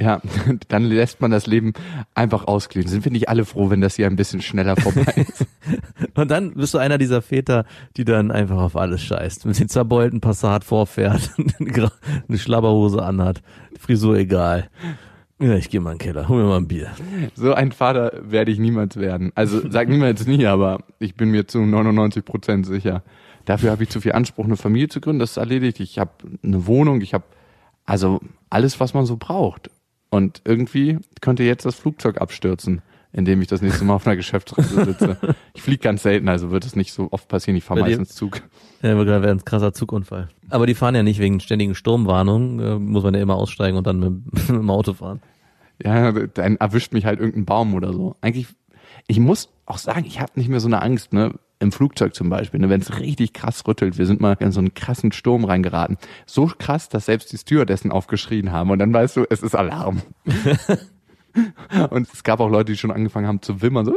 ja, 0.00 0.20
dann 0.68 0.84
lässt 0.84 1.20
man 1.20 1.30
das 1.30 1.46
Leben 1.46 1.74
einfach 2.14 2.46
ausklingen. 2.46 2.88
Sind 2.88 3.04
wir 3.04 3.12
nicht 3.12 3.28
alle 3.28 3.44
froh, 3.44 3.70
wenn 3.70 3.80
das 3.80 3.96
hier 3.96 4.06
ein 4.06 4.16
bisschen 4.16 4.40
schneller 4.40 4.76
vorbei 4.76 5.26
ist? 5.28 5.46
Und 6.14 6.30
dann 6.30 6.54
bist 6.54 6.74
du 6.74 6.78
einer 6.78 6.98
dieser 6.98 7.22
Väter, 7.22 7.64
die 7.96 8.04
dann 8.04 8.30
einfach 8.30 8.56
auf 8.56 8.76
alles 8.76 9.02
scheißt. 9.02 9.46
Mit 9.46 9.58
den 9.58 9.68
zerbeulten 9.68 10.20
Passat 10.20 10.64
vorfährt, 10.64 11.30
eine 11.58 12.38
Schlabberhose 12.38 13.02
anhat, 13.02 13.42
Frisur 13.78 14.16
egal. 14.16 14.70
Ja, 15.38 15.54
ich 15.54 15.70
gehe 15.70 15.80
mal 15.80 15.92
in 15.92 15.98
den 15.98 16.04
Keller, 16.04 16.28
hol 16.28 16.42
mir 16.42 16.48
mal 16.48 16.58
ein 16.58 16.68
Bier. 16.68 16.90
So 17.34 17.54
ein 17.54 17.72
Vater 17.72 18.12
werde 18.22 18.50
ich 18.50 18.58
niemals 18.58 18.96
werden. 18.96 19.32
Also 19.34 19.70
sag 19.70 19.88
niemals 19.88 20.26
nie, 20.26 20.44
aber 20.46 20.80
ich 20.98 21.14
bin 21.14 21.30
mir 21.30 21.46
zu 21.46 21.60
99 21.60 22.24
Prozent 22.24 22.66
sicher. 22.66 23.02
Dafür 23.46 23.70
habe 23.70 23.82
ich 23.82 23.88
zu 23.88 24.02
viel 24.02 24.12
Anspruch, 24.12 24.44
eine 24.44 24.58
Familie 24.58 24.88
zu 24.88 25.00
gründen. 25.00 25.18
Das 25.18 25.32
ist 25.32 25.36
erledigt. 25.38 25.80
Ich 25.80 25.98
habe 25.98 26.10
eine 26.42 26.66
Wohnung, 26.66 27.00
ich 27.00 27.14
habe 27.14 27.24
also 27.86 28.20
alles, 28.50 28.80
was 28.80 28.92
man 28.92 29.06
so 29.06 29.16
braucht. 29.16 29.70
Und 30.10 30.42
irgendwie 30.44 30.98
könnte 31.20 31.44
jetzt 31.44 31.64
das 31.64 31.76
Flugzeug 31.76 32.20
abstürzen, 32.20 32.82
indem 33.12 33.40
ich 33.40 33.48
das 33.48 33.62
nächste 33.62 33.84
Mal 33.84 33.94
auf 33.94 34.06
einer 34.06 34.16
Geschäftsreise 34.16 34.84
sitze. 34.84 35.16
Ich 35.54 35.62
fliege 35.62 35.82
ganz 35.82 36.02
selten, 36.02 36.28
also 36.28 36.50
wird 36.50 36.64
es 36.64 36.74
nicht 36.74 36.92
so 36.92 37.08
oft 37.10 37.28
passieren. 37.28 37.56
Ich 37.56 37.64
fahre 37.64 37.80
meistens 37.80 38.14
Zug. 38.14 38.40
Ja, 38.82 38.96
wäre 38.96 39.30
ein 39.30 39.44
krasser 39.44 39.74
Zugunfall. 39.74 40.28
Aber 40.48 40.66
die 40.66 40.74
fahren 40.74 40.94
ja 40.94 41.02
nicht 41.02 41.20
wegen 41.20 41.38
ständigen 41.40 41.74
Sturmwarnungen, 41.74 42.60
äh, 42.60 42.78
muss 42.78 43.02
man 43.02 43.14
ja 43.14 43.20
immer 43.20 43.34
aussteigen 43.34 43.76
und 43.76 43.86
dann 43.86 44.00
mit, 44.00 44.32
mit 44.32 44.48
dem 44.48 44.70
Auto 44.70 44.94
fahren. 44.94 45.20
Ja, 45.82 46.12
dann 46.12 46.56
erwischt 46.56 46.92
mich 46.92 47.04
halt 47.04 47.20
irgendein 47.20 47.44
Baum 47.44 47.74
oder 47.74 47.92
so. 47.92 48.16
Eigentlich, 48.20 48.46
ich 49.06 49.20
muss 49.20 49.50
auch 49.66 49.78
sagen, 49.78 50.04
ich 50.06 50.20
habe 50.20 50.32
nicht 50.34 50.48
mehr 50.48 50.60
so 50.60 50.68
eine 50.68 50.82
Angst, 50.82 51.12
ne? 51.12 51.34
Im 51.60 51.72
Flugzeug 51.72 52.14
zum 52.14 52.30
Beispiel, 52.30 52.58
ne? 52.58 52.70
wenn 52.70 52.80
es 52.80 52.98
richtig 52.98 53.34
krass 53.34 53.66
rüttelt. 53.68 53.98
Wir 53.98 54.06
sind 54.06 54.20
mal 54.20 54.36
in 54.40 54.50
so 54.50 54.60
einen 54.60 54.72
krassen 54.72 55.12
Sturm 55.12 55.44
reingeraten. 55.44 55.98
So 56.26 56.46
krass, 56.46 56.88
dass 56.88 57.06
selbst 57.06 57.32
die 57.32 57.38
Stewardessen 57.38 57.92
aufgeschrien 57.92 58.50
haben. 58.50 58.70
Und 58.70 58.78
dann 58.78 58.92
weißt 58.92 59.16
du, 59.18 59.26
es 59.28 59.42
ist 59.42 59.54
Alarm. 59.54 60.00
Und 61.90 62.08
es 62.12 62.24
gab 62.24 62.40
auch 62.40 62.48
Leute, 62.48 62.72
die 62.72 62.78
schon 62.78 62.90
angefangen 62.90 63.26
haben 63.26 63.42
zu 63.42 63.62
wimmern. 63.62 63.84
So, 63.84 63.94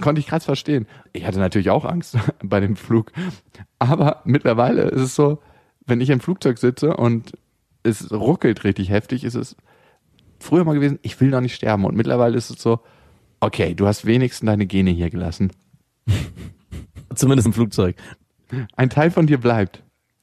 konnte 0.00 0.20
ich 0.20 0.26
krass 0.26 0.44
verstehen. 0.44 0.86
Ich 1.12 1.26
hatte 1.26 1.38
natürlich 1.38 1.70
auch 1.70 1.84
Angst 1.84 2.16
bei 2.42 2.60
dem 2.60 2.76
Flug. 2.76 3.12
Aber 3.78 4.22
mittlerweile 4.24 4.82
ist 4.82 5.02
es 5.02 5.14
so, 5.14 5.38
wenn 5.86 6.00
ich 6.00 6.10
im 6.10 6.20
Flugzeug 6.20 6.58
sitze 6.58 6.96
und 6.96 7.32
es 7.82 8.12
ruckelt 8.12 8.64
richtig 8.64 8.90
heftig, 8.90 9.24
ist 9.24 9.34
es 9.34 9.56
früher 10.38 10.64
mal 10.64 10.74
gewesen, 10.74 10.98
ich 11.02 11.20
will 11.20 11.30
doch 11.30 11.40
nicht 11.40 11.54
sterben. 11.54 11.84
Und 11.84 11.96
mittlerweile 11.96 12.36
ist 12.36 12.50
es 12.50 12.62
so, 12.62 12.80
okay, 13.40 13.74
du 13.74 13.86
hast 13.86 14.06
wenigstens 14.06 14.46
deine 14.46 14.66
Gene 14.66 14.90
hier 14.90 15.10
gelassen. 15.10 15.50
Zumindest 17.14 17.46
im 17.46 17.52
Flugzeug. 17.52 17.96
Ein 18.76 18.90
Teil 18.90 19.10
von 19.10 19.26
dir 19.26 19.38
bleibt. 19.38 19.82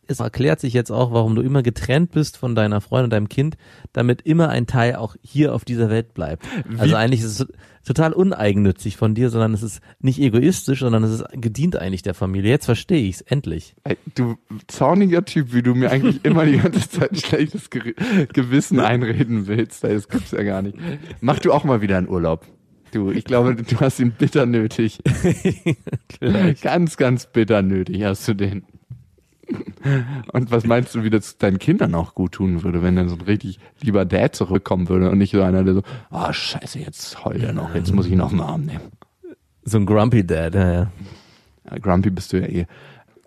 Es 0.09 0.21
erklärt 0.21 0.61
sich 0.61 0.73
jetzt 0.73 0.89
auch, 0.89 1.11
warum 1.11 1.35
du 1.35 1.41
immer 1.41 1.63
getrennt 1.63 2.11
bist 2.11 2.37
von 2.37 2.55
deiner 2.55 2.79
Freundin 2.79 3.05
und 3.05 3.09
deinem 3.11 3.29
Kind, 3.29 3.57
damit 3.91 4.21
immer 4.21 4.47
ein 4.47 4.65
Teil 4.65 4.95
auch 4.95 5.17
hier 5.21 5.53
auf 5.53 5.65
dieser 5.65 5.89
Welt 5.89 6.13
bleibt. 6.13 6.45
Also 6.77 6.95
eigentlich 6.95 7.19
ist 7.19 7.41
es 7.41 7.47
total 7.85 8.13
uneigennützig 8.13 8.95
von 8.95 9.15
dir, 9.15 9.29
sondern 9.29 9.53
es 9.53 9.63
ist 9.63 9.81
nicht 9.99 10.19
egoistisch, 10.19 10.79
sondern 10.79 11.03
es 11.03 11.11
ist 11.11 11.25
gedient 11.33 11.75
eigentlich 11.75 12.03
der 12.03 12.13
Familie. 12.13 12.51
Jetzt 12.51 12.65
verstehe 12.65 13.03
ich's 13.05 13.19
endlich. 13.21 13.75
Ey, 13.83 13.97
Du 14.15 14.37
zorniger 14.67 15.25
Typ, 15.25 15.53
wie 15.53 15.61
du 15.61 15.75
mir 15.75 15.91
eigentlich 15.91 16.23
immer 16.23 16.45
die 16.45 16.57
ganze 16.57 16.89
Zeit 16.89 17.17
schlechtes 17.19 17.69
Ge 17.69 17.93
Gewissen 18.33 18.79
einreden 18.81 19.47
willst. 19.47 19.83
Das 19.83 20.07
gibt's 20.07 20.31
ja 20.31 20.43
gar 20.43 20.61
nicht. 20.61 20.77
Mach 21.19 21.39
du 21.39 21.51
auch 21.51 21.65
mal 21.65 21.81
wieder 21.81 21.97
einen 21.97 22.07
Urlaub. 22.07 22.45
Du, 22.91 23.11
ich 23.11 23.25
glaube, 23.25 23.55
du 23.55 23.79
hast 23.79 23.99
ihn 23.99 24.11
bitter 24.11 24.45
nötig. 24.45 24.99
ganz, 26.61 26.97
ganz 26.97 27.25
bitter 27.27 27.61
nötig 27.61 28.03
hast 28.03 28.27
du 28.27 28.33
den. 28.33 28.63
Und 30.33 30.51
was 30.51 30.65
meinst 30.65 30.93
du, 30.95 31.03
wie 31.03 31.09
das 31.09 31.37
deinen 31.37 31.59
Kindern 31.59 31.95
auch 31.95 32.15
gut 32.15 32.33
tun 32.33 32.63
würde, 32.63 32.83
wenn 32.83 32.95
dann 32.95 33.07
so 33.07 33.15
ein 33.15 33.21
richtig 33.21 33.59
lieber 33.81 34.03
Dad 34.05 34.35
zurückkommen 34.35 34.89
würde 34.89 35.09
und 35.09 35.17
nicht 35.17 35.31
so 35.31 35.41
einer, 35.41 35.63
der 35.63 35.75
so, 35.75 35.83
ah, 36.09 36.33
scheiße, 36.33 36.79
jetzt 36.79 37.23
heult 37.23 37.41
er 37.43 37.53
noch, 37.53 37.73
jetzt 37.73 37.93
muss 37.93 38.07
ich 38.07 38.11
ihn 38.11 38.21
auf 38.21 38.31
den 38.31 38.41
Arm 38.41 38.65
nehmen. 38.65 38.91
So 39.63 39.77
ein 39.77 39.85
Grumpy 39.85 40.25
Dad, 40.25 40.55
ja, 40.55 40.73
ja. 40.73 40.91
Ja, 41.69 41.77
Grumpy 41.79 42.09
bist 42.09 42.33
du 42.33 42.41
ja 42.41 42.47
eh. 42.47 42.65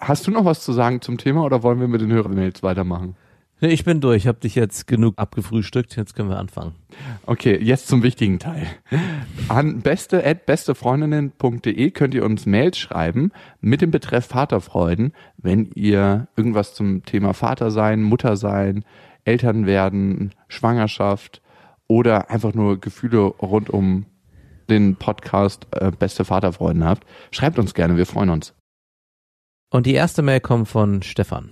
Hast 0.00 0.26
du 0.26 0.30
noch 0.30 0.44
was 0.44 0.64
zu 0.64 0.72
sagen 0.72 1.00
zum 1.00 1.18
Thema 1.18 1.42
oder 1.44 1.62
wollen 1.62 1.80
wir 1.80 1.88
mit 1.88 2.00
den 2.00 2.12
Hörermails 2.12 2.62
weitermachen? 2.62 3.16
Nee, 3.62 3.68
ich 3.68 3.84
bin 3.84 4.00
durch, 4.00 4.22
ich 4.22 4.26
habe 4.26 4.40
dich 4.40 4.54
jetzt 4.54 4.86
genug 4.86 5.18
abgefrühstückt, 5.18 5.94
jetzt 5.96 6.14
können 6.14 6.30
wir 6.30 6.38
anfangen. 6.38 6.74
Okay, 7.26 7.58
jetzt 7.62 7.88
zum 7.88 8.02
wichtigen 8.02 8.38
Teil. 8.38 8.66
An 9.48 9.80
beste 9.80 10.24
at 10.24 10.46
bestefreundinnen.de 10.46 11.90
könnt 11.90 12.14
ihr 12.14 12.24
uns 12.24 12.46
Mails 12.46 12.78
schreiben 12.78 13.32
mit 13.60 13.82
dem 13.82 13.90
Betreff 13.90 14.26
Vaterfreuden, 14.26 15.12
wenn 15.36 15.70
ihr 15.74 16.28
irgendwas 16.36 16.74
zum 16.74 17.04
Thema 17.04 17.34
Vater 17.34 17.70
sein, 17.70 18.02
Mutter 18.02 18.36
sein, 18.36 18.84
Eltern 19.24 19.66
werden, 19.66 20.32
Schwangerschaft 20.48 21.42
oder 21.86 22.30
einfach 22.30 22.54
nur 22.54 22.80
Gefühle 22.80 23.20
rund 23.20 23.68
um 23.68 24.06
den 24.70 24.96
Podcast 24.96 25.66
äh, 25.72 25.90
Beste 25.90 26.24
Vaterfreuden 26.24 26.84
habt. 26.84 27.04
Schreibt 27.30 27.58
uns 27.58 27.74
gerne, 27.74 27.98
wir 27.98 28.06
freuen 28.06 28.30
uns. 28.30 28.54
Und 29.68 29.84
die 29.84 29.94
erste 29.94 30.22
Mail 30.22 30.40
kommt 30.40 30.68
von 30.68 31.02
Stefan. 31.02 31.50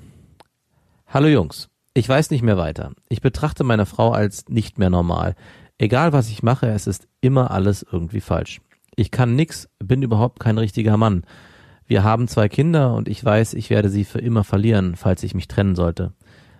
Hallo 1.07 1.29
Jungs, 1.29 1.69
ich 1.99 2.09
weiß 2.09 2.31
nicht 2.31 2.43
mehr 2.43 2.57
weiter. 2.57 2.93
Ich 3.09 3.21
betrachte 3.21 3.65
meine 3.65 3.85
Frau 3.85 4.13
als 4.13 4.49
nicht 4.49 4.79
mehr 4.79 4.89
normal. 4.89 5.35
Egal 5.79 6.13
was 6.13 6.31
ich 6.31 6.45
mache, 6.45 6.69
es 6.69 6.87
ist 6.87 7.09
immer 7.21 7.51
alles 7.51 7.85
irgendwie 7.91 8.21
falsch. 8.21 8.61
Ich 8.95 9.11
kann 9.11 9.35
nix, 9.35 9.69
bin 9.81 10.03
überhaupt 10.03 10.39
kein 10.39 10.59
richtiger 10.59 10.97
Mann. 10.97 11.25
Wir 11.87 12.05
haben 12.05 12.29
zwei 12.29 12.49
Kinder 12.49 12.95
und 12.95 13.09
ich 13.09 13.25
weiß, 13.25 13.55
ich 13.55 13.69
werde 13.69 13.89
sie 13.89 14.05
für 14.05 14.21
immer 14.21 14.45
verlieren, 14.45 14.95
falls 14.95 15.25
ich 15.25 15.35
mich 15.35 15.49
trennen 15.49 15.75
sollte. 15.75 16.13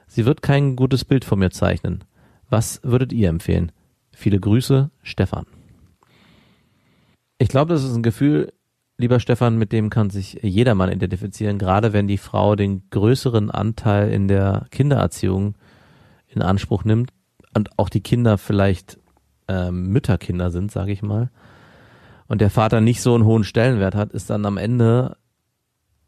Sie 0.09 0.27
wird 0.27 0.43
kein 0.43 0.75
gutes 0.75 1.05
Bild 1.05 1.25
von 1.25 1.39
mir 1.39 1.51
zeichnen. 1.51 2.03
Was 2.51 2.81
würdet 2.83 3.13
ihr 3.13 3.29
empfehlen? 3.29 3.71
Viele 4.13 4.41
Grüße, 4.41 4.91
Stefan. 5.05 5.47
Ich 7.39 7.49
glaube, 7.49 7.73
das 7.73 7.85
ist 7.85 7.95
ein 7.95 8.03
Gefühl, 8.03 8.53
lieber 8.99 9.21
Stefan, 9.21 9.57
mit 9.57 9.73
dem 9.73 9.91
kann 9.91 10.11
sich 10.11 10.41
jedermann 10.43 10.93
identifizieren, 10.93 11.59
gerade 11.59 11.93
wenn 11.93 12.09
die 12.09 12.19
Frau 12.19 12.57
den 12.57 12.83
größeren 12.91 13.51
Anteil 13.51 14.11
in 14.11 14.29
der 14.29 14.67
Kindererziehung 14.71 15.55
in 16.27 16.43
Anspruch 16.43 16.85
nimmt 16.85 17.13
und 17.55 17.79
auch 17.79 17.89
die 17.89 18.03
Kinder 18.03 18.37
vielleicht 18.37 18.99
äh, 19.47 19.71
Mütterkinder 19.71 20.51
sind, 20.51 20.71
sage 20.71 20.93
ich 20.93 21.03
mal, 21.03 21.31
und 22.27 22.41
der 22.41 22.51
Vater 22.51 22.81
nicht 22.81 23.01
so 23.01 23.15
einen 23.15 23.25
hohen 23.25 23.45
Stellenwert 23.45 23.95
hat, 23.95 24.13
ist 24.13 24.29
dann 24.29 24.45
am 24.45 24.59
Ende, 24.59 25.17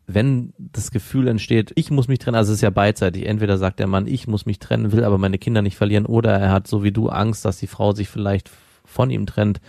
wenn 0.07 0.53
das 0.59 0.91
Gefühl 0.91 1.29
entsteht, 1.29 1.73
ich 1.77 1.91
muss 1.91 2.09
mich 2.09 2.19
trennen, 2.19 2.35
also 2.35 2.53
es 2.53 2.59
ist 2.59 2.63
ja 2.63 2.71
beidseitig, 2.71 3.25
entweder 3.25 3.57
sagt 3.57 3.79
der 3.79 3.87
Mann, 3.87 4.07
ich 4.07 4.27
muss 4.27 4.45
mich 4.45 4.59
trennen, 4.59 4.93
will 4.93 5.05
aber 5.05 5.17
meine 5.17 5.39
Kinder 5.39 5.63
nicht 5.63 5.77
verlieren, 5.77 6.07
oder 6.07 6.33
er 6.33 6.51
hat 6.51 6.67
so 6.67 6.83
wie 6.83 6.93
du 6.93 7.09
Angst, 7.09 7.45
dass 7.45 7.59
die 7.59 7.69
Frau 7.69 7.93
sich 7.93 8.09
vielleicht 8.09 8.51
von 8.85 9.11
ihm 9.11 9.25
trennt, 9.25 9.61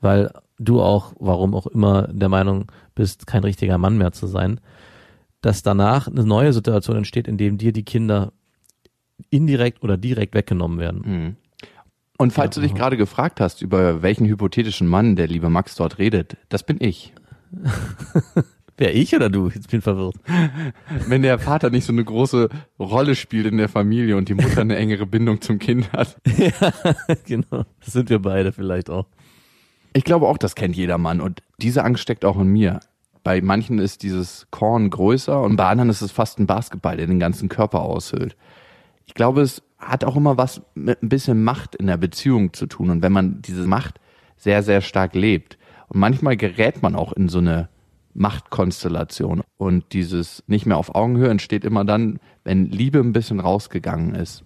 weil 0.00 0.32
du 0.62 0.80
auch, 0.80 1.12
warum 1.18 1.54
auch 1.54 1.66
immer, 1.66 2.08
der 2.08 2.28
Meinung 2.28 2.70
bist, 2.94 3.26
kein 3.26 3.44
richtiger 3.44 3.78
Mann 3.78 3.98
mehr 3.98 4.12
zu 4.12 4.26
sein, 4.26 4.60
dass 5.40 5.62
danach 5.62 6.08
eine 6.08 6.24
neue 6.24 6.52
Situation 6.52 6.96
entsteht, 6.96 7.28
in 7.28 7.36
dem 7.36 7.58
dir 7.58 7.72
die 7.72 7.84
Kinder 7.84 8.32
indirekt 9.30 9.82
oder 9.82 9.96
direkt 9.96 10.34
weggenommen 10.34 10.78
werden. 10.78 11.36
Und 12.18 12.32
falls 12.32 12.54
du 12.54 12.60
dich 12.60 12.74
gerade 12.74 12.96
gefragt 12.96 13.40
hast, 13.40 13.62
über 13.62 14.02
welchen 14.02 14.26
hypothetischen 14.26 14.86
Mann 14.86 15.16
der 15.16 15.26
liebe 15.26 15.48
Max 15.48 15.74
dort 15.74 15.98
redet, 15.98 16.36
das 16.48 16.62
bin 16.62 16.76
ich. 16.80 17.12
Wer 18.78 18.94
ich 18.94 19.14
oder 19.14 19.28
du? 19.28 19.48
Jetzt 19.48 19.70
bin 19.70 19.78
ich 19.78 19.84
verwirrt. 19.84 20.16
Wenn 21.08 21.22
der 21.22 21.38
Vater 21.38 21.70
nicht 21.70 21.84
so 21.84 21.92
eine 21.92 22.04
große 22.04 22.48
Rolle 22.78 23.14
spielt 23.14 23.46
in 23.46 23.58
der 23.58 23.68
Familie 23.68 24.16
und 24.16 24.28
die 24.28 24.34
Mutter 24.34 24.62
eine 24.62 24.76
engere 24.76 25.06
Bindung 25.06 25.40
zum 25.40 25.58
Kind 25.58 25.92
hat. 25.92 26.16
ja, 26.36 26.72
genau. 27.26 27.64
Das 27.84 27.92
sind 27.92 28.08
wir 28.08 28.20
beide 28.20 28.52
vielleicht 28.52 28.88
auch. 28.88 29.06
Ich 29.92 30.04
glaube 30.04 30.26
auch, 30.26 30.38
das 30.38 30.54
kennt 30.54 30.76
jeder 30.76 30.98
Mann 30.98 31.20
und 31.20 31.42
diese 31.58 31.84
Angst 31.84 32.02
steckt 32.02 32.24
auch 32.24 32.38
in 32.38 32.48
mir. 32.48 32.80
bei 33.24 33.40
manchen 33.40 33.78
ist 33.78 34.02
dieses 34.02 34.48
Korn 34.50 34.90
größer 34.90 35.42
und 35.42 35.56
bei 35.56 35.66
anderen 35.66 35.90
ist 35.90 36.00
es 36.00 36.10
fast 36.10 36.40
ein 36.40 36.46
Basketball, 36.46 36.96
der 36.96 37.06
den 37.06 37.20
ganzen 37.20 37.48
Körper 37.48 37.82
aushöhlt. 37.82 38.36
Ich 39.06 39.14
glaube, 39.14 39.42
es 39.42 39.62
hat 39.78 40.04
auch 40.04 40.16
immer 40.16 40.36
was 40.38 40.62
mit 40.74 41.02
ein 41.02 41.08
bisschen 41.08 41.44
Macht 41.44 41.74
in 41.74 41.86
der 41.86 41.96
Beziehung 41.96 42.52
zu 42.52 42.66
tun. 42.66 42.90
Und 42.90 43.02
wenn 43.02 43.12
man 43.12 43.42
diese 43.42 43.66
Macht 43.66 44.00
sehr, 44.42 44.62
sehr 44.62 44.80
stark 44.80 45.14
lebt. 45.14 45.56
Und 45.88 46.00
manchmal 46.00 46.36
gerät 46.36 46.82
man 46.82 46.96
auch 46.96 47.12
in 47.12 47.28
so 47.28 47.38
eine 47.38 47.68
Machtkonstellation. 48.14 49.42
Und 49.56 49.92
dieses 49.92 50.42
nicht 50.46 50.66
mehr 50.66 50.76
auf 50.76 50.94
Augenhöhe 50.94 51.30
entsteht 51.30 51.64
immer 51.64 51.84
dann, 51.84 52.18
wenn 52.42 52.66
Liebe 52.66 52.98
ein 52.98 53.12
bisschen 53.12 53.38
rausgegangen 53.38 54.14
ist. 54.14 54.44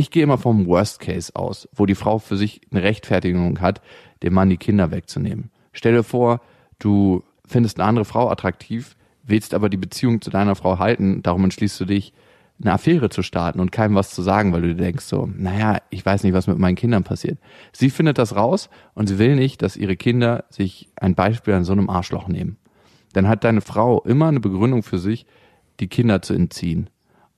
Ich 0.00 0.10
gehe 0.10 0.22
immer 0.22 0.38
vom 0.38 0.64
Worst 0.64 0.98
Case 0.98 1.30
aus, 1.36 1.68
wo 1.74 1.84
die 1.84 1.94
Frau 1.94 2.18
für 2.18 2.38
sich 2.38 2.62
eine 2.70 2.82
Rechtfertigung 2.82 3.60
hat, 3.60 3.82
dem 4.22 4.32
Mann 4.32 4.48
die 4.48 4.56
Kinder 4.56 4.90
wegzunehmen. 4.90 5.50
Stell 5.74 5.92
dir 5.92 6.04
vor, 6.04 6.40
du 6.78 7.22
findest 7.46 7.78
eine 7.78 7.86
andere 7.86 8.06
Frau 8.06 8.30
attraktiv, 8.30 8.96
willst 9.24 9.52
aber 9.52 9.68
die 9.68 9.76
Beziehung 9.76 10.22
zu 10.22 10.30
deiner 10.30 10.54
Frau 10.54 10.78
halten, 10.78 11.22
darum 11.22 11.44
entschließt 11.44 11.78
du 11.80 11.84
dich, 11.84 12.14
eine 12.62 12.72
Affäre 12.72 13.10
zu 13.10 13.22
starten 13.22 13.60
und 13.60 13.72
keinem 13.72 13.94
was 13.94 14.14
zu 14.14 14.22
sagen, 14.22 14.54
weil 14.54 14.62
du 14.62 14.68
dir 14.68 14.84
denkst 14.84 15.04
so, 15.04 15.28
naja, 15.36 15.82
ich 15.90 16.06
weiß 16.06 16.22
nicht, 16.22 16.32
was 16.32 16.46
mit 16.46 16.58
meinen 16.58 16.76
Kindern 16.76 17.04
passiert. 17.04 17.38
Sie 17.74 17.90
findet 17.90 18.16
das 18.16 18.34
raus 18.34 18.70
und 18.94 19.06
sie 19.06 19.18
will 19.18 19.36
nicht, 19.36 19.60
dass 19.60 19.76
ihre 19.76 19.96
Kinder 19.96 20.44
sich 20.48 20.88
ein 20.96 21.14
Beispiel 21.14 21.52
an 21.52 21.64
so 21.64 21.72
einem 21.72 21.90
Arschloch 21.90 22.26
nehmen. 22.26 22.56
Dann 23.12 23.28
hat 23.28 23.44
deine 23.44 23.60
Frau 23.60 24.00
immer 24.04 24.28
eine 24.28 24.40
Begründung 24.40 24.82
für 24.82 24.98
sich, 24.98 25.26
die 25.78 25.88
Kinder 25.88 26.22
zu 26.22 26.32
entziehen 26.32 26.88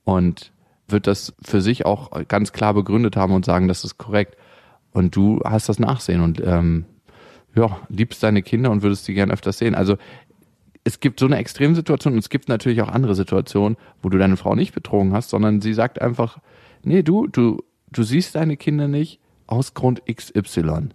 und 0.05 0.52
wird 0.87 1.07
das 1.07 1.33
für 1.41 1.61
sich 1.61 1.85
auch 1.85 2.11
ganz 2.27 2.51
klar 2.51 2.73
begründet 2.73 3.15
haben 3.15 3.33
und 3.33 3.45
sagen, 3.45 3.67
das 3.67 3.83
ist 3.83 3.97
korrekt. 3.97 4.37
Und 4.91 5.15
du 5.15 5.41
hast 5.43 5.69
das 5.69 5.79
Nachsehen 5.79 6.21
und 6.21 6.41
ähm, 6.45 6.85
ja, 7.55 7.79
liebst 7.89 8.21
deine 8.23 8.41
Kinder 8.41 8.71
und 8.71 8.83
würdest 8.83 9.05
sie 9.05 9.13
gern 9.13 9.31
öfters 9.31 9.57
sehen. 9.57 9.75
Also 9.75 9.97
es 10.83 10.99
gibt 10.99 11.19
so 11.19 11.25
eine 11.25 11.37
Extremsituation 11.37 12.13
und 12.13 12.19
es 12.19 12.29
gibt 12.29 12.49
natürlich 12.49 12.81
auch 12.81 12.89
andere 12.89 13.15
Situationen, 13.15 13.77
wo 14.01 14.09
du 14.09 14.17
deine 14.17 14.37
Frau 14.37 14.55
nicht 14.55 14.73
betrogen 14.73 15.13
hast, 15.13 15.29
sondern 15.29 15.61
sie 15.61 15.73
sagt 15.73 16.01
einfach, 16.01 16.39
nee, 16.83 17.03
du, 17.03 17.27
du, 17.27 17.63
du 17.91 18.03
siehst 18.03 18.35
deine 18.35 18.57
Kinder 18.57 18.87
nicht 18.87 19.19
aus 19.47 19.73
Grund 19.73 20.01
XY. 20.05 20.89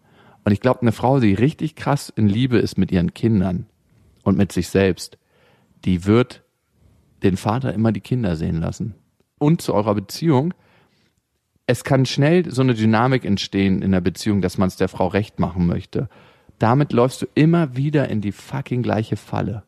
Und 0.45 0.53
ich 0.53 0.61
glaube, 0.61 0.83
eine 0.83 0.93
Frau, 0.93 1.21
die 1.21 1.35
richtig 1.35 1.75
krass 1.75 2.13
in 2.15 2.29
Liebe 2.29 2.59
ist 2.59 2.79
mit 2.79 2.93
ihren 2.93 3.15
Kindern 3.15 3.67
und 4.23 4.37
mit 4.37 4.53
sich 4.53 4.69
selbst, 4.69 5.19
die 5.85 6.07
wird 6.07 6.43
den 7.23 7.37
Vater 7.37 7.73
immer 7.73 7.93
die 7.93 8.01
Kinder 8.01 8.37
sehen 8.37 8.61
lassen. 8.61 8.95
Und 9.39 9.63
zu 9.63 9.75
eurer 9.75 9.95
Beziehung, 9.95 10.55
es 11.67 11.85
kann 11.85 12.07
schnell 12.07 12.51
so 12.51 12.63
eine 12.63 12.75
Dynamik 12.75 13.25
entstehen 13.25 13.83
in 13.83 13.93
der 13.93 14.01
Beziehung, 14.01 14.41
dass 14.41 14.59
man 14.59 14.69
es 14.69 14.77
der 14.77 14.89
Frau 14.89 15.07
recht 15.07 15.39
machen 15.39 15.67
möchte. 15.67 16.09
Damit 16.59 16.93
läufst 16.93 17.23
du 17.23 17.27
immer 17.35 17.77
wieder 17.77 18.09
in 18.09 18.21
die 18.21 18.33
fucking 18.33 18.83
gleiche 18.83 19.17
Falle. 19.17 19.65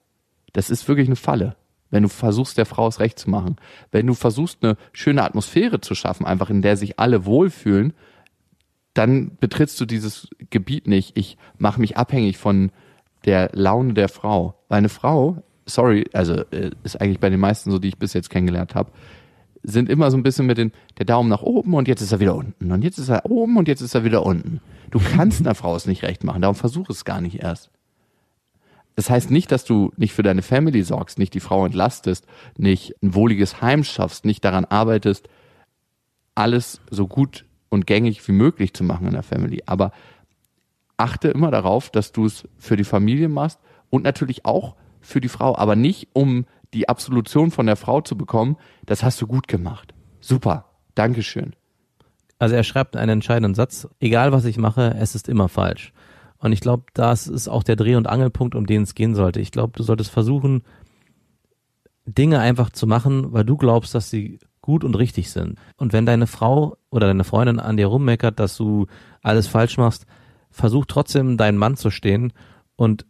Das 0.52 0.70
ist 0.70 0.88
wirklich 0.88 1.08
eine 1.08 1.16
Falle. 1.16 1.56
Wenn 1.90 2.04
du 2.04 2.08
versuchst, 2.08 2.56
der 2.56 2.66
Frau 2.66 2.88
es 2.88 3.00
recht 3.00 3.18
zu 3.18 3.28
machen. 3.30 3.56
Wenn 3.90 4.06
du 4.06 4.14
versuchst, 4.14 4.62
eine 4.62 4.76
schöne 4.92 5.24
Atmosphäre 5.24 5.80
zu 5.80 5.94
schaffen, 5.94 6.24
einfach 6.24 6.50
in 6.50 6.62
der 6.62 6.76
sich 6.76 6.98
alle 6.98 7.26
wohlfühlen, 7.26 7.92
dann 8.94 9.36
betrittst 9.38 9.80
du 9.80 9.86
dieses 9.86 10.28
Gebiet 10.50 10.86
nicht. 10.86 11.16
Ich 11.16 11.36
mache 11.58 11.80
mich 11.80 11.96
abhängig 11.96 12.38
von 12.38 12.70
der 13.24 13.50
Laune 13.52 13.94
der 13.94 14.08
Frau. 14.08 14.54
Weil 14.68 14.78
eine 14.78 14.88
Frau, 14.88 15.42
sorry, 15.66 16.08
also 16.12 16.34
äh, 16.50 16.70
ist 16.82 17.00
eigentlich 17.00 17.20
bei 17.20 17.30
den 17.30 17.40
meisten 17.40 17.70
so, 17.70 17.78
die 17.78 17.88
ich 17.88 17.98
bis 17.98 18.14
jetzt 18.14 18.30
kennengelernt 18.30 18.74
habe, 18.74 18.90
sind 19.62 19.88
immer 19.88 20.10
so 20.10 20.16
ein 20.16 20.22
bisschen 20.22 20.46
mit 20.46 20.58
den, 20.58 20.72
der 20.98 21.06
Daumen 21.06 21.28
nach 21.28 21.42
oben 21.42 21.74
und 21.74 21.88
jetzt 21.88 22.00
ist 22.00 22.12
er 22.12 22.20
wieder 22.20 22.34
unten. 22.34 22.72
Und 22.72 22.82
jetzt 22.82 22.98
ist 22.98 23.08
er 23.08 23.26
oben 23.30 23.56
und 23.56 23.68
jetzt 23.68 23.80
ist 23.80 23.94
er 23.94 24.04
wieder 24.04 24.24
unten. 24.24 24.60
Du 24.90 24.98
kannst 24.98 25.40
einer 25.40 25.54
Frau 25.54 25.76
es 25.76 25.86
nicht 25.86 26.02
recht 26.02 26.24
machen, 26.24 26.42
darum 26.42 26.56
versuch 26.56 26.88
es 26.90 27.04
gar 27.04 27.20
nicht 27.20 27.42
erst. 27.42 27.70
Das 28.96 29.08
heißt 29.08 29.30
nicht, 29.30 29.52
dass 29.52 29.64
du 29.64 29.92
nicht 29.96 30.12
für 30.12 30.22
deine 30.22 30.42
Family 30.42 30.82
sorgst, 30.82 31.18
nicht 31.18 31.34
die 31.34 31.40
Frau 31.40 31.64
entlastest, 31.64 32.26
nicht 32.56 32.94
ein 33.02 33.14
wohliges 33.14 33.62
Heim 33.62 33.84
schaffst, 33.84 34.24
nicht 34.24 34.44
daran 34.44 34.64
arbeitest, 34.64 35.28
alles 36.34 36.80
so 36.90 37.06
gut 37.06 37.44
und 37.68 37.86
gängig 37.86 38.26
wie 38.26 38.32
möglich 38.32 38.74
zu 38.74 38.84
machen 38.84 39.06
in 39.06 39.12
der 39.12 39.22
Family. 39.22 39.62
Aber 39.66 39.92
achte 40.96 41.28
immer 41.28 41.50
darauf, 41.50 41.90
dass 41.90 42.12
du 42.12 42.26
es 42.26 42.46
für 42.58 42.76
die 42.76 42.84
Familie 42.84 43.28
machst 43.28 43.58
und 43.88 44.04
natürlich 44.04 44.44
auch 44.44 44.74
für 45.00 45.20
die 45.20 45.28
Frau, 45.28 45.56
aber 45.56 45.76
nicht 45.76 46.08
um 46.12 46.44
die 46.74 46.88
Absolution 46.88 47.50
von 47.50 47.66
der 47.66 47.76
Frau 47.76 48.00
zu 48.00 48.16
bekommen. 48.16 48.56
Das 48.86 49.02
hast 49.02 49.20
du 49.20 49.26
gut 49.26 49.48
gemacht. 49.48 49.94
Super. 50.20 50.66
Dankeschön. 50.94 51.54
Also 52.38 52.54
er 52.54 52.64
schreibt 52.64 52.96
einen 52.96 53.12
entscheidenden 53.12 53.54
Satz, 53.54 53.88
egal 54.00 54.32
was 54.32 54.44
ich 54.44 54.56
mache, 54.56 54.94
es 54.98 55.14
ist 55.14 55.28
immer 55.28 55.48
falsch. 55.48 55.92
Und 56.38 56.52
ich 56.52 56.60
glaube, 56.60 56.84
das 56.94 57.26
ist 57.26 57.48
auch 57.48 57.62
der 57.62 57.76
Dreh- 57.76 57.96
und 57.96 58.06
Angelpunkt, 58.06 58.54
um 58.54 58.66
den 58.66 58.82
es 58.82 58.94
gehen 58.94 59.14
sollte. 59.14 59.40
Ich 59.40 59.52
glaube, 59.52 59.74
du 59.76 59.82
solltest 59.82 60.10
versuchen, 60.10 60.62
Dinge 62.06 62.40
einfach 62.40 62.70
zu 62.70 62.86
machen, 62.86 63.32
weil 63.32 63.44
du 63.44 63.56
glaubst, 63.56 63.94
dass 63.94 64.08
sie 64.08 64.38
gut 64.62 64.84
und 64.84 64.94
richtig 64.94 65.30
sind. 65.30 65.58
Und 65.76 65.92
wenn 65.92 66.06
deine 66.06 66.26
Frau 66.26 66.76
oder 66.90 67.06
deine 67.06 67.24
Freundin 67.24 67.60
an 67.60 67.76
dir 67.76 67.86
rummeckert, 67.86 68.40
dass 68.40 68.56
du 68.56 68.86
alles 69.22 69.46
falsch 69.46 69.76
machst, 69.76 70.06
versuch 70.50 70.86
trotzdem 70.86 71.36
deinen 71.36 71.58
Mann 71.58 71.76
zu 71.76 71.90
stehen 71.90 72.32
und 72.76 73.04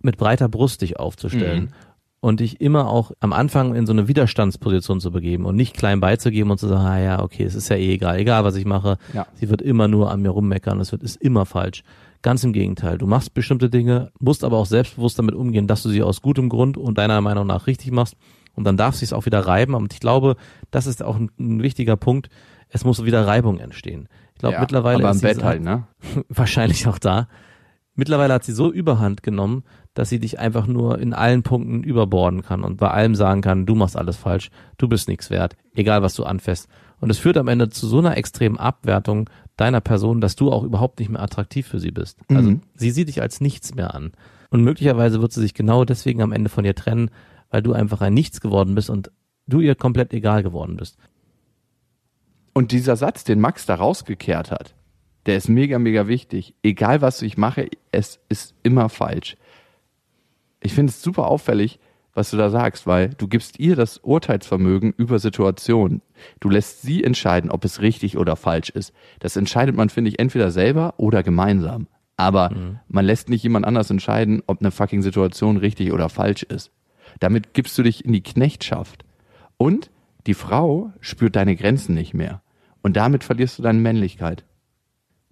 mit 0.00 0.16
breiter 0.16 0.48
Brust 0.48 0.82
dich 0.82 0.98
aufzustellen. 0.98 1.64
Mhm. 1.64 1.89
Und 2.22 2.40
dich 2.40 2.60
immer 2.60 2.86
auch 2.88 3.12
am 3.20 3.32
Anfang 3.32 3.74
in 3.74 3.86
so 3.86 3.92
eine 3.94 4.06
Widerstandsposition 4.06 5.00
zu 5.00 5.10
begeben 5.10 5.46
und 5.46 5.56
nicht 5.56 5.74
klein 5.74 6.00
beizugeben 6.00 6.50
und 6.50 6.58
zu 6.58 6.68
sagen, 6.68 6.84
ah 6.84 7.00
ja, 7.00 7.22
okay, 7.22 7.44
es 7.44 7.54
ist 7.54 7.70
ja 7.70 7.76
eh 7.76 7.94
egal, 7.94 8.18
egal 8.18 8.44
was 8.44 8.56
ich 8.56 8.66
mache, 8.66 8.98
Ja. 9.14 9.26
sie 9.34 9.48
wird 9.48 9.62
immer 9.62 9.88
nur 9.88 10.10
an 10.10 10.20
mir 10.20 10.28
rummeckern, 10.28 10.80
es 10.80 10.92
wird, 10.92 11.02
ist 11.02 11.16
immer 11.16 11.46
falsch. 11.46 11.82
Ganz 12.20 12.44
im 12.44 12.52
Gegenteil. 12.52 12.98
Du 12.98 13.06
machst 13.06 13.32
bestimmte 13.32 13.70
Dinge, 13.70 14.10
musst 14.18 14.44
aber 14.44 14.58
auch 14.58 14.66
selbstbewusst 14.66 15.18
damit 15.18 15.34
umgehen, 15.34 15.66
dass 15.66 15.82
du 15.82 15.88
sie 15.88 16.02
aus 16.02 16.20
gutem 16.20 16.50
Grund 16.50 16.76
und 16.76 16.98
deiner 16.98 17.22
Meinung 17.22 17.46
nach 17.46 17.66
richtig 17.66 17.90
machst. 17.90 18.14
Und 18.54 18.64
dann 18.64 18.76
darf 18.76 18.96
sich's 18.96 19.14
auch 19.14 19.24
wieder 19.24 19.40
reiben. 19.46 19.72
Und 19.74 19.94
ich 19.94 20.00
glaube, 20.00 20.36
das 20.70 20.86
ist 20.86 21.02
auch 21.02 21.16
ein, 21.16 21.30
ein 21.40 21.62
wichtiger 21.62 21.96
Punkt. 21.96 22.28
Es 22.68 22.84
muss 22.84 23.02
wieder 23.02 23.26
Reibung 23.26 23.58
entstehen. 23.58 24.08
Ich 24.34 24.40
glaube, 24.40 24.56
Ja, 24.56 24.60
mittlerweile 24.60 24.98
aber 24.98 25.08
im 25.10 25.16
ist 25.16 25.22
Bett 25.22 25.36
diese- 25.36 25.46
halt, 25.46 25.62
ne? 25.62 25.86
wahrscheinlich 26.28 26.86
auch 26.86 26.98
da. 26.98 27.28
Mittlerweile 27.94 28.34
hat 28.34 28.44
sie 28.44 28.52
so 28.52 28.70
überhand 28.70 29.22
genommen, 29.22 29.64
dass 29.94 30.08
sie 30.08 30.20
dich 30.20 30.38
einfach 30.38 30.66
nur 30.66 30.98
in 31.00 31.12
allen 31.12 31.42
Punkten 31.42 31.82
überborden 31.82 32.42
kann 32.42 32.62
und 32.62 32.76
bei 32.76 32.90
allem 32.90 33.14
sagen 33.14 33.40
kann, 33.40 33.66
du 33.66 33.74
machst 33.74 33.96
alles 33.96 34.16
falsch, 34.16 34.50
du 34.78 34.88
bist 34.88 35.08
nichts 35.08 35.30
wert, 35.30 35.56
egal 35.74 36.02
was 36.02 36.14
du 36.14 36.24
anfasst. 36.24 36.68
Und 37.00 37.10
es 37.10 37.18
führt 37.18 37.38
am 37.38 37.48
Ende 37.48 37.70
zu 37.70 37.86
so 37.86 37.98
einer 37.98 38.16
extremen 38.16 38.58
Abwertung 38.58 39.28
deiner 39.56 39.80
Person, 39.80 40.20
dass 40.20 40.36
du 40.36 40.52
auch 40.52 40.62
überhaupt 40.64 41.00
nicht 41.00 41.08
mehr 41.10 41.22
attraktiv 41.22 41.66
für 41.66 41.80
sie 41.80 41.90
bist. 41.90 42.18
Also 42.28 42.50
Mhm. 42.50 42.60
sie 42.74 42.90
sieht 42.90 43.08
dich 43.08 43.20
als 43.22 43.40
nichts 43.40 43.74
mehr 43.74 43.94
an. 43.94 44.12
Und 44.50 44.62
möglicherweise 44.64 45.20
wird 45.22 45.32
sie 45.32 45.40
sich 45.40 45.54
genau 45.54 45.84
deswegen 45.84 46.22
am 46.22 46.32
Ende 46.32 46.50
von 46.50 46.64
dir 46.64 46.74
trennen, 46.74 47.10
weil 47.50 47.62
du 47.62 47.72
einfach 47.72 48.00
ein 48.00 48.14
Nichts 48.14 48.40
geworden 48.40 48.74
bist 48.74 48.90
und 48.90 49.10
du 49.46 49.60
ihr 49.60 49.74
komplett 49.74 50.12
egal 50.12 50.42
geworden 50.42 50.76
bist. 50.76 50.96
Und 52.52 52.72
dieser 52.72 52.96
Satz, 52.96 53.24
den 53.24 53.40
Max 53.40 53.66
da 53.66 53.76
rausgekehrt 53.76 54.50
hat, 54.50 54.74
der 55.26 55.36
ist 55.36 55.48
mega, 55.48 55.78
mega 55.78 56.08
wichtig. 56.08 56.54
Egal 56.62 57.00
was 57.00 57.22
ich 57.22 57.36
mache, 57.36 57.68
es 57.92 58.20
ist 58.28 58.54
immer 58.62 58.88
falsch. 58.88 59.36
Ich 60.60 60.74
finde 60.74 60.90
es 60.90 61.02
super 61.02 61.28
auffällig, 61.28 61.78
was 62.14 62.30
du 62.30 62.36
da 62.36 62.50
sagst, 62.50 62.86
weil 62.86 63.10
du 63.10 63.28
gibst 63.28 63.58
ihr 63.58 63.76
das 63.76 63.98
Urteilsvermögen 63.98 64.92
über 64.96 65.18
Situationen. 65.18 66.02
Du 66.40 66.50
lässt 66.50 66.82
sie 66.82 67.04
entscheiden, 67.04 67.50
ob 67.50 67.64
es 67.64 67.80
richtig 67.80 68.18
oder 68.18 68.36
falsch 68.36 68.70
ist. 68.70 68.92
Das 69.20 69.36
entscheidet 69.36 69.76
man, 69.76 69.90
finde 69.90 70.10
ich, 70.10 70.18
entweder 70.18 70.50
selber 70.50 70.94
oder 70.96 71.22
gemeinsam. 71.22 71.86
Aber 72.16 72.50
man 72.88 73.06
lässt 73.06 73.30
nicht 73.30 73.42
jemand 73.42 73.64
anders 73.64 73.90
entscheiden, 73.90 74.42
ob 74.46 74.60
eine 74.60 74.70
fucking 74.70 75.00
Situation 75.00 75.56
richtig 75.56 75.92
oder 75.92 76.10
falsch 76.10 76.42
ist. 76.42 76.70
Damit 77.18 77.54
gibst 77.54 77.78
du 77.78 77.82
dich 77.82 78.04
in 78.04 78.12
die 78.12 78.22
Knechtschaft. 78.22 79.04
Und 79.56 79.90
die 80.26 80.34
Frau 80.34 80.92
spürt 81.00 81.36
deine 81.36 81.56
Grenzen 81.56 81.94
nicht 81.94 82.12
mehr. 82.12 82.42
Und 82.82 82.96
damit 82.96 83.24
verlierst 83.24 83.58
du 83.58 83.62
deine 83.62 83.78
Männlichkeit. 83.78 84.44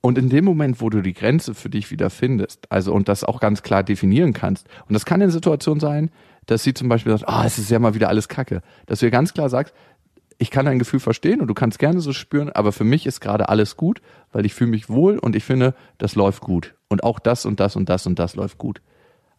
Und 0.01 0.17
in 0.17 0.29
dem 0.29 0.45
Moment, 0.45 0.81
wo 0.81 0.91
du 0.91 1.03
die 1.03 1.13
Grenze 1.13 1.55
für 1.55 1.71
dich 1.71 1.91
wieder 1.91 2.11
findest, 2.11 2.71
also 2.71 2.93
und 2.93 3.09
das 3.09 3.25
auch 3.25 3.41
ganz 3.41 3.63
klar 3.63 3.83
definieren 3.83 4.33
kannst, 4.33 4.69
und 4.89 4.95
das 4.95 5.05
kann 5.05 5.21
eine 5.21 5.31
Situation 5.31 5.81
sein, 5.81 6.11
dass 6.47 6.63
sie 6.63 6.73
zum 6.73 6.89
Beispiel 6.89 7.13
sagt, 7.13 7.29
ah, 7.29 7.45
es 7.45 7.59
ist 7.59 7.71
ja 7.71 7.79
mal 7.79 7.95
wieder 7.95 8.09
alles 8.09 8.29
Kacke, 8.29 8.63
dass 8.87 9.01
du 9.01 9.07
ihr 9.07 9.11
ganz 9.11 9.35
klar 9.35 9.49
sagst, 9.49 9.75
ich 10.39 10.51
kann 10.51 10.67
dein 10.67 10.79
Gefühl 10.79 11.01
verstehen 11.01 11.41
und 11.41 11.49
du 11.49 11.55
kannst 11.55 11.79
gerne 11.81 12.01
so 12.01 12.13
spüren, 12.13 12.51
aber 12.51 12.73
für 12.73 12.85
mich 12.85 13.07
ist 13.07 13.21
gerade 13.21 13.49
alles 13.49 13.77
gut, 13.77 14.01
weil 14.33 14.47
ich 14.47 14.55
fühle 14.55 14.71
mich 14.71 14.89
wohl 14.89 15.19
und 15.19 15.35
ich 15.35 15.45
finde, 15.45 15.75
das 15.99 16.15
läuft 16.15 16.43
gut. 16.43 16.75
Und 16.89 17.03
auch 17.03 17.19
das 17.19 17.45
und 17.45 17.59
das 17.59 17.75
und 17.75 17.89
das 17.89 18.07
und 18.07 18.19
das 18.19 18.37
läuft 18.37 18.57
gut. 18.57 18.81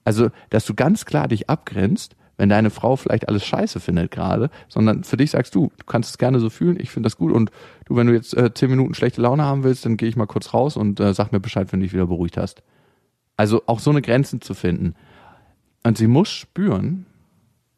Also, 0.03 0.30
dass 0.49 0.66
du 0.66 0.74
ganz 0.74 1.05
klar 1.05 1.28
dich 1.28 1.49
abgrenzt, 1.49 2.16
wenn 2.40 2.48
deine 2.48 2.70
Frau 2.70 2.96
vielleicht 2.96 3.28
alles 3.28 3.46
scheiße 3.46 3.82
findet 3.82 4.12
gerade, 4.12 4.50
sondern 4.70 5.04
für 5.04 5.18
dich 5.18 5.32
sagst 5.32 5.54
du, 5.56 5.74
du 5.78 5.86
kannst 5.86 6.12
es 6.12 6.18
gerne 6.18 6.40
so 6.40 6.50
fühlen, 6.50 6.78
ich 6.80 6.90
finde 6.90 7.08
das 7.08 7.18
gut 7.18 7.34
und 7.34 7.52
du, 7.84 7.98
wenn 7.98 8.08
du 8.08 8.14
jetzt 8.14 8.34
äh, 8.34 8.54
zehn 8.54 8.70
Minuten 8.70 8.94
schlechte 8.94 9.22
Laune 9.22 9.44
haben 9.44 9.66
willst, 9.66 9.86
dann 9.86 9.98
gehe 9.98 10.08
ich 10.08 10.16
mal 10.16 10.26
kurz 10.26 10.54
raus 10.54 10.78
und 10.78 11.02
äh, 11.02 11.14
sag 11.14 11.34
mir 11.34 11.42
Bescheid, 11.42 11.68
wenn 11.74 11.82
du 11.82 11.86
dich 11.86 11.92
wieder 11.92 12.08
beruhigt 12.08 12.38
hast. 12.38 12.64
Also 13.36 13.64
auch 13.66 13.80
so 13.80 13.90
eine 13.90 14.02
Grenzen 14.02 14.40
zu 14.40 14.54
finden. 14.54 14.96
Und 15.84 15.98
sie 15.98 16.08
muss 16.08 16.30
spüren, 16.30 17.06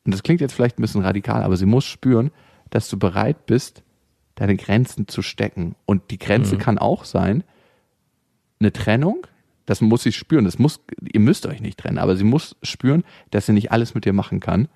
und 0.05 0.14
das 0.14 0.22
klingt 0.22 0.41
jetzt 0.41 0.53
vielleicht 0.53 0.78
ein 0.78 0.84
bisschen 0.84 1.01
radikal, 1.01 1.41
aber 1.41 1.57
sie 1.57 1.66
muss 1.66 1.86
spüren, 1.86 2.30
dass 2.70 2.88
du 2.88 2.99
bereit 2.99 3.47
bist, 3.47 3.82
deine 4.36 4.55
Grenzen 4.57 5.07
zu 5.07 5.24
stecken. 5.24 5.76
Und 5.88 6.12
die 6.12 6.20
Grenze 6.20 6.57
kann 6.57 6.78
auch 6.78 7.03
sein, 7.03 7.43
eine 8.59 8.72
Trennung, 8.72 9.26
Das 9.66 9.82
muss 9.82 10.03
sie 10.03 10.12
spüren. 10.12 10.45
Das 10.45 10.59
muss, 10.59 10.82
ihr 11.14 11.20
müsst 11.20 11.45
euch 11.45 11.62
nicht 11.62 11.80
trennen, 11.80 11.97
aber 11.97 12.16
sie 12.18 12.24
muss 12.24 12.55
spüren, 12.64 13.03
dass 13.30 13.45
sie 13.45 13.53
nicht 13.53 13.72
alles 13.72 13.93
mit 13.93 14.05
dir 14.05 14.14
machen 14.14 14.39
kann 14.39 14.68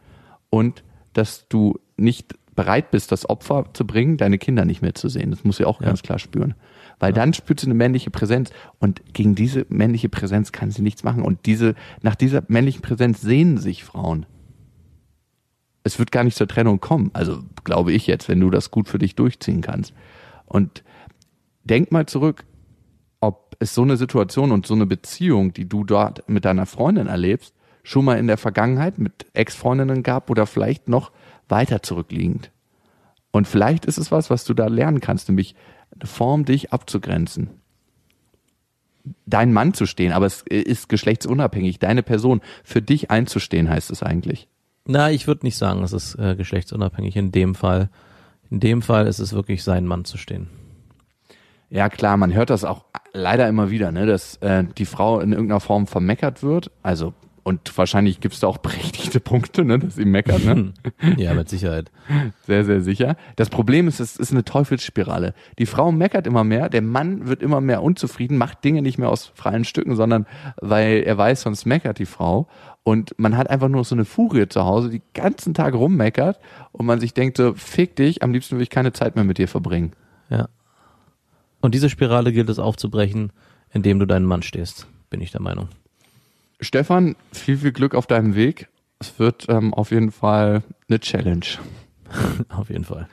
und 0.49 0.83
dass 1.13 1.47
du 1.47 1.79
nicht 1.97 2.35
bereit 2.55 2.91
bist, 2.91 3.11
das 3.11 3.27
Opfer 3.29 3.65
zu 3.73 3.85
bringen, 3.85 4.17
deine 4.17 4.37
Kinder 4.37 4.63
nicht 4.63 4.81
mehr 4.81 4.95
zu 4.95 5.09
sehen. 5.09 5.31
Das 5.31 5.43
muss 5.43 5.57
sie 5.57 5.65
auch 5.65 5.81
Ja. 5.81 5.87
ganz 5.87 6.03
klar 6.03 6.19
spüren. 6.19 6.53
Weil 6.99 7.11
dann 7.11 7.33
spürt 7.33 7.59
sie 7.59 7.67
eine 7.67 7.73
männliche 7.73 8.09
Präsenz 8.11 8.51
und 8.79 9.01
gegen 9.13 9.35
diese 9.35 9.65
männliche 9.69 10.07
Präsenz 10.07 10.53
kann 10.53 10.71
sie 10.71 10.81
nichts 10.81 11.03
machen. 11.03 11.23
Und 11.23 11.45
diese, 11.45 11.75
nach 12.01 12.15
dieser 12.15 12.43
männlichen 12.47 12.81
Präsenz 12.81 13.19
sehnen 13.21 13.57
sich 13.57 13.83
Frauen. 13.83 14.25
Es 15.83 15.99
wird 15.99 16.11
gar 16.11 16.23
nicht 16.23 16.37
zur 16.37 16.47
Trennung 16.47 16.79
kommen. 16.79 17.09
Also 17.13 17.43
glaube 17.65 17.91
ich 17.91 18.07
jetzt, 18.07 18.29
wenn 18.29 18.39
du 18.39 18.49
das 18.49 18.71
gut 18.71 18.87
für 18.87 18.97
dich 18.99 19.15
durchziehen 19.15 19.61
kannst. 19.61 19.93
Und 20.45 20.83
denk 21.65 21.91
mal 21.91 22.05
zurück, 22.05 22.45
ob 23.25 23.55
es 23.59 23.73
so 23.73 23.81
eine 23.81 23.97
Situation 23.97 24.51
und 24.51 24.65
so 24.65 24.73
eine 24.73 24.85
Beziehung, 24.85 25.53
die 25.53 25.67
du 25.67 25.83
dort 25.83 26.27
mit 26.29 26.45
deiner 26.45 26.65
Freundin 26.65 27.07
erlebst, 27.07 27.53
schon 27.83 28.05
mal 28.05 28.17
in 28.17 28.27
der 28.27 28.37
Vergangenheit 28.37 28.97
mit 28.97 29.25
Ex-Freundinnen 29.33 30.03
gab 30.03 30.29
oder 30.29 30.45
vielleicht 30.45 30.87
noch 30.87 31.11
weiter 31.47 31.83
zurückliegend. 31.83 32.51
Und 33.31 33.47
vielleicht 33.47 33.85
ist 33.85 33.97
es 33.97 34.11
was, 34.11 34.29
was 34.29 34.43
du 34.45 34.53
da 34.53 34.67
lernen 34.67 35.01
kannst, 35.01 35.29
nämlich 35.29 35.55
eine 35.93 36.07
Form, 36.07 36.45
dich 36.45 36.73
abzugrenzen. 36.73 37.49
Dein 39.25 39.53
Mann 39.53 39.73
zu 39.73 39.85
stehen, 39.85 40.13
aber 40.13 40.25
es 40.25 40.41
ist 40.41 40.89
geschlechtsunabhängig, 40.89 41.77
deine 41.79 42.01
Person 42.01 42.41
für 42.63 42.81
dich 42.81 43.11
einzustehen, 43.11 43.69
heißt 43.69 43.91
es 43.91 44.01
eigentlich. 44.01 44.47
Na, 44.85 45.11
ich 45.11 45.27
würde 45.27 45.45
nicht 45.45 45.57
sagen, 45.57 45.83
es 45.83 45.93
ist 45.93 46.15
äh, 46.15 46.35
geschlechtsunabhängig 46.35 47.15
in 47.15 47.31
dem 47.31 47.55
Fall. 47.55 47.89
In 48.49 48.59
dem 48.59 48.81
Fall 48.81 49.07
ist 49.07 49.19
es 49.19 49.33
wirklich 49.33 49.63
sein 49.63 49.85
Mann 49.85 50.05
zu 50.05 50.17
stehen. 50.17 50.47
Ja, 51.69 51.89
klar, 51.89 52.17
man 52.17 52.33
hört 52.33 52.49
das 52.49 52.63
auch 52.63 52.85
leider 53.15 53.47
immer 53.47 53.71
wieder, 53.71 53.91
ne, 53.91 54.05
dass 54.05 54.37
äh, 54.37 54.63
die 54.77 54.85
Frau 54.85 55.19
in 55.19 55.31
irgendeiner 55.31 55.59
Form 55.59 55.87
vermeckert 55.87 56.43
wird. 56.43 56.71
Also, 56.83 57.13
und 57.43 57.77
wahrscheinlich 57.77 58.19
gibt's 58.19 58.39
da 58.39 58.47
auch 58.47 58.57
berechtigte 58.59 59.19
Punkte, 59.19 59.63
ne, 59.63 59.79
dass 59.79 59.95
sie 59.95 60.05
meckert, 60.05 60.43
ne? 60.43 60.73
Ja, 61.17 61.33
mit 61.33 61.47
Sicherheit. 61.47 61.91
Sehr, 62.45 62.65
sehr 62.65 62.81
sicher. 62.81 63.15
Das 63.35 63.49
Problem 63.49 63.87
ist, 63.87 63.99
es 63.99 64.17
ist 64.17 64.31
eine 64.31 64.43
Teufelsspirale. 64.43 65.33
Die 65.57 65.65
Frau 65.65 65.91
meckert 65.91 66.27
immer 66.27 66.43
mehr, 66.43 66.69
der 66.69 66.81
Mann 66.81 67.27
wird 67.27 67.41
immer 67.41 67.61
mehr 67.61 67.81
unzufrieden, 67.81 68.37
macht 68.37 68.63
Dinge 68.63 68.81
nicht 68.81 68.97
mehr 68.97 69.09
aus 69.09 69.31
freien 69.33 69.63
Stücken, 69.63 69.95
sondern 69.95 70.25
weil 70.61 71.03
er 71.05 71.17
weiß, 71.17 71.41
sonst 71.41 71.65
meckert 71.65 71.99
die 71.99 72.05
Frau. 72.05 72.47
Und 72.83 73.15
man 73.17 73.35
hat 73.37 73.49
einfach 73.49 73.69
nur 73.69 73.83
so 73.83 73.95
eine 73.95 74.05
Furie 74.05 74.47
zu 74.47 74.63
Hause, 74.63 74.89
die 74.89 75.01
ganzen 75.13 75.55
Tag 75.55 75.73
rummeckert 75.73 76.39
und 76.71 76.85
man 76.85 76.99
sich 76.99 77.13
denkt 77.13 77.37
so, 77.37 77.53
fick 77.53 77.95
dich, 77.95 78.21
am 78.21 78.31
liebsten 78.31 78.57
will 78.57 78.63
ich 78.63 78.69
keine 78.69 78.93
Zeit 78.93 79.15
mehr 79.15 79.23
mit 79.23 79.39
dir 79.39 79.47
verbringen. 79.47 79.93
Ja. 80.29 80.49
Und 81.65 81.73
diese 81.73 81.89
Spirale 81.89 82.31
gilt 82.31 82.47
es 82.49 82.59
aufzubrechen, 82.59 83.31
indem 83.73 83.97
du 83.97 84.05
deinen 84.05 84.27
Mann 84.27 84.43
stehst, 84.43 84.85
bin 85.09 85.19
ich 85.19 85.31
der 85.31 85.41
Meinung. 85.41 85.69
Stefan, 86.59 87.15
viel, 87.31 87.57
viel 87.57 87.71
Glück 87.71 87.95
auf 87.95 88.05
deinem 88.05 88.35
Weg. 88.35 88.69
Es 88.99 89.17
wird 89.17 89.47
ähm, 89.49 89.73
auf 89.73 89.89
jeden 89.89 90.11
Fall 90.11 90.61
eine 90.87 90.99
Challenge. 90.99 91.47
Auf 92.49 92.69
jeden 92.69 92.83
Fall. 92.83 93.09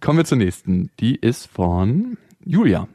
Kommen 0.00 0.18
wir 0.18 0.24
zur 0.24 0.38
nächsten. 0.38 0.90
Die 0.98 1.14
ist 1.14 1.46
von 1.46 2.18
Julia. 2.44 2.88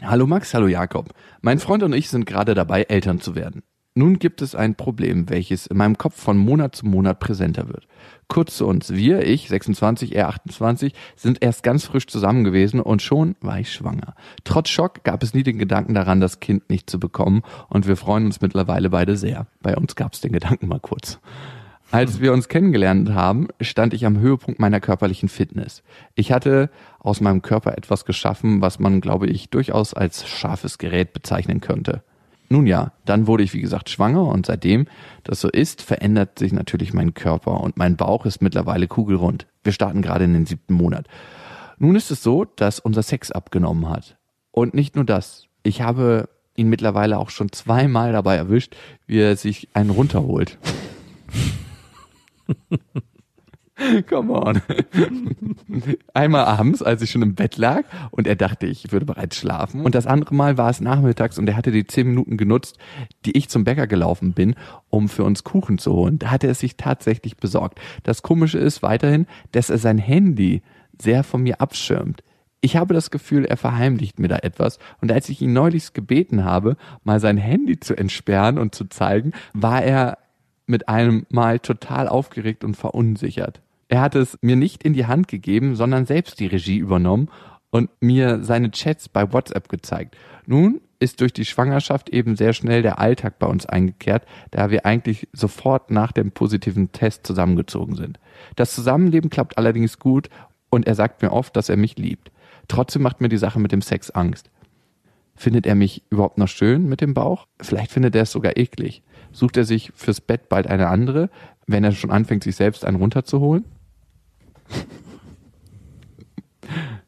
Hallo 0.00 0.28
Max, 0.28 0.54
hallo 0.54 0.68
Jakob. 0.68 1.12
Mein 1.40 1.58
Freund 1.58 1.82
und 1.82 1.92
ich 1.92 2.08
sind 2.08 2.24
gerade 2.24 2.54
dabei, 2.54 2.82
Eltern 2.82 3.20
zu 3.20 3.34
werden. 3.34 3.64
Nun 3.98 4.18
gibt 4.18 4.42
es 4.42 4.54
ein 4.54 4.74
Problem, 4.74 5.30
welches 5.30 5.66
in 5.66 5.78
meinem 5.78 5.96
Kopf 5.96 6.20
von 6.20 6.36
Monat 6.36 6.76
zu 6.76 6.84
Monat 6.84 7.18
präsenter 7.18 7.68
wird. 7.68 7.88
Kurz 8.28 8.58
zu 8.58 8.66
uns. 8.66 8.92
Wir, 8.92 9.26
ich, 9.26 9.48
26, 9.48 10.14
er 10.14 10.28
28, 10.28 10.92
sind 11.16 11.42
erst 11.42 11.62
ganz 11.62 11.86
frisch 11.86 12.06
zusammen 12.06 12.44
gewesen 12.44 12.80
und 12.80 13.00
schon 13.00 13.36
war 13.40 13.58
ich 13.58 13.72
schwanger. 13.72 14.14
Trotz 14.44 14.68
Schock 14.68 15.02
gab 15.02 15.22
es 15.22 15.32
nie 15.32 15.44
den 15.44 15.56
Gedanken 15.56 15.94
daran, 15.94 16.20
das 16.20 16.40
Kind 16.40 16.68
nicht 16.68 16.90
zu 16.90 17.00
bekommen 17.00 17.40
und 17.70 17.88
wir 17.88 17.96
freuen 17.96 18.26
uns 18.26 18.42
mittlerweile 18.42 18.90
beide 18.90 19.16
sehr. 19.16 19.46
Bei 19.62 19.74
uns 19.74 19.96
gab 19.96 20.12
es 20.12 20.20
den 20.20 20.32
Gedanken 20.32 20.68
mal 20.68 20.78
kurz. 20.78 21.18
Als 21.90 22.20
wir 22.20 22.34
uns 22.34 22.48
kennengelernt 22.48 23.14
haben, 23.14 23.48
stand 23.62 23.94
ich 23.94 24.04
am 24.04 24.18
Höhepunkt 24.18 24.60
meiner 24.60 24.80
körperlichen 24.80 25.30
Fitness. 25.30 25.82
Ich 26.14 26.32
hatte 26.32 26.68
aus 26.98 27.22
meinem 27.22 27.40
Körper 27.40 27.78
etwas 27.78 28.04
geschaffen, 28.04 28.60
was 28.60 28.78
man, 28.78 29.00
glaube 29.00 29.26
ich, 29.28 29.48
durchaus 29.48 29.94
als 29.94 30.28
scharfes 30.28 30.76
Gerät 30.76 31.14
bezeichnen 31.14 31.62
könnte. 31.62 32.02
Nun 32.48 32.66
ja, 32.66 32.92
dann 33.04 33.26
wurde 33.26 33.42
ich, 33.42 33.54
wie 33.54 33.60
gesagt, 33.60 33.90
schwanger 33.90 34.26
und 34.26 34.46
seitdem 34.46 34.86
das 35.24 35.40
so 35.40 35.48
ist, 35.48 35.82
verändert 35.82 36.38
sich 36.38 36.52
natürlich 36.52 36.94
mein 36.94 37.14
Körper 37.14 37.60
und 37.60 37.76
mein 37.76 37.96
Bauch 37.96 38.26
ist 38.26 38.40
mittlerweile 38.40 38.86
kugelrund. 38.86 39.46
Wir 39.64 39.72
starten 39.72 40.02
gerade 40.02 40.24
in 40.24 40.32
den 40.32 40.46
siebten 40.46 40.74
Monat. 40.74 41.08
Nun 41.78 41.96
ist 41.96 42.10
es 42.10 42.22
so, 42.22 42.44
dass 42.44 42.78
unser 42.78 43.02
Sex 43.02 43.32
abgenommen 43.32 43.88
hat. 43.88 44.16
Und 44.50 44.74
nicht 44.74 44.96
nur 44.96 45.04
das. 45.04 45.46
Ich 45.62 45.82
habe 45.82 46.28
ihn 46.54 46.68
mittlerweile 46.68 47.18
auch 47.18 47.30
schon 47.30 47.52
zweimal 47.52 48.12
dabei 48.12 48.36
erwischt, 48.36 48.76
wie 49.06 49.18
er 49.18 49.36
sich 49.36 49.68
einen 49.74 49.90
runterholt. 49.90 50.58
Come 54.08 54.32
on. 54.32 54.62
Einmal 56.14 56.44
abends, 56.46 56.82
als 56.82 57.02
ich 57.02 57.10
schon 57.10 57.22
im 57.22 57.34
Bett 57.34 57.56
lag 57.56 57.84
und 58.10 58.26
er 58.26 58.36
dachte, 58.36 58.66
ich 58.66 58.90
würde 58.90 59.04
bereits 59.04 59.36
schlafen. 59.36 59.82
Und 59.82 59.94
das 59.94 60.06
andere 60.06 60.34
Mal 60.34 60.56
war 60.56 60.70
es 60.70 60.80
nachmittags 60.80 61.38
und 61.38 61.48
er 61.48 61.56
hatte 61.56 61.70
die 61.72 61.86
zehn 61.86 62.08
Minuten 62.08 62.36
genutzt, 62.36 62.78
die 63.26 63.36
ich 63.36 63.48
zum 63.48 63.64
Bäcker 63.64 63.86
gelaufen 63.86 64.32
bin, 64.32 64.54
um 64.88 65.08
für 65.08 65.24
uns 65.24 65.44
Kuchen 65.44 65.78
zu 65.78 65.92
holen. 65.92 66.18
Da 66.18 66.30
hatte 66.30 66.46
er 66.46 66.54
sich 66.54 66.76
tatsächlich 66.76 67.36
besorgt. 67.36 67.78
Das 68.02 68.22
Komische 68.22 68.58
ist 68.58 68.82
weiterhin, 68.82 69.26
dass 69.52 69.68
er 69.68 69.78
sein 69.78 69.98
Handy 69.98 70.62
sehr 71.00 71.22
von 71.22 71.42
mir 71.42 71.60
abschirmt. 71.60 72.22
Ich 72.62 72.76
habe 72.76 72.94
das 72.94 73.10
Gefühl, 73.10 73.44
er 73.44 73.58
verheimlicht 73.58 74.18
mir 74.18 74.28
da 74.28 74.38
etwas. 74.38 74.78
Und 75.02 75.12
als 75.12 75.28
ich 75.28 75.42
ihn 75.42 75.52
neulich 75.52 75.92
gebeten 75.92 76.44
habe, 76.44 76.76
mal 77.04 77.20
sein 77.20 77.36
Handy 77.36 77.78
zu 77.78 77.94
entsperren 77.94 78.58
und 78.58 78.74
zu 78.74 78.86
zeigen, 78.86 79.32
war 79.52 79.82
er 79.82 80.18
mit 80.66 80.88
einem 80.88 81.26
Mal 81.28 81.60
total 81.60 82.08
aufgeregt 82.08 82.64
und 82.64 82.76
verunsichert. 82.76 83.60
Er 83.88 84.00
hat 84.00 84.14
es 84.14 84.38
mir 84.42 84.56
nicht 84.56 84.82
in 84.82 84.94
die 84.94 85.06
Hand 85.06 85.28
gegeben, 85.28 85.76
sondern 85.76 86.06
selbst 86.06 86.40
die 86.40 86.46
Regie 86.46 86.78
übernommen 86.78 87.28
und 87.70 87.90
mir 88.00 88.42
seine 88.42 88.70
Chats 88.70 89.08
bei 89.08 89.32
WhatsApp 89.32 89.68
gezeigt. 89.68 90.16
Nun 90.46 90.80
ist 90.98 91.20
durch 91.20 91.32
die 91.32 91.44
Schwangerschaft 91.44 92.08
eben 92.08 92.36
sehr 92.36 92.52
schnell 92.52 92.82
der 92.82 92.98
Alltag 92.98 93.38
bei 93.38 93.46
uns 93.46 93.66
eingekehrt, 93.66 94.24
da 94.50 94.70
wir 94.70 94.86
eigentlich 94.86 95.28
sofort 95.32 95.90
nach 95.90 96.12
dem 96.12 96.32
positiven 96.32 96.92
Test 96.92 97.26
zusammengezogen 97.26 97.94
sind. 97.96 98.18
Das 98.56 98.74
Zusammenleben 98.74 99.30
klappt 99.30 99.58
allerdings 99.58 99.98
gut 99.98 100.30
und 100.70 100.86
er 100.86 100.94
sagt 100.94 101.22
mir 101.22 101.32
oft, 101.32 101.54
dass 101.56 101.68
er 101.68 101.76
mich 101.76 101.96
liebt. 101.96 102.32
Trotzdem 102.68 103.02
macht 103.02 103.20
mir 103.20 103.28
die 103.28 103.36
Sache 103.36 103.60
mit 103.60 103.72
dem 103.72 103.82
Sex 103.82 104.10
Angst. 104.10 104.50
Findet 105.34 105.66
er 105.66 105.74
mich 105.74 106.02
überhaupt 106.08 106.38
noch 106.38 106.48
schön 106.48 106.88
mit 106.88 107.02
dem 107.02 107.12
Bauch? 107.12 107.46
Vielleicht 107.60 107.92
findet 107.92 108.16
er 108.16 108.22
es 108.22 108.32
sogar 108.32 108.56
eklig. 108.56 109.02
Sucht 109.32 109.58
er 109.58 109.64
sich 109.64 109.92
fürs 109.94 110.22
Bett 110.22 110.48
bald 110.48 110.66
eine 110.66 110.88
andere, 110.88 111.28
wenn 111.66 111.84
er 111.84 111.92
schon 111.92 112.10
anfängt, 112.10 112.42
sich 112.42 112.56
selbst 112.56 112.86
einen 112.86 112.96
runterzuholen? 112.96 113.66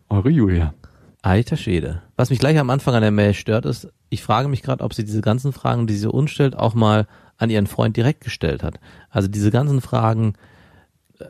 Eure 0.09 0.31
Julia. 0.31 0.75
Alter 1.23 1.57
Schwede. 1.57 2.03
Was 2.17 2.31
mich 2.31 2.39
gleich 2.39 2.59
am 2.59 2.71
Anfang 2.71 2.95
an 2.95 3.03
der 3.03 3.11
Mail 3.11 3.35
stört, 3.35 3.67
ist, 3.67 3.89
ich 4.09 4.23
frage 4.23 4.49
mich 4.49 4.63
gerade, 4.63 4.85
ob 4.85 4.95
sie 4.95 5.05
diese 5.05 5.21
ganzen 5.21 5.53
Fragen, 5.53 5.87
die 5.87 5.97
sie 5.97 6.11
uns 6.11 6.31
stellt, 6.31 6.57
auch 6.57 6.75
mal 6.75 7.07
an 7.37 7.51
ihren 7.51 7.67
Freund 7.67 7.97
direkt 7.97 8.23
gestellt 8.23 8.63
hat. 8.63 8.81
Also 9.11 9.29
diese 9.29 9.51
ganzen 9.51 9.81
Fragen, 9.81 10.35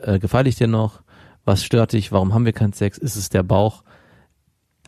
äh, 0.02 0.18
gefalle 0.18 0.48
ich 0.48 0.56
dir 0.56 0.68
noch? 0.68 1.02
Was 1.44 1.64
stört 1.64 1.92
dich? 1.92 2.12
Warum 2.12 2.34
haben 2.34 2.44
wir 2.44 2.52
keinen 2.52 2.72
Sex? 2.72 2.98
Ist 2.98 3.16
es 3.16 3.30
der 3.30 3.42
Bauch? 3.42 3.82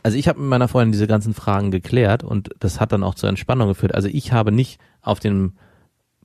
Also 0.03 0.17
ich 0.17 0.27
habe 0.27 0.39
mit 0.39 0.49
meiner 0.49 0.67
Freundin 0.67 0.91
diese 0.91 1.07
ganzen 1.07 1.33
Fragen 1.33 1.71
geklärt 1.71 2.23
und 2.23 2.49
das 2.59 2.79
hat 2.79 2.91
dann 2.91 3.03
auch 3.03 3.15
zur 3.15 3.29
Entspannung 3.29 3.67
geführt. 3.67 3.93
Also 3.93 4.07
ich 4.07 4.31
habe 4.31 4.51
nicht 4.51 4.79
auf 5.01 5.19
dem 5.19 5.53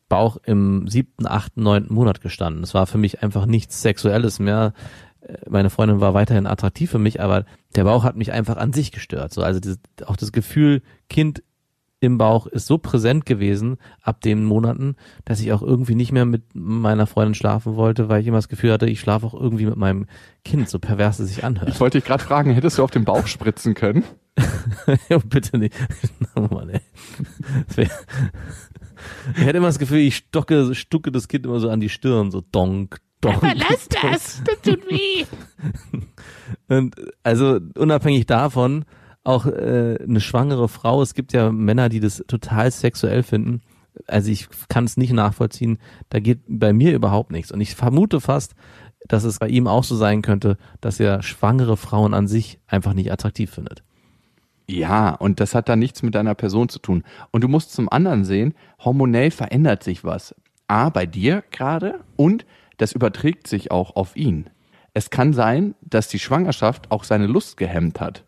Bauch 0.09 0.36
im 0.44 0.86
siebten, 0.88 1.26
achten, 1.26 1.62
neunten 1.62 1.92
Monat 1.94 2.20
gestanden. 2.20 2.62
Es 2.62 2.74
war 2.74 2.86
für 2.86 2.98
mich 2.98 3.22
einfach 3.22 3.46
nichts 3.46 3.82
Sexuelles 3.82 4.38
mehr. 4.38 4.72
Äh, 5.20 5.34
Meine 5.48 5.70
Freundin 5.70 6.00
war 6.00 6.14
weiterhin 6.14 6.46
attraktiv 6.46 6.90
für 6.90 6.98
mich, 6.98 7.20
aber 7.20 7.44
der 7.74 7.84
Bauch 7.84 8.04
hat 8.04 8.16
mich 8.16 8.32
einfach 8.32 8.57
an 8.57 8.72
sich 8.72 8.92
gestört. 8.92 9.32
So, 9.34 9.42
also 9.42 9.59
dieses, 9.61 9.78
auch 10.07 10.16
das 10.16 10.30
Gefühl, 10.32 10.82
Kind 11.09 11.42
im 11.98 12.18
Bauch 12.18 12.46
ist 12.46 12.66
so 12.66 12.76
präsent 12.76 13.24
gewesen 13.24 13.78
ab 14.02 14.20
den 14.20 14.44
Monaten, 14.44 14.96
dass 15.24 15.40
ich 15.40 15.50
auch 15.54 15.62
irgendwie 15.62 15.94
nicht 15.94 16.12
mehr 16.12 16.26
mit 16.26 16.42
meiner 16.54 17.07
Freundin 17.07 17.34
schlafen 17.34 17.74
wollte, 17.76 18.11
weil 18.11 18.20
ich 18.20 18.26
immer 18.26 18.36
das 18.36 18.48
Gefühl 18.48 18.70
hatte, 18.70 18.86
ich 18.86 19.00
schlafe 19.00 19.26
auch 19.26 19.32
irgendwie 19.34 19.64
mit 19.64 19.76
meinem 19.76 20.07
Kind, 20.44 20.68
so 20.68 20.78
pervers 20.78 21.18
es 21.20 21.28
sich 21.30 21.42
anhört. 21.42 21.70
Ich 21.70 21.80
wollte 21.80 21.96
dich 21.98 22.04
gerade 22.07 22.22
fragen, 22.22 22.50
hättest 22.50 22.76
du 22.78 22.84
auf 22.84 22.90
den 22.90 23.04
Bauch 23.07 23.26
spritzen 23.26 23.74
können? 23.74 24.04
Ja, 25.09 25.18
bitte 25.18 25.57
nicht. 25.59 25.74
Oh 26.36 26.42
Mann, 26.54 26.68
ey. 26.68 26.80
Das 27.66 27.76
wär- 27.78 27.90
Ich 29.35 29.45
hätte 29.45 29.59
immer 29.59 29.66
das 29.66 29.79
Gefühl, 29.79 29.99
ich 29.99 30.16
stocke, 30.16 30.74
stucke 30.74 31.12
das 31.12 31.29
Kind 31.29 31.47
immer 31.47 31.61
so 31.61 31.68
an 31.70 31.81
die 31.81 31.89
Stirn, 31.89 32.31
so 32.31 32.43
donk, 32.53 32.99
donk. 33.20 33.43
Lass 33.43 33.89
das, 33.89 34.43
das 34.45 34.61
tut 34.62 34.87
weh. 34.89 35.24
Und 36.68 36.97
also 37.22 37.59
unabhängig 37.77 38.27
davon, 38.27 38.85
auch 39.24 39.47
äh, 39.47 39.99
eine 40.01 40.20
schwangere 40.20 40.68
Frau, 40.68 41.03
es 41.03 41.14
gibt 41.14 41.33
ja 41.33 41.51
Männer, 41.51 41.89
die 41.89 42.01
das 42.01 42.22
total 42.29 42.70
sexuell 42.70 43.22
finden. 43.22 43.62
Also 44.07 44.31
ich 44.31 44.49
kann 44.68 44.85
es 44.85 44.97
nicht 44.97 45.12
nachvollziehen. 45.12 45.79
Da 46.11 46.20
geht 46.20 46.41
bei 46.47 46.72
mir 46.72 46.95
überhaupt 46.95 47.33
nichts. 47.33 47.51
Und 47.51 47.61
ich 47.61 47.74
vermute 47.74 48.20
fast, 48.20 48.55
dass 49.09 49.24
es 49.24 49.39
bei 49.39 49.49
ihm 49.49 49.66
auch 49.66 49.85
so 49.85 49.97
sein 49.97 50.22
könnte, 50.22 50.59
dass 50.81 51.01
er 51.01 51.22
schwangere 51.22 51.77
Frauen 51.77 52.14
an 52.14 52.29
sich 52.29 52.61
einfach 52.66 52.93
nicht 52.93 53.11
attraktiv 53.11 53.51
findet. 53.51 53.83
Ja, 54.68 55.10
und 55.10 55.40
das 55.40 55.54
hat 55.54 55.68
dann 55.68 55.78
nichts 55.78 56.02
mit 56.02 56.14
deiner 56.14 56.34
Person 56.34 56.68
zu 56.68 56.78
tun. 56.78 57.04
Und 57.30 57.44
du 57.44 57.48
musst 57.48 57.72
zum 57.72 57.88
anderen 57.88 58.24
sehen, 58.24 58.54
hormonell 58.84 59.30
verändert 59.30 59.84
sich 59.84 60.02
was. 60.04 60.34
A, 60.68 60.88
bei 60.88 61.06
dir 61.06 61.44
gerade 61.52 62.00
und 62.16 62.44
das 62.76 62.92
überträgt 62.92 63.46
sich 63.46 63.70
auch 63.70 63.94
auf 63.94 64.16
ihn. 64.16 64.50
Es 64.92 65.10
kann 65.10 65.32
sein, 65.32 65.74
dass 65.82 66.08
die 66.08 66.18
Schwangerschaft 66.18 66.90
auch 66.90 67.04
seine 67.04 67.26
Lust 67.26 67.56
gehemmt 67.56 68.00
hat. 68.00 68.24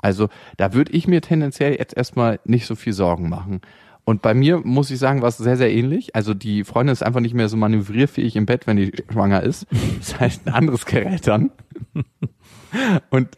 Also 0.00 0.28
da 0.56 0.72
würde 0.72 0.92
ich 0.92 1.06
mir 1.06 1.20
tendenziell 1.20 1.76
jetzt 1.76 1.96
erstmal 1.96 2.40
nicht 2.44 2.66
so 2.66 2.74
viel 2.74 2.92
Sorgen 2.92 3.28
machen. 3.28 3.60
Und 4.04 4.20
bei 4.20 4.34
mir 4.34 4.58
muss 4.58 4.90
ich 4.90 4.98
sagen, 4.98 5.22
war 5.22 5.28
es 5.28 5.38
sehr, 5.38 5.56
sehr 5.56 5.72
ähnlich. 5.72 6.16
Also 6.16 6.34
die 6.34 6.64
Freundin 6.64 6.92
ist 6.92 7.04
einfach 7.04 7.20
nicht 7.20 7.34
mehr 7.34 7.48
so 7.48 7.56
manövrierfähig 7.56 8.34
im 8.34 8.46
Bett, 8.46 8.66
wenn 8.66 8.76
die 8.76 8.92
schwanger 9.10 9.42
ist. 9.42 9.66
Das 9.98 10.18
heißt, 10.18 10.46
ein 10.46 10.54
anderes 10.54 10.86
Gerät 10.86 11.26
dann. 11.28 11.52
Und 13.10 13.28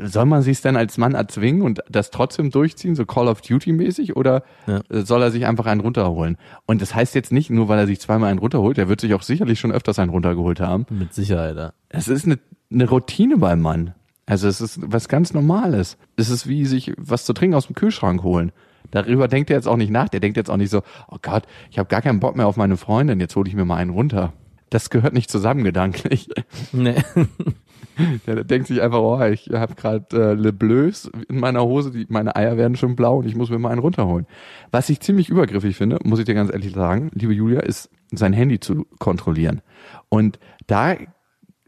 soll 0.00 0.24
man 0.24 0.42
sich 0.42 0.60
denn 0.62 0.76
als 0.76 0.96
Mann 0.96 1.14
erzwingen 1.14 1.62
und 1.62 1.80
das 1.90 2.10
trotzdem 2.10 2.50
durchziehen, 2.50 2.94
so 2.94 3.04
Call 3.04 3.28
of 3.28 3.42
Duty 3.42 3.72
mäßig, 3.72 4.16
oder 4.16 4.42
Ja. 4.66 4.80
äh, 4.88 5.02
soll 5.02 5.22
er 5.22 5.30
sich 5.30 5.46
einfach 5.46 5.66
einen 5.66 5.80
runterholen? 5.82 6.38
Und 6.66 6.80
das 6.80 6.94
heißt 6.94 7.14
jetzt 7.14 7.32
nicht 7.32 7.50
nur, 7.50 7.68
weil 7.68 7.78
er 7.78 7.86
sich 7.86 8.00
zweimal 8.00 8.30
einen 8.30 8.38
runterholt, 8.38 8.78
er 8.78 8.88
wird 8.88 9.00
sich 9.00 9.12
auch 9.14 9.22
sicherlich 9.22 9.60
schon 9.60 9.72
öfters 9.72 9.98
einen 9.98 10.10
runtergeholt 10.10 10.60
haben. 10.60 10.86
Mit 10.90 11.12
Sicherheit, 11.12 11.56
ja. 11.56 11.72
Es 11.90 12.08
ist 12.08 12.24
eine, 12.24 12.38
eine 12.72 12.88
Routine 12.88 13.36
beim 13.36 13.60
Mann. 13.60 13.94
Also 14.24 14.48
es 14.48 14.60
ist 14.60 14.78
was 14.82 15.08
ganz 15.08 15.32
Normales. 15.34 15.96
Es 16.16 16.28
ist 16.30 16.46
wie 16.46 16.64
sich 16.66 16.92
was 16.98 17.24
zu 17.24 17.32
trinken 17.32 17.54
aus 17.54 17.66
dem 17.66 17.74
Kühlschrank 17.74 18.22
holen. 18.22 18.52
Darüber 18.90 19.28
denkt 19.28 19.50
er 19.50 19.56
jetzt 19.56 19.68
auch 19.68 19.76
nicht 19.76 19.90
nach. 19.90 20.08
Der 20.08 20.20
denkt 20.20 20.36
jetzt 20.38 20.50
auch 20.50 20.56
nicht 20.56 20.70
so, 20.70 20.82
oh 21.08 21.16
Gott, 21.20 21.44
ich 21.70 21.78
habe 21.78 21.88
gar 21.88 22.00
keinen 22.02 22.20
Bock 22.20 22.36
mehr 22.36 22.46
auf 22.46 22.56
meine 22.56 22.76
Freundin, 22.78 23.20
jetzt 23.20 23.36
hole 23.36 23.48
ich 23.48 23.54
mir 23.54 23.64
mal 23.66 23.76
einen 23.76 23.90
runter. 23.90 24.32
Das 24.70 24.90
gehört 24.90 25.14
nicht 25.14 25.30
zusammen 25.30 25.64
gedanklich. 25.64 26.28
Nee. 26.72 26.96
Der 28.26 28.44
denkt 28.44 28.68
sich 28.68 28.80
einfach, 28.80 29.00
oh, 29.00 29.20
ich 29.24 29.50
habe 29.52 29.74
gerade 29.74 30.06
äh, 30.12 30.34
Le 30.34 30.52
Bleus 30.52 31.10
in 31.28 31.40
meiner 31.40 31.64
Hose, 31.64 31.90
die, 31.90 32.06
meine 32.08 32.36
Eier 32.36 32.56
werden 32.56 32.76
schon 32.76 32.94
blau 32.94 33.18
und 33.18 33.26
ich 33.26 33.34
muss 33.34 33.50
mir 33.50 33.58
mal 33.58 33.70
einen 33.70 33.80
runterholen. 33.80 34.26
Was 34.70 34.88
ich 34.88 35.00
ziemlich 35.00 35.28
übergriffig 35.28 35.76
finde, 35.76 35.98
muss 36.04 36.20
ich 36.20 36.24
dir 36.24 36.34
ganz 36.34 36.52
ehrlich 36.52 36.72
sagen, 36.72 37.10
liebe 37.14 37.32
Julia, 37.32 37.60
ist 37.60 37.90
sein 38.12 38.32
Handy 38.32 38.60
zu 38.60 38.86
kontrollieren. 38.98 39.62
Und 40.08 40.38
da 40.68 40.94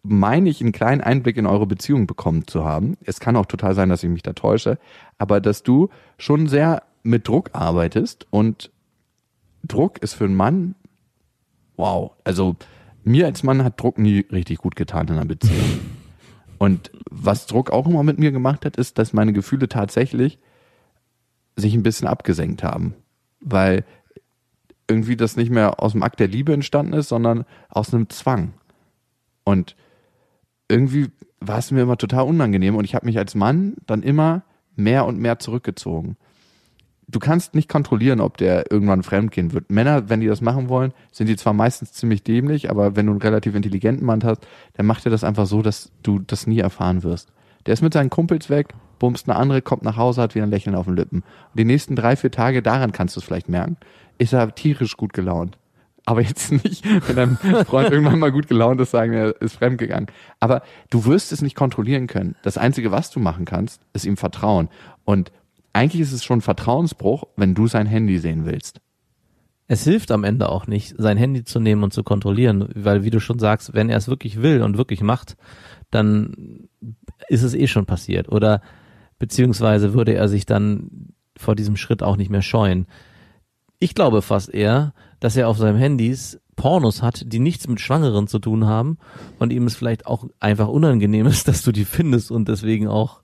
meine 0.02 0.48
ich, 0.48 0.60
einen 0.60 0.72
kleinen 0.72 1.00
Einblick 1.00 1.36
in 1.36 1.46
eure 1.46 1.66
Beziehung 1.66 2.06
bekommen 2.06 2.46
zu 2.46 2.64
haben. 2.64 2.96
Es 3.04 3.20
kann 3.20 3.36
auch 3.36 3.46
total 3.46 3.74
sein, 3.74 3.88
dass 3.88 4.02
ich 4.02 4.08
mich 4.08 4.22
da 4.22 4.32
täusche, 4.32 4.78
aber 5.18 5.40
dass 5.40 5.62
du 5.62 5.90
schon 6.16 6.46
sehr 6.46 6.82
mit 7.02 7.28
Druck 7.28 7.50
arbeitest 7.52 8.26
und 8.30 8.70
Druck 9.64 9.98
ist 9.98 10.14
für 10.14 10.24
einen 10.24 10.36
Mann, 10.36 10.74
wow, 11.76 12.12
also 12.24 12.56
mir 13.04 13.26
als 13.26 13.42
Mann 13.42 13.64
hat 13.64 13.80
Druck 13.80 13.98
nie 13.98 14.26
richtig 14.32 14.58
gut 14.58 14.76
getan 14.76 15.08
in 15.08 15.14
einer 15.14 15.24
Beziehung. 15.24 15.80
Und 16.58 16.90
was 17.10 17.46
Druck 17.46 17.70
auch 17.70 17.86
immer 17.86 18.02
mit 18.02 18.18
mir 18.18 18.32
gemacht 18.32 18.64
hat, 18.64 18.76
ist, 18.76 18.98
dass 18.98 19.12
meine 19.12 19.32
Gefühle 19.32 19.68
tatsächlich 19.68 20.38
sich 21.56 21.74
ein 21.74 21.82
bisschen 21.82 22.06
abgesenkt 22.06 22.62
haben. 22.62 22.94
Weil 23.40 23.84
irgendwie 24.88 25.16
das 25.16 25.36
nicht 25.36 25.50
mehr 25.50 25.82
aus 25.82 25.92
dem 25.92 26.02
Akt 26.02 26.20
der 26.20 26.28
Liebe 26.28 26.52
entstanden 26.52 26.92
ist, 26.92 27.08
sondern 27.08 27.44
aus 27.68 27.94
einem 27.94 28.10
Zwang. 28.10 28.52
Und 29.44 29.76
irgendwie 30.68 31.08
war 31.40 31.58
es 31.58 31.70
mir 31.70 31.82
immer 31.82 31.96
total 31.96 32.24
unangenehm 32.24 32.76
und 32.76 32.84
ich 32.84 32.94
habe 32.94 33.06
mich 33.06 33.16
als 33.16 33.34
Mann 33.34 33.76
dann 33.86 34.02
immer 34.02 34.42
mehr 34.76 35.06
und 35.06 35.18
mehr 35.18 35.38
zurückgezogen. 35.38 36.16
Du 37.10 37.18
kannst 37.18 37.54
nicht 37.54 37.68
kontrollieren, 37.68 38.20
ob 38.20 38.36
der 38.36 38.70
irgendwann 38.70 39.02
fremdgehen 39.02 39.52
wird. 39.52 39.70
Männer, 39.70 40.08
wenn 40.08 40.20
die 40.20 40.28
das 40.28 40.40
machen 40.40 40.68
wollen, 40.68 40.92
sind 41.10 41.28
die 41.28 41.36
zwar 41.36 41.52
meistens 41.52 41.92
ziemlich 41.92 42.22
dämlich, 42.22 42.70
aber 42.70 42.94
wenn 42.94 43.06
du 43.06 43.12
einen 43.12 43.20
relativ 43.20 43.54
intelligenten 43.54 44.06
Mann 44.06 44.22
hast, 44.22 44.46
dann 44.74 44.86
macht 44.86 45.06
er 45.06 45.10
das 45.10 45.24
einfach 45.24 45.46
so, 45.46 45.60
dass 45.62 45.90
du 46.02 46.20
das 46.20 46.46
nie 46.46 46.60
erfahren 46.60 47.02
wirst. 47.02 47.32
Der 47.66 47.74
ist 47.74 47.82
mit 47.82 47.92
seinen 47.92 48.10
Kumpels 48.10 48.48
weg, 48.48 48.74
bumst 48.98 49.28
eine 49.28 49.38
andere, 49.38 49.60
kommt 49.60 49.82
nach 49.82 49.96
Hause, 49.96 50.22
hat 50.22 50.34
wieder 50.34 50.46
ein 50.46 50.50
Lächeln 50.50 50.76
auf 50.76 50.86
den 50.86 50.96
Lippen. 50.96 51.18
Und 51.22 51.58
die 51.58 51.64
nächsten 51.64 51.96
drei, 51.96 52.14
vier 52.14 52.30
Tage, 52.30 52.62
daran 52.62 52.92
kannst 52.92 53.16
du 53.16 53.20
es 53.20 53.24
vielleicht 53.24 53.48
merken, 53.48 53.76
ist 54.18 54.32
er 54.32 54.54
tierisch 54.54 54.96
gut 54.96 55.12
gelaunt. 55.12 55.58
Aber 56.06 56.22
jetzt 56.22 56.52
nicht, 56.64 56.84
wenn 57.08 57.16
dein 57.16 57.36
Freund 57.66 57.90
irgendwann 57.90 58.18
mal 58.18 58.32
gut 58.32 58.48
gelaunt 58.48 58.80
ist, 58.80 58.92
sagen, 58.92 59.12
er 59.12 59.40
ist 59.40 59.56
fremdgegangen. 59.56 60.06
Aber 60.38 60.62
du 60.90 61.04
wirst 61.04 61.32
es 61.32 61.42
nicht 61.42 61.56
kontrollieren 61.56 62.06
können. 62.06 62.36
Das 62.42 62.56
Einzige, 62.56 62.92
was 62.92 63.10
du 63.10 63.20
machen 63.20 63.44
kannst, 63.44 63.82
ist 63.92 64.06
ihm 64.06 64.16
vertrauen. 64.16 64.68
Und 65.04 65.32
eigentlich 65.72 66.02
ist 66.02 66.12
es 66.12 66.24
schon 66.24 66.40
Vertrauensbruch, 66.40 67.24
wenn 67.36 67.54
du 67.54 67.66
sein 67.66 67.86
Handy 67.86 68.18
sehen 68.18 68.44
willst. 68.44 68.80
Es 69.66 69.84
hilft 69.84 70.10
am 70.10 70.24
Ende 70.24 70.48
auch 70.48 70.66
nicht, 70.66 70.94
sein 70.98 71.16
Handy 71.16 71.44
zu 71.44 71.60
nehmen 71.60 71.84
und 71.84 71.92
zu 71.92 72.02
kontrollieren, 72.02 72.68
weil 72.74 73.04
wie 73.04 73.10
du 73.10 73.20
schon 73.20 73.38
sagst, 73.38 73.72
wenn 73.72 73.88
er 73.88 73.98
es 73.98 74.08
wirklich 74.08 74.42
will 74.42 74.62
und 74.62 74.76
wirklich 74.76 75.00
macht, 75.00 75.36
dann 75.90 76.68
ist 77.28 77.42
es 77.42 77.54
eh 77.54 77.68
schon 77.68 77.86
passiert. 77.86 78.28
Oder 78.28 78.62
beziehungsweise 79.20 79.94
würde 79.94 80.14
er 80.14 80.28
sich 80.28 80.44
dann 80.44 81.12
vor 81.36 81.54
diesem 81.54 81.76
Schritt 81.76 82.02
auch 82.02 82.16
nicht 82.16 82.30
mehr 82.30 82.42
scheuen. 82.42 82.86
Ich 83.78 83.94
glaube 83.94 84.22
fast 84.22 84.52
eher, 84.52 84.92
dass 85.20 85.36
er 85.36 85.48
auf 85.48 85.56
seinem 85.56 85.76
Handys 85.76 86.40
Pornos 86.56 87.00
hat, 87.00 87.32
die 87.32 87.38
nichts 87.38 87.68
mit 87.68 87.80
Schwangeren 87.80 88.26
zu 88.26 88.38
tun 88.38 88.66
haben 88.66 88.98
und 89.38 89.52
ihm 89.52 89.66
es 89.66 89.76
vielleicht 89.76 90.06
auch 90.06 90.26
einfach 90.40 90.68
unangenehm 90.68 91.26
ist, 91.26 91.48
dass 91.48 91.62
du 91.62 91.72
die 91.72 91.84
findest 91.84 92.30
und 92.30 92.48
deswegen 92.48 92.88
auch 92.88 93.22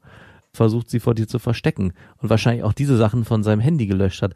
versucht, 0.57 0.91
sie 0.91 1.01
vor 1.01 1.15
dir 1.15 1.29
zu 1.29 1.39
verstecken 1.39 1.93
und 2.19 2.31
wahrscheinlich 2.31 2.65
auch 2.65 2.73
diese 2.73 2.97
Sachen 2.97 3.25
von 3.25 3.43
seinem 3.43 3.61
Handy 3.61 3.87
gelöscht 3.87 4.23
hat. 4.23 4.35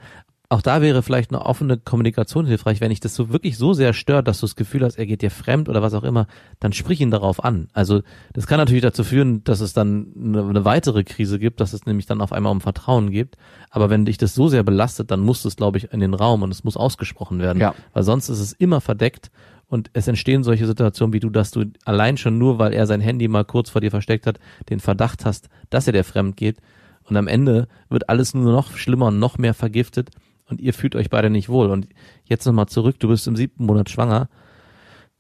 Auch 0.52 0.62
da 0.62 0.82
wäre 0.82 1.04
vielleicht 1.04 1.30
eine 1.30 1.46
offene 1.46 1.78
Kommunikation 1.78 2.44
hilfreich, 2.44 2.80
wenn 2.80 2.90
dich 2.90 2.98
das 2.98 3.14
so 3.14 3.32
wirklich 3.32 3.56
so 3.56 3.72
sehr 3.72 3.92
stört, 3.92 4.26
dass 4.26 4.40
du 4.40 4.46
das 4.46 4.56
Gefühl 4.56 4.84
hast, 4.84 4.98
er 4.98 5.06
geht 5.06 5.22
dir 5.22 5.30
fremd 5.30 5.68
oder 5.68 5.80
was 5.80 5.94
auch 5.94 6.02
immer, 6.02 6.26
dann 6.58 6.72
sprich 6.72 7.00
ihn 7.00 7.12
darauf 7.12 7.44
an. 7.44 7.68
Also 7.72 8.02
das 8.32 8.48
kann 8.48 8.58
natürlich 8.58 8.82
dazu 8.82 9.04
führen, 9.04 9.44
dass 9.44 9.60
es 9.60 9.74
dann 9.74 10.08
eine, 10.16 10.64
weitere 10.64 11.04
Krise 11.04 11.38
gibt, 11.38 11.60
dass 11.60 11.72
es 11.72 11.86
nämlich 11.86 12.06
dann 12.06 12.20
auf 12.20 12.32
einmal 12.32 12.50
um 12.50 12.60
Vertrauen 12.60 13.12
geht. 13.12 13.36
Aber 13.70 13.90
wenn 13.90 14.06
dich 14.06 14.18
das 14.18 14.34
so 14.34 14.48
sehr 14.48 14.64
belastet, 14.64 15.12
dann 15.12 15.20
muss 15.20 15.44
es, 15.44 15.54
glaube 15.54 15.78
ich, 15.78 15.92
in 15.92 16.00
den 16.00 16.14
Raum 16.14 16.42
und 16.42 16.50
es 16.50 16.64
muss 16.64 16.76
ausgesprochen 16.76 17.38
werden. 17.38 17.60
Ja. 17.60 17.76
Weil 17.92 18.02
sonst 18.02 18.28
ist 18.28 18.40
es 18.40 18.52
immer 18.52 18.80
verdeckt 18.80 19.30
und 19.70 19.88
es 19.92 20.08
entstehen 20.08 20.42
solche 20.42 20.66
Situationen 20.66 21.12
wie 21.12 21.20
du, 21.20 21.30
dass 21.30 21.52
du 21.52 21.64
allein 21.84 22.16
schon 22.16 22.38
nur, 22.38 22.58
weil 22.58 22.72
er 22.72 22.88
sein 22.88 23.00
Handy 23.00 23.28
mal 23.28 23.44
kurz 23.44 23.70
vor 23.70 23.80
dir 23.80 23.92
versteckt 23.92 24.26
hat, 24.26 24.40
den 24.68 24.80
Verdacht 24.80 25.24
hast, 25.24 25.48
dass 25.70 25.86
er 25.86 25.92
dir 25.92 26.02
fremd 26.02 26.36
geht. 26.36 26.58
Und 27.04 27.16
am 27.16 27.28
Ende 27.28 27.68
wird 27.88 28.08
alles 28.08 28.34
nur 28.34 28.52
noch 28.52 28.76
schlimmer 28.76 29.06
und 29.06 29.20
noch 29.20 29.38
mehr 29.38 29.54
vergiftet 29.54 30.10
und 30.46 30.60
ihr 30.60 30.74
fühlt 30.74 30.96
euch 30.96 31.08
beide 31.08 31.30
nicht 31.30 31.48
wohl. 31.48 31.70
Und 31.70 31.88
jetzt 32.24 32.46
nochmal 32.46 32.66
zurück, 32.66 32.98
du 32.98 33.08
bist 33.08 33.28
im 33.28 33.36
siebten 33.36 33.64
Monat 33.64 33.88
schwanger. 33.90 34.28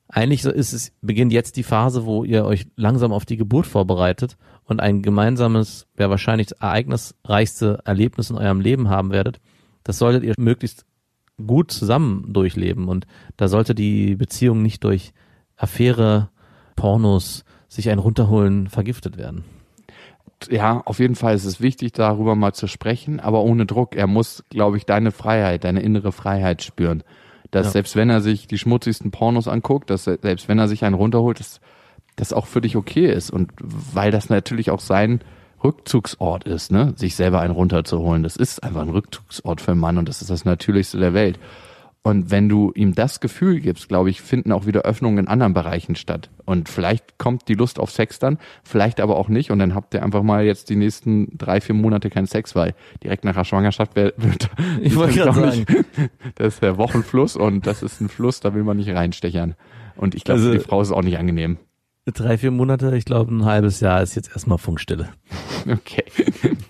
Eigentlich 0.08 0.44
ist 0.44 0.72
es, 0.72 0.92
beginnt 1.00 1.32
jetzt 1.32 1.56
die 1.56 1.62
Phase, 1.62 2.04
wo 2.04 2.24
ihr 2.24 2.44
euch 2.44 2.66
langsam 2.74 3.12
auf 3.12 3.24
die 3.24 3.36
Geburt 3.36 3.66
vorbereitet 3.66 4.36
und 4.64 4.80
ein 4.80 5.00
gemeinsames, 5.00 5.86
ja 5.96 6.10
wahrscheinlich 6.10 6.60
ereignisreichste 6.60 7.78
Erlebnis 7.84 8.30
in 8.30 8.36
eurem 8.36 8.60
Leben 8.60 8.88
haben 8.88 9.12
werdet. 9.12 9.40
Das 9.84 9.98
solltet 9.98 10.24
ihr 10.24 10.34
möglichst 10.38 10.84
gut 11.40 11.70
zusammen 11.72 12.24
durchleben 12.32 12.88
und 12.88 13.06
da 13.36 13.48
sollte 13.48 13.74
die 13.74 14.14
Beziehung 14.16 14.62
nicht 14.62 14.84
durch 14.84 15.12
Affäre, 15.56 16.30
Pornos, 16.76 17.44
sich 17.68 17.90
ein 17.90 17.98
runterholen, 17.98 18.68
vergiftet 18.68 19.16
werden. 19.16 19.44
Ja, 20.48 20.80
auf 20.86 20.98
jeden 20.98 21.16
Fall 21.16 21.34
ist 21.34 21.44
es 21.44 21.60
wichtig, 21.60 21.92
darüber 21.92 22.34
mal 22.34 22.54
zu 22.54 22.66
sprechen, 22.66 23.20
aber 23.20 23.42
ohne 23.42 23.66
Druck. 23.66 23.94
Er 23.94 24.06
muss, 24.06 24.44
glaube 24.48 24.78
ich, 24.78 24.86
deine 24.86 25.10
Freiheit, 25.10 25.64
deine 25.64 25.82
innere 25.82 26.12
Freiheit 26.12 26.62
spüren. 26.62 27.02
Dass 27.50 27.66
Ja. 27.66 27.72
selbst 27.72 27.96
wenn 27.96 28.08
er 28.08 28.20
sich 28.20 28.46
die 28.46 28.58
schmutzigsten 28.58 29.10
Pornos 29.10 29.48
anguckt, 29.48 29.90
dass 29.90 30.04
selbst 30.04 30.48
wenn 30.48 30.58
er 30.58 30.68
sich 30.68 30.84
einen 30.84 30.94
runterholt, 30.94 31.40
dass 31.40 31.60
das 32.16 32.32
auch 32.32 32.46
für 32.46 32.60
dich 32.60 32.76
okay 32.76 33.12
ist. 33.12 33.30
Und 33.30 33.52
weil 33.60 34.10
das 34.10 34.30
natürlich 34.30 34.70
auch 34.70 34.80
sein 34.80 35.20
Rückzugsort 35.62 36.44
ist, 36.44 36.70
ne, 36.72 36.92
sich 36.96 37.14
selber 37.16 37.40
einen 37.40 37.52
runterzuholen. 37.54 38.22
Das 38.22 38.36
ist 38.36 38.62
einfach 38.62 38.82
ein 38.82 38.88
Rückzugsort 38.88 39.60
für 39.60 39.72
einen 39.72 39.80
Mann 39.80 39.98
und 39.98 40.08
das 40.08 40.20
ist 40.22 40.30
das 40.30 40.44
Natürlichste 40.44 40.98
der 40.98 41.14
Welt. 41.14 41.38
Und 42.02 42.30
wenn 42.30 42.48
du 42.48 42.72
ihm 42.74 42.94
das 42.94 43.20
Gefühl 43.20 43.60
gibst, 43.60 43.88
glaube 43.88 44.08
ich, 44.08 44.22
finden 44.22 44.52
auch 44.52 44.64
wieder 44.64 44.80
Öffnungen 44.82 45.18
in 45.18 45.28
anderen 45.28 45.52
Bereichen 45.52 45.96
statt. 45.96 46.30
Und 46.46 46.70
vielleicht 46.70 47.18
kommt 47.18 47.46
die 47.48 47.52
Lust 47.54 47.78
auf 47.78 47.90
Sex 47.90 48.18
dann, 48.18 48.38
vielleicht 48.64 49.00
aber 49.02 49.18
auch 49.18 49.28
nicht. 49.28 49.50
Und 49.50 49.58
dann 49.58 49.74
habt 49.74 49.92
ihr 49.92 50.02
einfach 50.02 50.22
mal 50.22 50.42
jetzt 50.46 50.70
die 50.70 50.76
nächsten 50.76 51.36
drei, 51.36 51.60
vier 51.60 51.74
Monate 51.74 52.08
keinen 52.08 52.24
Sex, 52.26 52.56
weil 52.56 52.74
direkt 53.04 53.26
nach 53.26 53.34
der 53.34 53.44
Schwangerschaft 53.44 53.96
wär- 53.96 54.14
wird, 54.16 54.48
Ich 54.80 54.96
wollte 54.96 55.14
gerade 55.18 55.40
sagen. 55.50 55.66
nicht- 55.68 56.10
das 56.36 56.54
ist 56.54 56.62
der 56.62 56.78
Wochenfluss 56.78 57.36
und 57.36 57.66
das 57.66 57.82
ist 57.82 58.00
ein 58.00 58.08
Fluss, 58.08 58.40
da 58.40 58.54
will 58.54 58.62
man 58.64 58.78
nicht 58.78 58.88
reinstechern. 58.88 59.54
Und 59.96 60.14
ich 60.14 60.24
glaube, 60.24 60.40
Also- 60.40 60.52
die 60.52 60.58
Frau 60.60 60.80
ist 60.80 60.92
auch 60.92 61.02
nicht 61.02 61.18
angenehm. 61.18 61.58
Drei, 62.12 62.38
vier 62.38 62.50
Monate, 62.50 62.96
ich 62.96 63.04
glaube 63.04 63.34
ein 63.34 63.44
halbes 63.44 63.80
Jahr 63.80 64.02
ist 64.02 64.14
jetzt 64.14 64.30
erstmal 64.30 64.58
Funkstille. 64.58 65.10
Okay. 65.68 66.04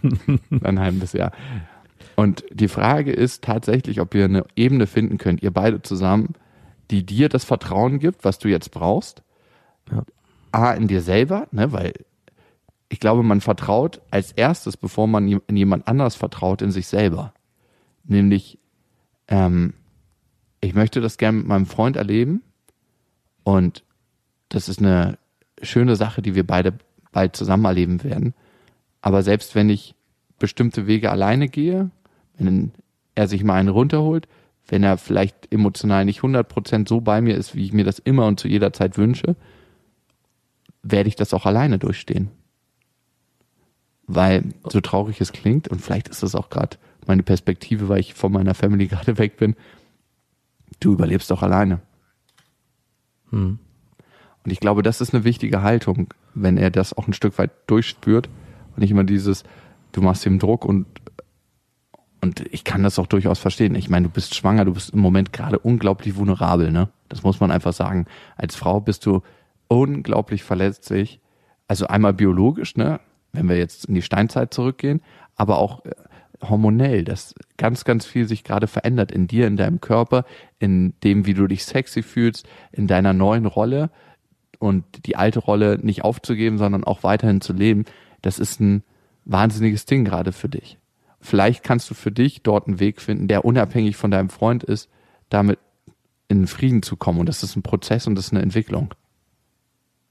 Ein 0.65 0.81
halbes 0.81 1.13
Jahr. 1.13 1.33
Und 2.17 2.45
die 2.51 2.69
Frage 2.69 3.13
ist 3.13 3.45
tatsächlich, 3.45 4.01
ob 4.01 4.15
ihr 4.15 4.25
eine 4.25 4.45
Ebene 4.57 4.87
finden 4.87 5.17
könnt, 5.17 5.43
ihr 5.43 5.53
beide 5.53 5.81
zusammen, 5.81 6.35
die 6.91 7.07
dir 7.07 7.29
das 7.29 7.45
Vertrauen 7.45 7.99
gibt, 7.99 8.25
was 8.25 8.39
du 8.39 8.49
jetzt 8.49 8.73
brauchst. 8.73 9.23
Ja. 9.91 10.05
A, 10.53 10.73
in 10.73 10.89
dir 10.89 11.01
selber, 11.01 11.47
ne, 11.53 11.73
weil 11.73 11.93
ich 12.89 12.99
glaube, 12.99 13.23
man 13.23 13.41
vertraut 13.41 14.01
als 14.11 14.33
erstes, 14.33 14.77
bevor 14.77 15.07
man 15.07 15.29
in 15.47 15.57
jemand 15.57 15.87
anders 15.87 16.17
vertraut, 16.17 16.61
in 16.61 16.73
sich 16.73 16.89
selber. 16.89 17.33
Nämlich, 18.05 18.59
ähm, 19.29 19.75
ich 20.61 20.75
möchte 20.75 21.01
das 21.01 21.17
gerne 21.17 21.39
mit 21.39 21.47
meinem 21.47 21.67
Freund 21.67 21.97
erleben 21.97 22.43
und 23.45 23.85
das 24.49 24.69
ist 24.69 24.81
eine 24.81 25.17
schöne 25.63 25.97
Sache, 25.97 26.23
die 26.23 26.35
wir 26.35 26.47
beide 26.47 26.75
bald 27.13 27.37
zusammen 27.37 27.65
erleben 27.65 28.05
werden. 28.05 28.35
Aber 29.01 29.23
selbst 29.23 29.55
wenn 29.55 29.69
ich 29.69 29.95
bestimmte 30.39 30.87
Wege 30.87 31.11
alleine 31.11 31.49
gehe, 31.49 31.91
wenn 32.39 32.73
er 33.15 33.29
sich 33.29 33.45
mal 33.45 33.55
einen 33.55 33.69
runterholt, 33.69 34.29
wenn 34.69 34.83
er 34.83 34.99
vielleicht 34.99 35.53
emotional 35.53 36.05
nicht 36.05 36.21
100% 36.21 36.89
so 36.89 37.01
bei 37.01 37.21
mir 37.21 37.37
ist, 37.37 37.55
wie 37.55 37.65
ich 37.65 37.73
mir 37.73 37.85
das 37.85 37.99
immer 37.99 38.27
und 38.27 38.39
zu 38.39 38.49
jeder 38.49 38.73
Zeit 38.73 38.97
wünsche, 38.97 39.37
werde 40.83 41.09
ich 41.09 41.17
das 41.17 41.35
auch 41.35 41.47
alleine 41.47 41.79
durchstehen. 41.79 42.31
Weil, 44.07 44.45
so 44.69 44.81
traurig 44.81 45.21
es 45.21 45.33
klingt, 45.33 45.69
und 45.69 45.81
vielleicht 45.81 46.09
ist 46.09 46.23
das 46.23 46.35
auch 46.35 46.51
gerade 46.51 46.79
meine 47.07 47.23
Perspektive, 47.23 47.89
weil 47.89 48.01
ich 48.01 48.15
von 48.15 48.33
meiner 48.33 48.55
Family 48.55 48.87
gerade 48.89 49.19
weg 49.19 49.37
bin, 49.37 49.57
du 50.79 50.93
überlebst 50.93 51.31
auch 51.33 51.43
alleine. 51.43 51.81
Hm. 53.31 53.59
Und 54.45 54.51
ich 54.51 54.61
glaube, 54.61 54.83
das 54.83 55.01
ist 55.01 55.15
eine 55.15 55.25
wichtige 55.25 55.63
Haltung, 55.63 56.15
wenn 56.35 56.57
er 56.57 56.71
das 56.71 56.97
auch 56.97 57.07
ein 57.07 57.13
Stück 57.13 57.39
weit 57.39 57.51
durchspürt 57.67 58.29
und 58.75 58.79
nicht 58.79 58.91
immer 58.91 59.05
dieses, 59.05 59.45
du 59.93 60.01
machst 60.01 60.25
ihm 60.27 60.39
Druck 60.39 60.65
und 60.65 60.87
und 62.23 62.45
ich 62.53 62.65
kann 62.65 62.83
das 62.83 62.99
auch 62.99 63.07
durchaus 63.07 63.39
verstehen. 63.39 63.75
Ich 63.75 63.89
meine, 63.89 64.09
du 64.09 64.13
bist 64.13 64.35
schwanger, 64.35 64.67
du 64.67 64.75
bist 64.75 64.91
im 64.91 65.01
Moment 65.01 65.33
gerade 65.33 65.59
unglaublich 65.59 66.17
vulnerabel, 66.17 66.71
ne? 66.71 66.91
Das 67.09 67.23
muss 67.23 67.41
man 67.41 67.51
einfach 67.51 67.73
sagen. 67.73 68.07
Als 68.37 68.57
Frau 68.57 68.81
bist 68.81 69.07
du 69.07 69.23
unglaublich 69.69 70.43
verletzlich. 70.43 71.21
Also 71.67 71.87
einmal 71.87 72.13
biologisch, 72.13 72.77
ne? 72.77 73.01
Wenn 73.33 73.49
wir 73.49 73.57
jetzt 73.57 73.87
in 73.87 73.95
die 73.95 74.03
Steinzeit 74.03 74.53
zurückgehen, 74.53 75.01
aber 75.35 75.59
auch 75.59 75.85
äh, 75.87 75.93
hormonell, 76.43 77.05
dass 77.05 77.35
ganz, 77.57 77.85
ganz 77.85 78.05
viel 78.05 78.29
sich 78.29 78.45
gerade 78.45 78.67
verändert 78.67 79.13
in 79.13 79.27
dir, 79.27 79.47
in 79.47 79.57
deinem 79.57 79.81
Körper, 79.81 80.25
in 80.59 80.93
dem, 81.03 81.25
wie 81.27 81.35
du 81.35 81.47
dich 81.47 81.65
sexy 81.65 82.03
fühlst, 82.03 82.47
in 82.73 82.87
deiner 82.87 83.15
neuen 83.15 83.47
Rolle 83.47 83.91
und 84.61 84.85
die 85.07 85.17
alte 85.17 85.41
Rolle 85.41 85.79
nicht 85.83 86.05
aufzugeben, 86.05 86.59
sondern 86.59 86.85
auch 86.85 87.03
weiterhin 87.03 87.41
zu 87.41 87.53
leben. 87.53 87.87
Das 88.23 88.39
ist 88.39 88.61
ein 88.61 88.85
wahnsinniges 89.25 89.87
Ding 89.87 90.05
gerade 90.05 90.31
für 90.33 90.49
dich. 90.49 90.79
Vielleicht 91.21 91.65
kannst 91.65 91.91
du 91.91 91.95
für 91.95 92.13
dich 92.13 92.43
dort 92.43 92.69
einen 92.69 92.79
Weg 92.79 93.01
finden, 93.01 93.27
der 93.27 93.45
unabhängig 93.45 93.97
von 93.97 94.11
deinem 94.11 94.31
Freund 94.31 94.63
ist, 94.63 94.89
damit 95.31 95.59
in 96.29 96.47
Frieden 96.47 96.83
zu 96.83 96.97
kommen. 96.97 97.19
Und 97.19 97.29
das 97.29 97.43
ist 97.43 97.57
ein 97.57 97.63
Prozess 97.63 98.07
und 98.07 98.15
das 98.15 98.27
ist 98.27 98.33
eine 98.33 98.43
Entwicklung. 98.43 98.95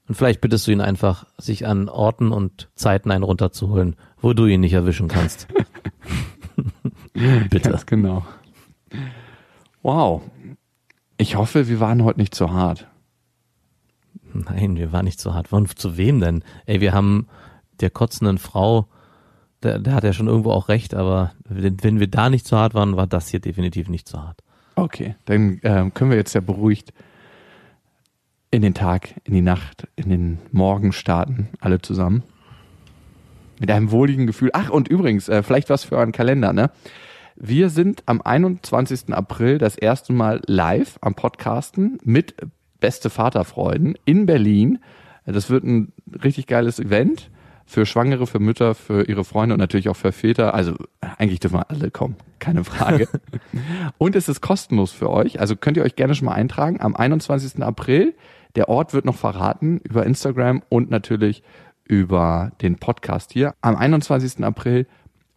Und 0.06 0.16
vielleicht 0.16 0.40
bittest 0.40 0.66
du 0.66 0.72
ihn 0.72 0.80
einfach, 0.80 1.26
sich 1.38 1.66
an 1.66 1.88
Orten 1.88 2.32
und 2.32 2.68
Zeiten 2.74 3.12
einen 3.12 3.22
runterzuholen, 3.22 3.94
wo 4.20 4.32
du 4.32 4.46
ihn 4.46 4.60
nicht 4.60 4.72
erwischen 4.72 5.06
kannst. 5.06 5.46
Bitte. 7.12 7.70
Ganz 7.70 7.86
genau. 7.86 8.26
Wow. 9.82 10.22
Ich 11.16 11.36
hoffe, 11.36 11.68
wir 11.68 11.78
waren 11.78 12.02
heute 12.02 12.18
nicht 12.18 12.34
zu 12.34 12.50
hart. 12.52 12.89
Nein, 14.32 14.76
wir 14.76 14.92
waren 14.92 15.04
nicht 15.04 15.20
so 15.20 15.34
hart. 15.34 15.52
Und 15.52 15.78
zu 15.78 15.96
wem 15.96 16.20
denn? 16.20 16.44
Ey, 16.66 16.80
wir 16.80 16.92
haben 16.92 17.26
der 17.80 17.90
kotzenden 17.90 18.38
Frau, 18.38 18.86
der, 19.62 19.78
der 19.78 19.94
hat 19.94 20.04
ja 20.04 20.12
schon 20.12 20.28
irgendwo 20.28 20.52
auch 20.52 20.68
recht, 20.68 20.94
aber 20.94 21.32
wenn, 21.48 21.82
wenn 21.82 22.00
wir 22.00 22.08
da 22.08 22.30
nicht 22.30 22.46
zu 22.46 22.56
hart 22.56 22.74
waren, 22.74 22.96
war 22.96 23.06
das 23.06 23.28
hier 23.28 23.40
definitiv 23.40 23.88
nicht 23.88 24.08
zu 24.08 24.22
hart. 24.22 24.42
Okay, 24.76 25.16
dann 25.26 25.60
ähm, 25.62 25.92
können 25.92 26.10
wir 26.10 26.16
jetzt 26.16 26.34
ja 26.34 26.40
beruhigt 26.40 26.92
in 28.50 28.62
den 28.62 28.74
Tag, 28.74 29.14
in 29.24 29.34
die 29.34 29.42
Nacht, 29.42 29.86
in 29.96 30.10
den 30.10 30.38
Morgen 30.50 30.92
starten, 30.92 31.48
alle 31.60 31.80
zusammen. 31.80 32.22
Mit 33.58 33.70
einem 33.70 33.90
wohligen 33.90 34.26
Gefühl. 34.26 34.50
Ach, 34.54 34.70
und 34.70 34.88
übrigens, 34.88 35.28
äh, 35.28 35.42
vielleicht 35.42 35.68
was 35.68 35.84
für 35.84 35.96
euren 35.96 36.12
Kalender, 36.12 36.52
ne? 36.52 36.70
Wir 37.36 37.70
sind 37.70 38.02
am 38.06 38.20
21. 38.20 39.14
April 39.14 39.58
das 39.58 39.76
erste 39.76 40.12
Mal 40.12 40.40
live 40.46 40.98
am 41.00 41.14
Podcasten 41.14 41.98
mit 42.02 42.34
Beste 42.80 43.10
Vaterfreuden 43.10 43.96
in 44.04 44.26
Berlin. 44.26 44.78
Das 45.26 45.50
wird 45.50 45.64
ein 45.64 45.92
richtig 46.24 46.46
geiles 46.46 46.80
Event 46.80 47.30
für 47.70 47.86
Schwangere, 47.86 48.26
für 48.26 48.40
Mütter, 48.40 48.74
für 48.74 49.08
ihre 49.08 49.22
Freunde 49.22 49.54
und 49.54 49.60
natürlich 49.60 49.88
auch 49.88 49.96
für 49.96 50.10
Väter. 50.10 50.54
Also 50.54 50.74
eigentlich 51.00 51.38
dürfen 51.38 51.58
wir 51.58 51.70
alle 51.70 51.92
kommen, 51.92 52.16
keine 52.40 52.64
Frage. 52.64 53.08
und 53.98 54.16
es 54.16 54.28
ist 54.28 54.40
kostenlos 54.40 54.90
für 54.90 55.08
euch. 55.08 55.38
Also 55.38 55.54
könnt 55.54 55.76
ihr 55.76 55.84
euch 55.84 55.94
gerne 55.94 56.16
schon 56.16 56.26
mal 56.26 56.34
eintragen. 56.34 56.80
Am 56.80 56.96
21. 56.96 57.62
April. 57.62 58.14
Der 58.56 58.68
Ort 58.68 58.92
wird 58.92 59.04
noch 59.04 59.14
verraten 59.14 59.78
über 59.84 60.04
Instagram 60.04 60.62
und 60.68 60.90
natürlich 60.90 61.44
über 61.84 62.50
den 62.60 62.76
Podcast 62.76 63.32
hier. 63.32 63.54
Am 63.60 63.76
21. 63.76 64.44
April 64.44 64.86